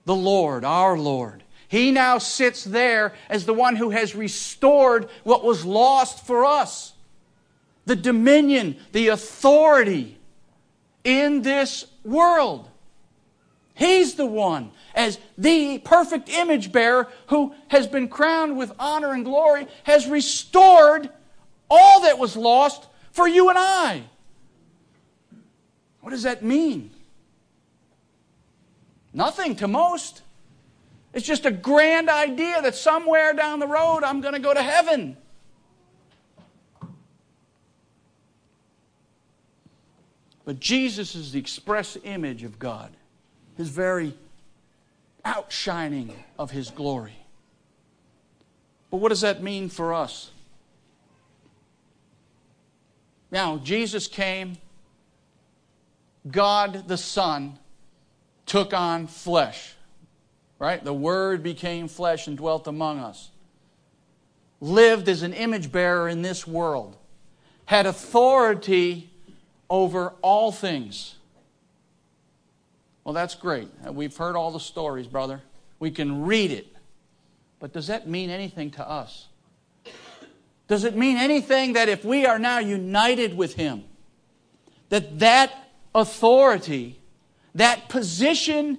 the 0.06 0.16
Lord, 0.16 0.64
our 0.64 0.98
Lord. 0.98 1.44
He 1.68 1.92
now 1.92 2.18
sits 2.18 2.64
there 2.64 3.14
as 3.30 3.46
the 3.46 3.54
one 3.54 3.76
who 3.76 3.90
has 3.90 4.16
restored 4.16 5.10
what 5.24 5.44
was 5.44 5.66
lost 5.66 6.26
for 6.26 6.46
us 6.46 6.94
the 7.86 7.96
dominion, 7.96 8.76
the 8.92 9.08
authority 9.08 10.18
in 11.06 11.42
this 11.42 11.86
world. 12.04 12.70
He's 13.74 14.16
the 14.16 14.26
one, 14.26 14.72
as 14.94 15.20
the 15.38 15.80
perfect 15.80 16.28
image 16.28 16.72
bearer 16.72 17.08
who 17.28 17.56
has 17.70 17.88
been 17.88 18.10
crowned 18.10 18.58
with 18.58 18.74
honor 18.78 19.14
and 19.14 19.24
glory, 19.24 19.68
has 19.84 20.06
restored 20.06 21.10
all 21.70 22.02
that 22.02 22.20
was 22.20 22.36
lost 22.36 22.88
for 23.12 23.26
you 23.26 23.50
and 23.50 23.58
I. 23.58 24.04
What 26.02 26.10
does 26.10 26.24
that 26.24 26.44
mean? 26.44 26.92
Nothing 29.14 29.56
to 29.58 29.68
most. 29.68 30.24
It's 31.18 31.26
just 31.26 31.48
a 31.48 31.52
grand 31.52 32.12
idea 32.12 32.62
that 32.62 32.76
somewhere 32.76 33.34
down 33.34 33.58
the 33.60 33.66
road 33.66 34.04
I'm 34.04 34.22
going 34.22 34.36
to 34.36 34.40
go 34.40 34.54
to 34.54 34.62
heaven. 34.62 35.18
But 40.46 40.60
Jesus 40.60 41.16
is 41.16 41.32
the 41.32 41.40
express 41.40 41.98
image 42.04 42.44
of 42.44 42.60
God, 42.60 42.92
his 43.56 43.70
very 43.70 44.16
outshining 45.26 46.14
of 46.38 46.52
his 46.52 46.70
glory. 46.70 47.18
But 48.92 48.98
what 48.98 49.10
does 49.10 49.22
that 49.22 49.42
mean 49.42 49.70
for 49.70 49.96
us? 49.96 50.30
Now, 53.32 53.58
Jesus 53.58 54.08
came, 54.08 54.60
God 56.30 56.88
the 56.88 56.96
Son 56.96 57.58
took 58.46 58.72
on 58.72 59.08
flesh. 59.08 59.74
Right? 60.60 60.84
The 60.84 60.94
Word 60.94 61.44
became 61.44 61.88
flesh 61.88 62.28
and 62.28 62.38
dwelt 62.38 62.68
among 62.68 63.00
us. 63.00 63.30
Lived 64.60 65.08
as 65.08 65.22
an 65.22 65.34
image 65.34 65.72
bearer 65.72 66.10
in 66.10 66.22
this 66.22 66.48
world. 66.48 66.98
Had 67.66 67.86
authority 67.86 69.10
over 69.70 70.14
all 70.22 70.52
things. 70.52 71.16
Well, 73.04 73.14
that's 73.14 73.36
great. 73.36 73.70
Uh, 73.86 73.92
we've 73.92 74.16
heard 74.16 74.36
all 74.36 74.52
the 74.52 74.60
stories, 74.60 75.08
brother. 75.08 75.42
We 75.80 75.92
can 75.92 76.26
read 76.26 76.52
it. 76.52 76.68
But 77.60 77.72
does 77.74 77.88
that 77.88 78.08
mean 78.08 78.30
anything 78.30 78.72
to 78.72 78.88
us? 78.88 79.28
Does 80.68 80.84
it 80.84 80.98
mean 80.98 81.18
anything 81.18 81.74
that 81.74 81.88
if 81.88 82.04
we 82.04 82.26
are 82.26 82.40
now 82.40 82.60
united 82.60 83.38
with 83.38 83.54
Him, 83.54 83.84
that 84.90 85.20
that 85.20 85.54
authority 85.94 87.00
that 87.58 87.90
position 87.90 88.78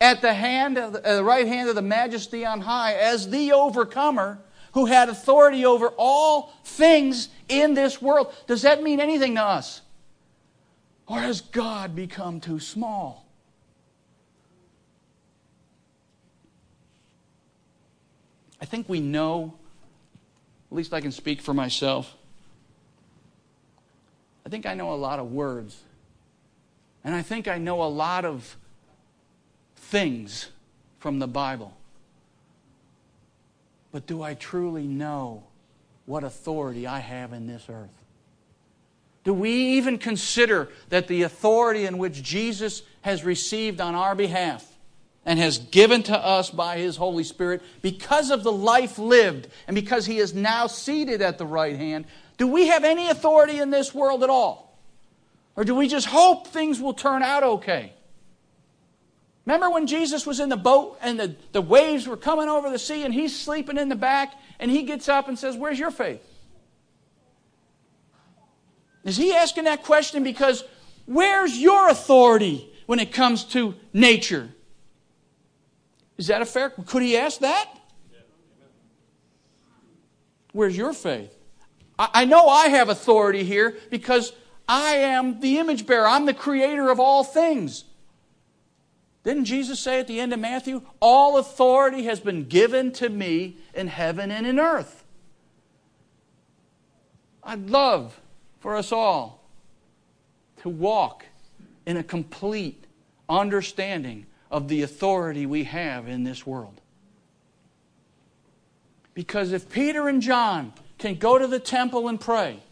at 0.00 0.22
the 0.22 0.32
hand 0.32 0.78
of 0.78 0.92
the, 0.92 1.00
the 1.00 1.24
right 1.24 1.46
hand 1.46 1.68
of 1.68 1.74
the 1.74 1.82
majesty 1.82 2.44
on 2.44 2.60
high 2.60 2.94
as 2.94 3.28
the 3.30 3.52
overcomer 3.52 4.40
who 4.72 4.86
had 4.86 5.08
authority 5.08 5.66
over 5.66 5.88
all 5.98 6.52
things 6.64 7.28
in 7.48 7.74
this 7.74 8.00
world. 8.00 8.32
Does 8.46 8.62
that 8.62 8.82
mean 8.82 9.00
anything 9.00 9.34
to 9.34 9.42
us? 9.42 9.82
Or 11.06 11.18
has 11.18 11.40
God 11.40 11.96
become 11.96 12.40
too 12.40 12.60
small? 12.60 13.26
I 18.60 18.64
think 18.64 18.88
we 18.88 19.00
know, 19.00 19.54
at 20.70 20.76
least 20.76 20.94
I 20.94 21.00
can 21.00 21.12
speak 21.12 21.40
for 21.40 21.52
myself. 21.52 22.16
I 24.46 24.48
think 24.50 24.66
I 24.66 24.74
know 24.74 24.92
a 24.92 24.96
lot 24.96 25.18
of 25.18 25.32
words 25.32 25.82
and 27.04 27.14
I 27.14 27.22
think 27.22 27.48
I 27.48 27.58
know 27.58 27.82
a 27.82 27.88
lot 27.88 28.24
of 28.24 28.56
things 29.90 30.48
from 30.98 31.18
the 31.18 31.26
Bible. 31.26 31.76
But 33.92 34.06
do 34.06 34.22
I 34.22 34.34
truly 34.34 34.86
know 34.86 35.42
what 36.06 36.22
authority 36.22 36.86
I 36.86 37.00
have 37.00 37.32
in 37.32 37.46
this 37.46 37.66
earth? 37.68 37.90
Do 39.24 39.34
we 39.34 39.50
even 39.50 39.98
consider 39.98 40.68
that 40.88 41.08
the 41.08 41.22
authority 41.22 41.84
in 41.84 41.98
which 41.98 42.22
Jesus 42.22 42.82
has 43.02 43.24
received 43.24 43.80
on 43.80 43.94
our 43.94 44.14
behalf 44.14 44.66
and 45.26 45.38
has 45.38 45.58
given 45.58 46.02
to 46.04 46.16
us 46.16 46.50
by 46.50 46.78
His 46.78 46.96
Holy 46.96 47.24
Spirit 47.24 47.60
because 47.82 48.30
of 48.30 48.42
the 48.44 48.52
life 48.52 48.98
lived 48.98 49.48
and 49.66 49.74
because 49.74 50.06
He 50.06 50.18
is 50.18 50.32
now 50.32 50.66
seated 50.68 51.20
at 51.20 51.36
the 51.36 51.46
right 51.46 51.76
hand, 51.76 52.06
do 52.38 52.46
we 52.46 52.68
have 52.68 52.84
any 52.84 53.08
authority 53.08 53.58
in 53.58 53.70
this 53.70 53.94
world 53.94 54.22
at 54.22 54.30
all? 54.30 54.78
Or 55.56 55.64
do 55.64 55.74
we 55.74 55.88
just 55.88 56.06
hope 56.06 56.46
things 56.46 56.80
will 56.80 56.94
turn 56.94 57.22
out 57.22 57.42
okay? 57.42 57.92
Remember 59.50 59.68
when 59.68 59.88
Jesus 59.88 60.28
was 60.28 60.38
in 60.38 60.48
the 60.48 60.56
boat 60.56 60.96
and 61.02 61.18
the, 61.18 61.34
the 61.50 61.60
waves 61.60 62.06
were 62.06 62.16
coming 62.16 62.48
over 62.48 62.70
the 62.70 62.78
sea 62.78 63.02
and 63.02 63.12
he's 63.12 63.36
sleeping 63.36 63.78
in 63.78 63.88
the 63.88 63.96
back 63.96 64.34
and 64.60 64.70
he 64.70 64.84
gets 64.84 65.08
up 65.08 65.26
and 65.26 65.36
says, 65.36 65.56
Where's 65.56 65.76
your 65.76 65.90
faith? 65.90 66.24
Is 69.02 69.16
he 69.16 69.34
asking 69.34 69.64
that 69.64 69.82
question 69.82 70.22
because 70.22 70.62
where's 71.04 71.58
your 71.58 71.88
authority 71.88 72.72
when 72.86 73.00
it 73.00 73.12
comes 73.12 73.42
to 73.46 73.74
nature? 73.92 74.50
Is 76.16 76.28
that 76.28 76.42
a 76.42 76.46
fair? 76.46 76.70
Could 76.70 77.02
he 77.02 77.16
ask 77.16 77.40
that? 77.40 77.68
Where's 80.52 80.76
your 80.76 80.92
faith? 80.92 81.36
I 81.98 82.24
know 82.24 82.46
I 82.46 82.68
have 82.68 82.88
authority 82.88 83.42
here 83.42 83.76
because 83.90 84.32
I 84.68 84.92
am 84.92 85.40
the 85.40 85.58
image 85.58 85.88
bearer. 85.88 86.06
I'm 86.06 86.26
the 86.26 86.34
creator 86.34 86.88
of 86.88 87.00
all 87.00 87.24
things. 87.24 87.86
Didn't 89.22 89.44
Jesus 89.44 89.78
say 89.78 90.00
at 90.00 90.06
the 90.06 90.18
end 90.18 90.32
of 90.32 90.40
Matthew, 90.40 90.82
All 91.00 91.38
authority 91.38 92.04
has 92.04 92.20
been 92.20 92.44
given 92.44 92.92
to 92.92 93.08
me 93.08 93.56
in 93.74 93.88
heaven 93.88 94.30
and 94.30 94.46
in 94.46 94.58
earth? 94.58 95.04
I'd 97.42 97.68
love 97.70 98.20
for 98.60 98.76
us 98.76 98.92
all 98.92 99.44
to 100.62 100.68
walk 100.68 101.26
in 101.86 101.96
a 101.96 102.02
complete 102.02 102.84
understanding 103.28 104.26
of 104.50 104.68
the 104.68 104.82
authority 104.82 105.46
we 105.46 105.64
have 105.64 106.08
in 106.08 106.24
this 106.24 106.46
world. 106.46 106.80
Because 109.14 109.52
if 109.52 109.70
Peter 109.70 110.08
and 110.08 110.22
John 110.22 110.72
can 110.98 111.14
go 111.14 111.38
to 111.38 111.46
the 111.46 111.58
temple 111.58 112.08
and 112.08 112.20
pray 112.20 112.62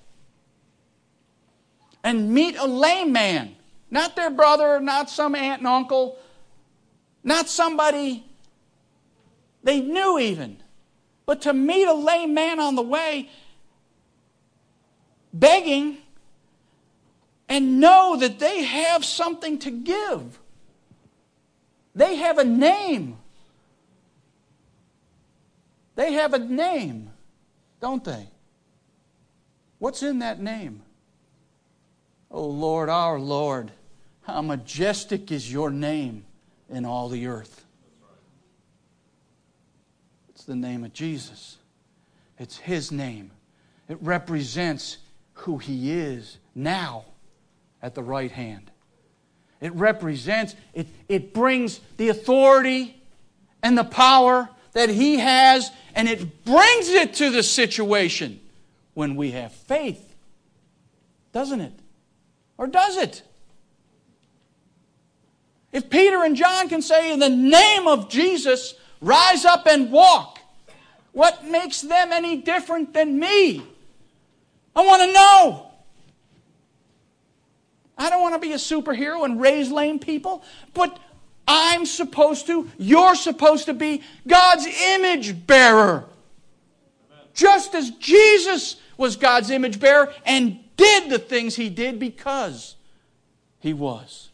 and 2.05 2.32
meet 2.32 2.57
a 2.57 2.66
lame 2.66 3.12
man, 3.12 3.57
not 3.90 4.16
their 4.16 4.30
brother, 4.30 4.80
not 4.80 5.11
some 5.11 5.34
aunt 5.34 5.61
and 5.61 5.68
uncle, 5.68 6.18
not 7.22 7.48
somebody 7.48 8.24
they 9.62 9.80
knew 9.80 10.18
even, 10.18 10.58
but 11.26 11.42
to 11.42 11.52
meet 11.52 11.84
a 11.84 11.92
lame 11.92 12.32
man 12.34 12.60
on 12.60 12.74
the 12.74 12.82
way, 12.82 13.28
begging, 15.32 15.98
and 17.48 17.80
know 17.80 18.16
that 18.18 18.38
they 18.38 18.62
have 18.62 19.04
something 19.04 19.58
to 19.58 19.70
give. 19.70 20.38
They 21.94 22.16
have 22.16 22.38
a 22.38 22.44
name. 22.44 23.18
They 25.96 26.12
have 26.12 26.32
a 26.32 26.38
name, 26.38 27.10
don't 27.80 28.04
they? 28.04 28.28
What's 29.78 30.02
in 30.02 30.20
that 30.20 30.40
name? 30.40 30.82
Oh 32.30 32.46
Lord, 32.46 32.88
our 32.88 33.18
Lord, 33.18 33.72
how 34.22 34.42
majestic 34.42 35.32
is 35.32 35.50
your 35.52 35.70
name 35.70 36.24
in 36.68 36.84
all 36.84 37.08
the 37.08 37.26
earth. 37.26 37.64
It's 40.28 40.44
the 40.44 40.56
name 40.56 40.84
of 40.84 40.92
Jesus, 40.92 41.58
it's 42.38 42.58
His 42.58 42.92
name. 42.92 43.30
It 43.88 43.98
represents 44.02 44.98
who 45.32 45.58
He 45.58 45.92
is 45.92 46.38
now 46.54 47.06
at 47.80 47.94
the 47.94 48.02
right 48.02 48.30
hand. 48.30 48.70
It 49.60 49.72
represents, 49.72 50.54
it, 50.74 50.86
it 51.08 51.32
brings 51.32 51.80
the 51.96 52.10
authority 52.10 53.02
and 53.62 53.76
the 53.76 53.84
power 53.84 54.48
that 54.72 54.90
He 54.90 55.16
has, 55.18 55.70
and 55.94 56.08
it 56.08 56.44
brings 56.44 56.88
it 56.88 57.14
to 57.14 57.30
the 57.30 57.42
situation 57.42 58.40
when 58.94 59.16
we 59.16 59.32
have 59.32 59.52
faith. 59.52 60.14
Doesn't 61.32 61.60
it? 61.60 61.72
Or 62.56 62.66
does 62.66 62.96
it? 62.96 63.22
If 65.72 65.90
Peter 65.90 66.24
and 66.24 66.34
John 66.34 66.68
can 66.68 66.82
say, 66.82 67.12
in 67.12 67.18
the 67.18 67.28
name 67.28 67.86
of 67.86 68.08
Jesus, 68.08 68.74
rise 69.00 69.44
up 69.44 69.66
and 69.66 69.90
walk, 69.90 70.38
what 71.12 71.44
makes 71.44 71.82
them 71.82 72.12
any 72.12 72.36
different 72.36 72.94
than 72.94 73.18
me? 73.18 73.62
I 74.74 74.86
want 74.86 75.02
to 75.02 75.12
know. 75.12 75.66
I 77.98 78.10
don't 78.10 78.22
want 78.22 78.34
to 78.34 78.40
be 78.40 78.52
a 78.52 78.56
superhero 78.56 79.24
and 79.24 79.40
raise 79.40 79.70
lame 79.70 79.98
people, 79.98 80.44
but 80.72 80.98
I'm 81.46 81.84
supposed 81.84 82.46
to, 82.46 82.70
you're 82.78 83.16
supposed 83.16 83.66
to 83.66 83.74
be 83.74 84.02
God's 84.26 84.66
image 84.66 85.46
bearer. 85.46 86.04
Just 87.34 87.74
as 87.74 87.90
Jesus 87.92 88.76
was 88.96 89.16
God's 89.16 89.50
image 89.50 89.80
bearer 89.80 90.12
and 90.24 90.58
did 90.76 91.10
the 91.10 91.18
things 91.18 91.56
he 91.56 91.68
did 91.68 91.98
because 91.98 92.76
he 93.58 93.72
was. 93.72 94.27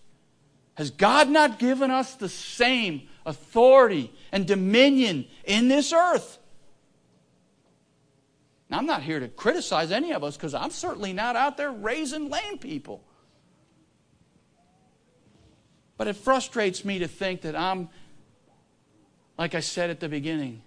Has 0.74 0.90
God 0.90 1.28
not 1.28 1.58
given 1.58 1.90
us 1.90 2.14
the 2.14 2.28
same 2.28 3.08
authority 3.24 4.12
and 4.32 4.46
dominion 4.46 5.26
in 5.44 5.68
this 5.68 5.92
earth? 5.92 6.38
Now, 8.68 8.78
I'm 8.78 8.86
not 8.86 9.02
here 9.02 9.20
to 9.20 9.28
criticize 9.28 9.92
any 9.92 10.12
of 10.12 10.24
us 10.24 10.36
because 10.36 10.54
I'm 10.54 10.70
certainly 10.70 11.12
not 11.12 11.36
out 11.36 11.56
there 11.56 11.70
raising 11.70 12.28
lame 12.28 12.58
people. 12.58 13.04
But 15.96 16.08
it 16.08 16.16
frustrates 16.16 16.84
me 16.84 16.98
to 16.98 17.08
think 17.08 17.42
that 17.42 17.54
I'm, 17.54 17.88
like 19.38 19.54
I 19.54 19.60
said 19.60 19.90
at 19.90 20.00
the 20.00 20.08
beginning, 20.08 20.62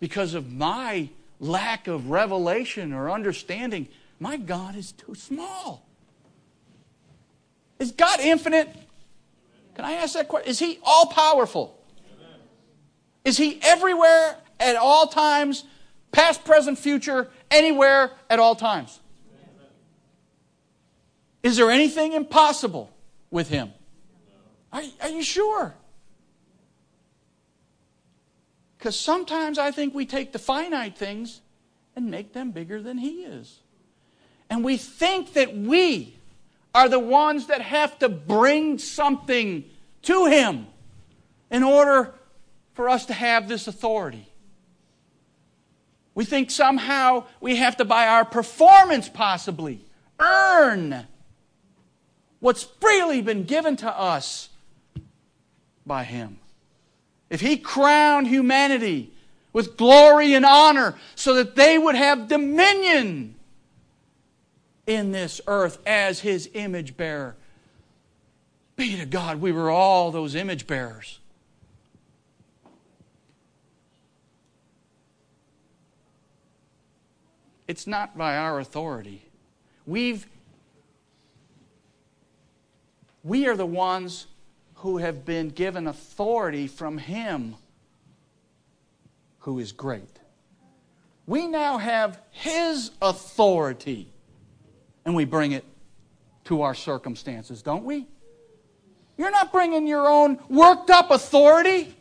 because 0.00 0.34
of 0.34 0.52
my 0.52 1.08
lack 1.38 1.86
of 1.86 2.10
revelation 2.10 2.92
or 2.92 3.10
understanding, 3.10 3.88
my 4.18 4.36
God 4.36 4.74
is 4.74 4.90
too 4.90 5.14
small. 5.14 5.87
Is 7.78 7.92
God 7.92 8.20
infinite? 8.20 8.68
Can 9.74 9.84
I 9.84 9.92
ask 9.92 10.14
that 10.14 10.28
question? 10.28 10.50
Is 10.50 10.58
He 10.58 10.78
all 10.82 11.06
powerful? 11.06 11.78
Is 13.24 13.36
He 13.36 13.60
everywhere 13.62 14.36
at 14.58 14.76
all 14.76 15.06
times, 15.06 15.64
past, 16.10 16.44
present, 16.44 16.78
future, 16.78 17.28
anywhere 17.50 18.12
at 18.28 18.38
all 18.38 18.56
times? 18.56 18.98
Is 21.42 21.56
there 21.56 21.70
anything 21.70 22.12
impossible 22.12 22.90
with 23.30 23.48
Him? 23.48 23.72
Are, 24.72 24.82
are 25.00 25.08
you 25.08 25.22
sure? 25.22 25.74
Because 28.76 28.98
sometimes 28.98 29.58
I 29.58 29.70
think 29.70 29.94
we 29.94 30.06
take 30.06 30.32
the 30.32 30.38
finite 30.38 30.98
things 30.98 31.40
and 31.94 32.10
make 32.10 32.32
them 32.32 32.50
bigger 32.50 32.82
than 32.82 32.98
He 32.98 33.22
is. 33.22 33.60
And 34.50 34.64
we 34.64 34.76
think 34.76 35.34
that 35.34 35.56
we 35.56 36.17
are 36.74 36.88
the 36.88 36.98
ones 36.98 37.46
that 37.46 37.60
have 37.60 37.98
to 37.98 38.08
bring 38.08 38.78
something 38.78 39.64
to 40.02 40.26
Him 40.26 40.66
in 41.50 41.62
order 41.62 42.14
for 42.74 42.88
us 42.88 43.06
to 43.06 43.12
have 43.12 43.48
this 43.48 43.66
authority. 43.66 44.28
We 46.14 46.24
think 46.24 46.50
somehow 46.50 47.24
we 47.40 47.56
have 47.56 47.76
to, 47.76 47.84
by 47.84 48.06
our 48.06 48.24
performance, 48.24 49.08
possibly, 49.08 49.84
earn 50.18 51.06
what's 52.40 52.64
freely 52.64 53.22
been 53.22 53.44
given 53.44 53.76
to 53.76 53.88
us 53.88 54.48
by 55.86 56.04
Him. 56.04 56.38
If 57.30 57.40
He 57.40 57.56
crowned 57.56 58.26
humanity 58.26 59.12
with 59.52 59.76
glory 59.76 60.34
and 60.34 60.44
honor 60.44 60.96
so 61.14 61.34
that 61.34 61.56
they 61.56 61.78
would 61.78 61.94
have 61.94 62.28
dominion 62.28 63.34
in 64.88 65.12
this 65.12 65.40
earth 65.46 65.78
as 65.86 66.20
his 66.20 66.50
image 66.54 66.96
bearer. 66.96 67.36
Be 68.74 68.96
to 68.96 69.04
God, 69.04 69.40
we 69.40 69.52
were 69.52 69.70
all 69.70 70.10
those 70.10 70.34
image 70.34 70.66
bearers. 70.66 71.20
It's 77.68 77.86
not 77.86 78.16
by 78.16 78.38
our 78.38 78.58
authority. 78.58 79.26
We've 79.86 80.26
we 83.22 83.46
are 83.46 83.56
the 83.56 83.66
ones 83.66 84.26
who 84.76 84.98
have 84.98 85.26
been 85.26 85.50
given 85.50 85.86
authority 85.86 86.66
from 86.66 86.96
him 86.96 87.56
who 89.40 89.58
is 89.58 89.72
great. 89.72 90.18
We 91.26 91.46
now 91.46 91.76
have 91.76 92.22
his 92.30 92.92
authority 93.02 94.08
and 95.08 95.16
we 95.16 95.24
bring 95.24 95.52
it 95.52 95.64
to 96.44 96.60
our 96.60 96.74
circumstances, 96.74 97.62
don't 97.62 97.84
we? 97.84 98.06
You're 99.16 99.30
not 99.30 99.50
bringing 99.50 99.86
your 99.86 100.06
own 100.06 100.38
worked 100.50 100.90
up 100.90 101.10
authority. 101.10 101.96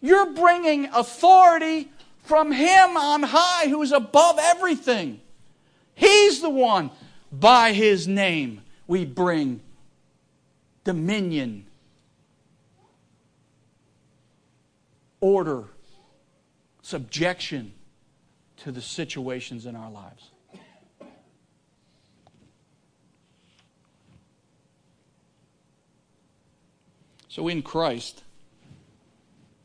You're 0.00 0.32
bringing 0.32 0.84
authority 0.94 1.90
from 2.22 2.52
Him 2.52 2.96
on 2.96 3.24
high 3.24 3.66
who 3.66 3.82
is 3.82 3.90
above 3.90 4.38
everything. 4.40 5.20
He's 5.96 6.40
the 6.40 6.50
one. 6.50 6.92
By 7.32 7.72
His 7.72 8.06
name, 8.06 8.60
we 8.86 9.04
bring 9.04 9.60
dominion, 10.84 11.66
order, 15.20 15.64
subjection 16.82 17.72
to 18.58 18.70
the 18.70 18.80
situations 18.80 19.66
in 19.66 19.74
our 19.74 19.90
lives. 19.90 20.30
So, 27.34 27.48
in 27.48 27.62
Christ 27.62 28.22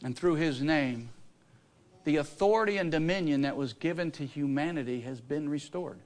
and 0.04 0.18
through 0.18 0.38
His 0.38 0.60
name, 0.60 1.10
the 2.04 2.16
authority 2.16 2.78
and 2.78 2.92
dominion 2.92 3.42
that 3.42 3.56
was 3.56 3.74
given 3.74 4.10
to 4.14 4.26
humanity 4.26 5.02
has 5.02 5.22
been 5.22 5.48
restored. 5.48 6.00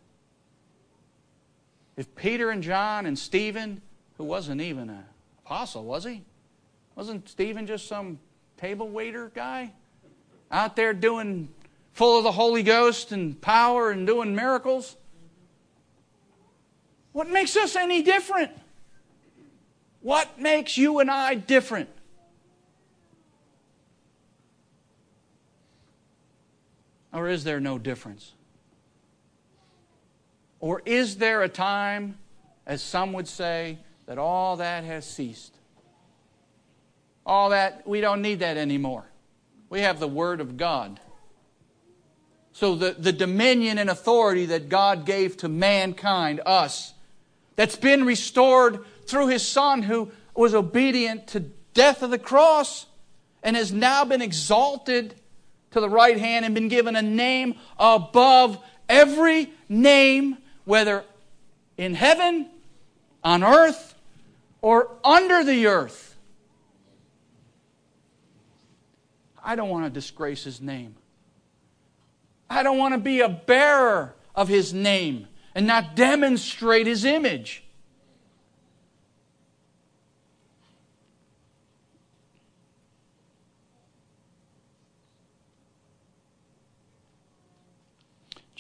If 1.96 2.14
Peter 2.16 2.50
and 2.50 2.62
John 2.62 3.06
and 3.06 3.18
Stephen, 3.18 3.82
who 4.18 4.26
wasn't 4.26 4.60
even 4.60 4.90
an 4.90 5.06
apostle, 5.46 5.86
was 5.86 6.04
he? 6.04 6.24
Wasn't 6.98 7.30
Stephen 7.30 7.66
just 7.66 7.88
some 7.88 8.20
table 8.58 8.90
waiter 8.90 9.32
guy 9.34 9.72
out 10.52 10.76
there 10.76 10.92
doing 10.94 11.48
full 11.94 12.18
of 12.18 12.26
the 12.26 12.34
Holy 12.34 12.64
Ghost 12.64 13.14
and 13.14 13.40
power 13.40 13.90
and 13.90 14.06
doing 14.06 14.36
miracles? 14.36 14.98
What 17.14 17.30
makes 17.30 17.56
us 17.56 17.78
any 17.78 18.04
different? 18.04 18.52
What 20.04 20.38
makes 20.38 20.78
you 20.78 21.00
and 21.00 21.10
I 21.10 21.34
different? 21.34 21.90
Or 27.14 27.30
is 27.30 27.46
there 27.46 27.62
no 27.62 27.80
difference? 27.80 28.34
Or 30.60 30.82
is 30.86 31.18
there 31.18 31.42
a 31.42 31.50
time, 31.50 32.18
as 32.66 32.82
some 32.82 33.14
would 33.14 33.28
say, 33.28 33.80
that 34.06 34.18
all 34.18 34.58
that 34.58 34.84
has 34.84 35.10
ceased? 35.10 35.56
All 37.26 37.50
that, 37.50 37.88
we 37.88 38.02
don't 38.02 38.22
need 38.22 38.40
that 38.40 38.58
anymore. 38.58 39.06
We 39.70 39.82
have 39.82 40.02
the 40.02 40.08
Word 40.08 40.42
of 40.42 40.58
God. 40.58 41.00
So 42.52 42.76
the, 42.76 42.92
the 42.92 43.14
dominion 43.14 43.78
and 43.78 43.90
authority 43.90 44.48
that 44.48 44.68
God 44.68 45.06
gave 45.06 45.38
to 45.38 45.50
mankind, 45.50 46.42
us, 46.46 46.94
that's 47.56 47.76
been 47.78 48.04
restored 48.06 48.86
through 49.08 49.28
His 49.28 49.48
Son 49.48 49.84
who 49.84 50.12
was 50.36 50.54
obedient 50.54 51.28
to 51.28 51.40
death 51.74 52.04
of 52.04 52.10
the 52.10 52.20
cross 52.20 52.86
and 53.42 53.56
has 53.56 53.72
now 53.72 54.06
been 54.06 54.22
exalted 54.22 55.16
to 55.72 55.80
the 55.80 55.90
right 55.90 56.18
hand 56.18 56.46
and 56.46 56.56
been 56.56 56.70
given 56.70 56.96
a 56.96 57.02
name 57.02 57.56
above 57.78 58.58
every 58.88 59.52
name, 59.68 60.38
whether 60.66 61.04
in 61.78 61.96
heaven, 61.96 62.50
on 63.24 63.44
earth, 63.44 63.96
or 64.62 64.92
under 65.04 65.44
the 65.44 65.68
earth. 65.68 66.16
I 69.44 69.56
don't 69.56 69.70
want 69.70 69.86
to 69.86 69.90
disgrace 69.90 70.44
his 70.44 70.62
name. 70.62 70.96
I 72.50 72.64
don't 72.64 72.78
want 72.78 72.94
to 72.94 73.00
be 73.00 73.20
a 73.20 73.30
bearer 73.30 74.16
of 74.36 74.48
his 74.48 74.74
name 74.74 75.28
and 75.56 75.68
not 75.68 75.96
demonstrate 75.96 76.88
his 76.88 77.04
image. 77.04 77.63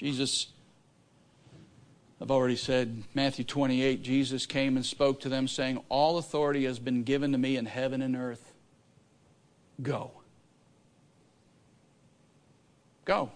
Jesus, 0.03 0.47
I've 2.21 2.29
already 2.29 2.57
said, 2.57 3.03
Matthew 3.13 3.45
28, 3.45 4.03
Jesus 4.03 4.45
came 4.45 4.75
and 4.75 4.85
spoke 4.85 5.21
to 5.21 5.29
them, 5.29 5.47
saying, 5.47 5.81
All 5.87 6.17
authority 6.17 6.65
has 6.65 6.77
been 6.77 7.03
given 7.03 7.31
to 7.31 7.37
me 7.37 7.55
in 7.55 7.65
heaven 7.65 8.01
and 8.01 8.13
earth. 8.13 8.51
Go. 9.81 10.11
Go. 13.05 13.31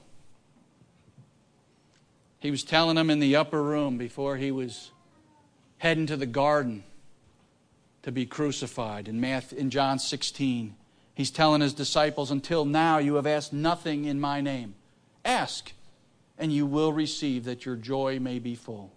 He 2.39 2.51
was 2.51 2.65
telling 2.65 2.97
them 2.97 3.09
in 3.09 3.21
the 3.21 3.37
upper 3.37 3.63
room 3.63 3.97
before 3.97 4.35
he 4.35 4.51
was 4.51 4.91
heading 5.77 6.07
to 6.07 6.17
the 6.17 6.25
garden 6.25 6.83
to 8.01 8.11
be 8.11 8.25
crucified 8.25 9.07
in, 9.07 9.21
Matthew, 9.21 9.57
in 9.57 9.69
John 9.69 9.99
16. 9.99 10.75
He's 11.15 11.31
telling 11.31 11.61
his 11.61 11.73
disciples, 11.73 12.29
Until 12.29 12.65
now 12.65 12.97
you 12.97 13.15
have 13.15 13.25
asked 13.25 13.53
nothing 13.53 14.03
in 14.03 14.19
my 14.19 14.41
name. 14.41 14.75
Ask 15.23 15.71
and 16.37 16.51
you 16.51 16.65
will 16.65 16.93
receive 16.93 17.45
that 17.45 17.65
your 17.65 17.75
joy 17.75 18.19
may 18.19 18.39
be 18.39 18.55
full. 18.55 18.91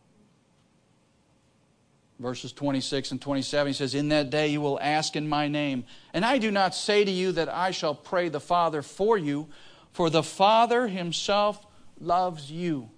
Verses 2.18 2.52
26 2.52 3.12
and 3.12 3.20
27, 3.20 3.68
he 3.68 3.72
says, 3.72 3.94
In 3.94 4.10
that 4.10 4.28
day 4.28 4.48
you 4.48 4.60
will 4.60 4.78
ask 4.80 5.16
in 5.16 5.26
my 5.26 5.48
name. 5.48 5.84
And 6.12 6.22
I 6.22 6.36
do 6.36 6.50
not 6.50 6.74
say 6.74 7.02
to 7.02 7.10
you 7.10 7.32
that 7.32 7.48
I 7.48 7.70
shall 7.70 7.94
pray 7.94 8.28
the 8.28 8.40
Father 8.40 8.82
for 8.82 9.16
you, 9.16 9.48
for 9.92 10.10
the 10.10 10.22
Father 10.22 10.88
himself 10.88 11.64
loves 11.98 12.50
you, 12.50 12.90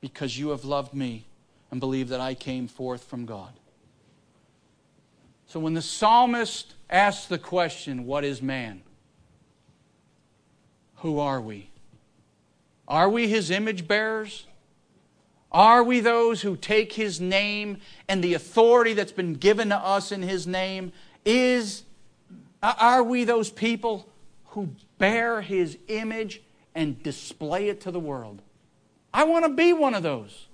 because 0.00 0.38
you 0.38 0.48
have 0.50 0.64
loved 0.64 0.94
me 0.94 1.26
and 1.70 1.80
believe 1.80 2.08
that 2.08 2.20
I 2.20 2.32
came 2.32 2.66
forth 2.66 3.04
from 3.04 3.26
God. 3.26 3.52
So 5.46 5.60
when 5.60 5.74
the 5.74 5.82
psalmist 5.82 6.74
asks 6.88 7.26
the 7.26 7.38
question, 7.38 8.06
What 8.06 8.24
is 8.24 8.40
man? 8.40 8.82
Who 10.96 11.18
are 11.18 11.42
we? 11.42 11.68
Are 12.86 13.08
we 13.08 13.28
his 13.28 13.50
image 13.50 13.88
bearers? 13.88 14.46
Are 15.50 15.84
we 15.84 16.00
those 16.00 16.42
who 16.42 16.56
take 16.56 16.92
his 16.92 17.20
name 17.20 17.78
and 18.08 18.22
the 18.22 18.34
authority 18.34 18.92
that's 18.92 19.12
been 19.12 19.34
given 19.34 19.68
to 19.68 19.76
us 19.76 20.10
in 20.10 20.22
his 20.22 20.46
name? 20.46 20.92
Is 21.24 21.84
are 22.62 23.02
we 23.02 23.24
those 23.24 23.50
people 23.50 24.08
who 24.46 24.70
bear 24.98 25.42
his 25.42 25.78
image 25.88 26.42
and 26.74 27.00
display 27.02 27.68
it 27.68 27.82
to 27.82 27.90
the 27.90 28.00
world? 28.00 28.42
I 29.12 29.24
want 29.24 29.44
to 29.44 29.50
be 29.50 29.72
one 29.72 29.94
of 29.94 30.02
those. 30.02 30.48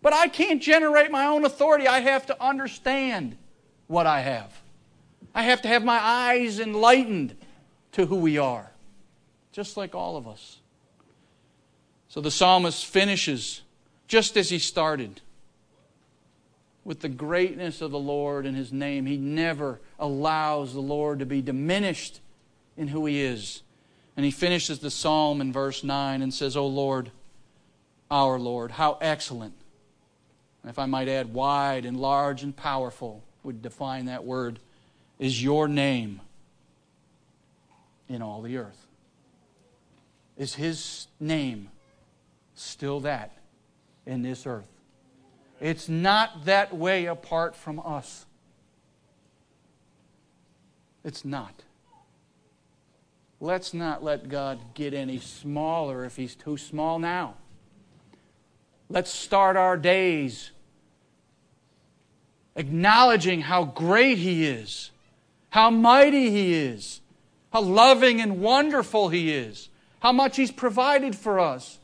But 0.00 0.12
I 0.12 0.28
can't 0.28 0.62
generate 0.62 1.10
my 1.10 1.26
own 1.26 1.44
authority. 1.44 1.88
I 1.88 2.00
have 2.00 2.26
to 2.26 2.42
understand 2.42 3.36
what 3.88 4.06
I 4.06 4.20
have. 4.20 4.60
I 5.34 5.42
have 5.42 5.62
to 5.62 5.68
have 5.68 5.84
my 5.84 5.98
eyes 5.98 6.60
enlightened 6.60 7.34
to 7.92 8.06
who 8.06 8.16
we 8.16 8.38
are, 8.38 8.70
just 9.50 9.76
like 9.76 9.94
all 9.94 10.16
of 10.16 10.28
us. 10.28 10.57
So 12.08 12.20
the 12.20 12.30
psalmist 12.30 12.86
finishes 12.86 13.62
just 14.06 14.36
as 14.36 14.48
he 14.48 14.58
started 14.58 15.20
with 16.84 17.00
the 17.00 17.08
greatness 17.08 17.82
of 17.82 17.90
the 17.90 17.98
Lord 17.98 18.46
and 18.46 18.56
his 18.56 18.72
name. 18.72 19.04
He 19.04 19.18
never 19.18 19.78
allows 19.98 20.72
the 20.72 20.80
Lord 20.80 21.18
to 21.18 21.26
be 21.26 21.42
diminished 21.42 22.20
in 22.78 22.88
who 22.88 23.04
he 23.04 23.20
is. 23.20 23.62
And 24.16 24.24
he 24.24 24.30
finishes 24.30 24.78
the 24.78 24.90
psalm 24.90 25.42
in 25.42 25.52
verse 25.52 25.84
9 25.84 26.22
and 26.22 26.32
says, 26.32 26.56
O 26.56 26.66
Lord, 26.66 27.10
our 28.10 28.38
Lord, 28.38 28.70
how 28.72 28.96
excellent. 29.02 29.54
And 30.62 30.70
if 30.70 30.78
I 30.78 30.86
might 30.86 31.08
add, 31.08 31.34
wide 31.34 31.84
and 31.84 32.00
large 32.00 32.42
and 32.42 32.56
powerful 32.56 33.22
would 33.42 33.60
define 33.60 34.06
that 34.06 34.24
word, 34.24 34.58
is 35.18 35.42
your 35.42 35.68
name 35.68 36.22
in 38.08 38.22
all 38.22 38.40
the 38.40 38.56
earth. 38.56 38.86
Is 40.38 40.54
his 40.54 41.06
name 41.20 41.68
still 42.62 43.00
that 43.00 43.32
in 44.06 44.22
this 44.22 44.46
earth. 44.46 44.68
It's 45.60 45.88
not 45.88 46.44
that 46.44 46.74
way 46.74 47.06
apart 47.06 47.56
from 47.56 47.80
us. 47.80 48.26
It's 51.04 51.24
not. 51.24 51.64
Let's 53.40 53.72
not 53.72 54.02
let 54.02 54.28
God 54.28 54.58
get 54.74 54.94
any 54.94 55.18
smaller 55.18 56.04
if 56.04 56.16
He's 56.16 56.34
too 56.34 56.56
small 56.56 56.98
now. 56.98 57.34
Let's 58.88 59.10
start 59.10 59.56
our 59.56 59.76
days 59.76 60.50
acknowledging 62.56 63.40
how 63.42 63.64
great 63.64 64.18
He 64.18 64.44
is, 64.44 64.90
how 65.50 65.70
mighty 65.70 66.30
He 66.30 66.54
is, 66.54 67.00
how 67.52 67.60
loving 67.60 68.20
and 68.20 68.40
wonderful 68.40 69.08
He 69.10 69.32
is, 69.32 69.68
how 70.00 70.12
much 70.12 70.36
He's 70.36 70.50
provided 70.50 71.14
for 71.14 71.38
us 71.38 71.78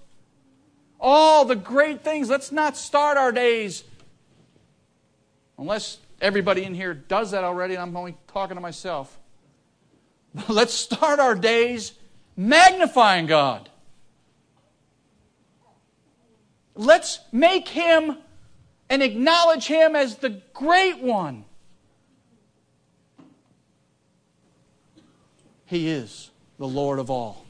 all 1.04 1.44
the 1.44 1.54
great 1.54 2.02
things. 2.02 2.30
Let's 2.30 2.50
not 2.50 2.76
start 2.78 3.18
our 3.18 3.30
days, 3.30 3.84
unless 5.58 5.98
everybody 6.20 6.64
in 6.64 6.74
here 6.74 6.94
does 6.94 7.32
that 7.32 7.44
already, 7.44 7.74
and 7.74 7.82
I'm 7.82 7.96
only 7.96 8.16
talking 8.26 8.56
to 8.56 8.60
myself. 8.60 9.16
Let's 10.48 10.72
start 10.72 11.20
our 11.20 11.34
days 11.34 11.92
magnifying 12.36 13.26
God. 13.26 13.68
Let's 16.74 17.20
make 17.30 17.68
Him 17.68 18.16
and 18.88 19.02
acknowledge 19.02 19.66
Him 19.66 19.94
as 19.94 20.16
the 20.16 20.40
great 20.54 21.00
one. 21.00 21.44
He 25.66 25.88
is 25.88 26.30
the 26.58 26.66
Lord 26.66 26.98
of 26.98 27.10
all. 27.10 27.44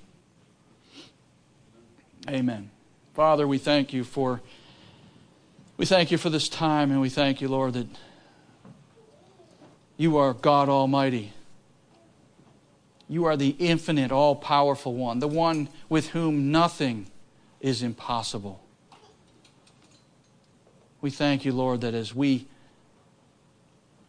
Amen. 2.29 2.71
Father, 3.15 3.47
we 3.47 3.59
thank 3.59 3.93
you 3.93 4.03
for 4.03 4.43
we 5.77 5.87
thank 5.87 6.11
you 6.11 6.19
for 6.19 6.31
this 6.31 6.49
time 6.49 6.91
and 6.91 7.01
we 7.01 7.09
thank 7.09 7.41
you, 7.41 7.49
Lord, 7.49 7.75
that 7.75 7.87
you 9.97 10.17
are 10.17 10.33
God 10.33 10.69
Almighty. 10.69 11.33
You 13.09 13.25
are 13.27 13.37
the 13.37 13.51
infinite, 13.61 14.11
all 14.11 14.35
powerful 14.35 14.95
one, 14.95 15.21
the 15.21 15.29
one 15.29 15.69
with 15.89 16.09
whom 16.09 16.51
nothing 16.51 17.07
is 17.61 17.83
impossible. 17.83 18.61
We 21.01 21.11
thank 21.11 21.45
you, 21.45 21.53
Lord, 21.53 21.83
that 21.83 21.95
as 21.95 22.15
we 22.15 22.49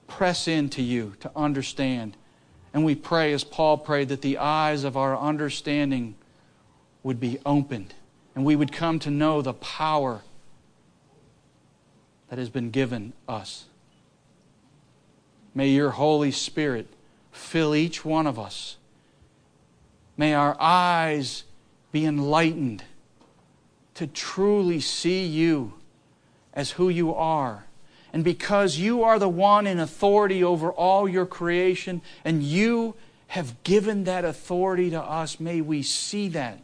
press 0.07 0.47
into 0.47 0.81
you 0.81 1.15
to 1.19 1.31
understand, 1.35 2.17
and 2.73 2.83
we 2.83 2.95
pray, 2.95 3.33
as 3.33 3.43
Paul 3.43 3.77
prayed, 3.77 4.09
that 4.09 4.21
the 4.21 4.39
eyes 4.39 4.83
of 4.83 4.97
our 4.97 5.15
understanding 5.17 6.15
would 7.03 7.19
be 7.19 7.37
opened 7.45 7.93
and 8.35 8.43
we 8.43 8.55
would 8.55 8.71
come 8.71 8.99
to 8.99 9.09
know 9.09 9.41
the 9.41 9.53
power 9.53 10.21
that 12.29 12.37
has 12.37 12.49
been 12.49 12.69
given 12.69 13.13
us. 13.27 13.65
May 15.53 15.69
your 15.69 15.91
Holy 15.91 16.31
Spirit 16.31 16.87
fill 17.31 17.73
each 17.73 18.03
one 18.03 18.27
of 18.27 18.37
us. 18.37 18.75
May 20.17 20.33
our 20.33 20.57
eyes 20.59 21.43
be 21.91 22.05
enlightened 22.05 22.83
to 23.93 24.05
truly 24.05 24.81
see 24.81 25.25
you 25.25 25.73
as 26.53 26.71
who 26.71 26.89
you 26.89 27.13
are. 27.13 27.65
And 28.11 28.23
because 28.23 28.77
you 28.77 29.03
are 29.03 29.19
the 29.19 29.29
one 29.29 29.67
in 29.67 29.79
authority 29.79 30.43
over 30.43 30.71
all 30.71 31.07
your 31.07 31.25
creation, 31.25 32.01
and 32.23 32.43
you 32.43 32.95
have 33.27 33.61
given 33.63 34.05
that 34.05 34.23
authority 34.23 34.89
to 34.89 35.01
us, 35.01 35.39
may 35.39 35.61
we 35.61 35.81
see 35.83 36.29
that. 36.29 36.59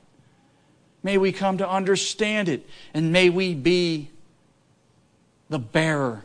May 1.03 1.17
we 1.17 1.31
come 1.31 1.57
to 1.57 1.67
understand 1.67 2.47
it, 2.47 2.67
and 2.93 3.11
may 3.11 3.29
we 3.29 3.53
be 3.53 4.09
the 5.49 5.59
bearer 5.59 6.23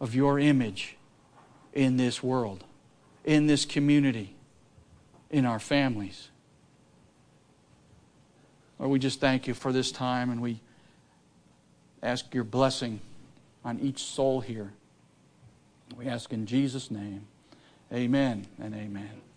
of 0.00 0.14
your 0.14 0.38
image 0.38 0.96
in 1.72 1.96
this 1.96 2.22
world, 2.22 2.64
in 3.24 3.46
this 3.46 3.64
community, 3.64 4.34
in 5.30 5.44
our 5.44 5.58
families. 5.58 6.28
Lord, 8.78 8.92
we 8.92 8.98
just 8.98 9.20
thank 9.20 9.46
you 9.46 9.54
for 9.54 9.72
this 9.72 9.90
time 9.90 10.30
and 10.30 10.40
we 10.40 10.60
ask 12.02 12.32
your 12.32 12.44
blessing 12.44 13.00
on 13.64 13.78
each 13.80 14.02
soul 14.02 14.40
here. 14.40 14.72
We 15.96 16.06
ask 16.06 16.32
in 16.32 16.46
Jesus' 16.46 16.90
name. 16.90 17.26
Amen 17.92 18.46
and 18.60 18.74
amen. 18.74 19.27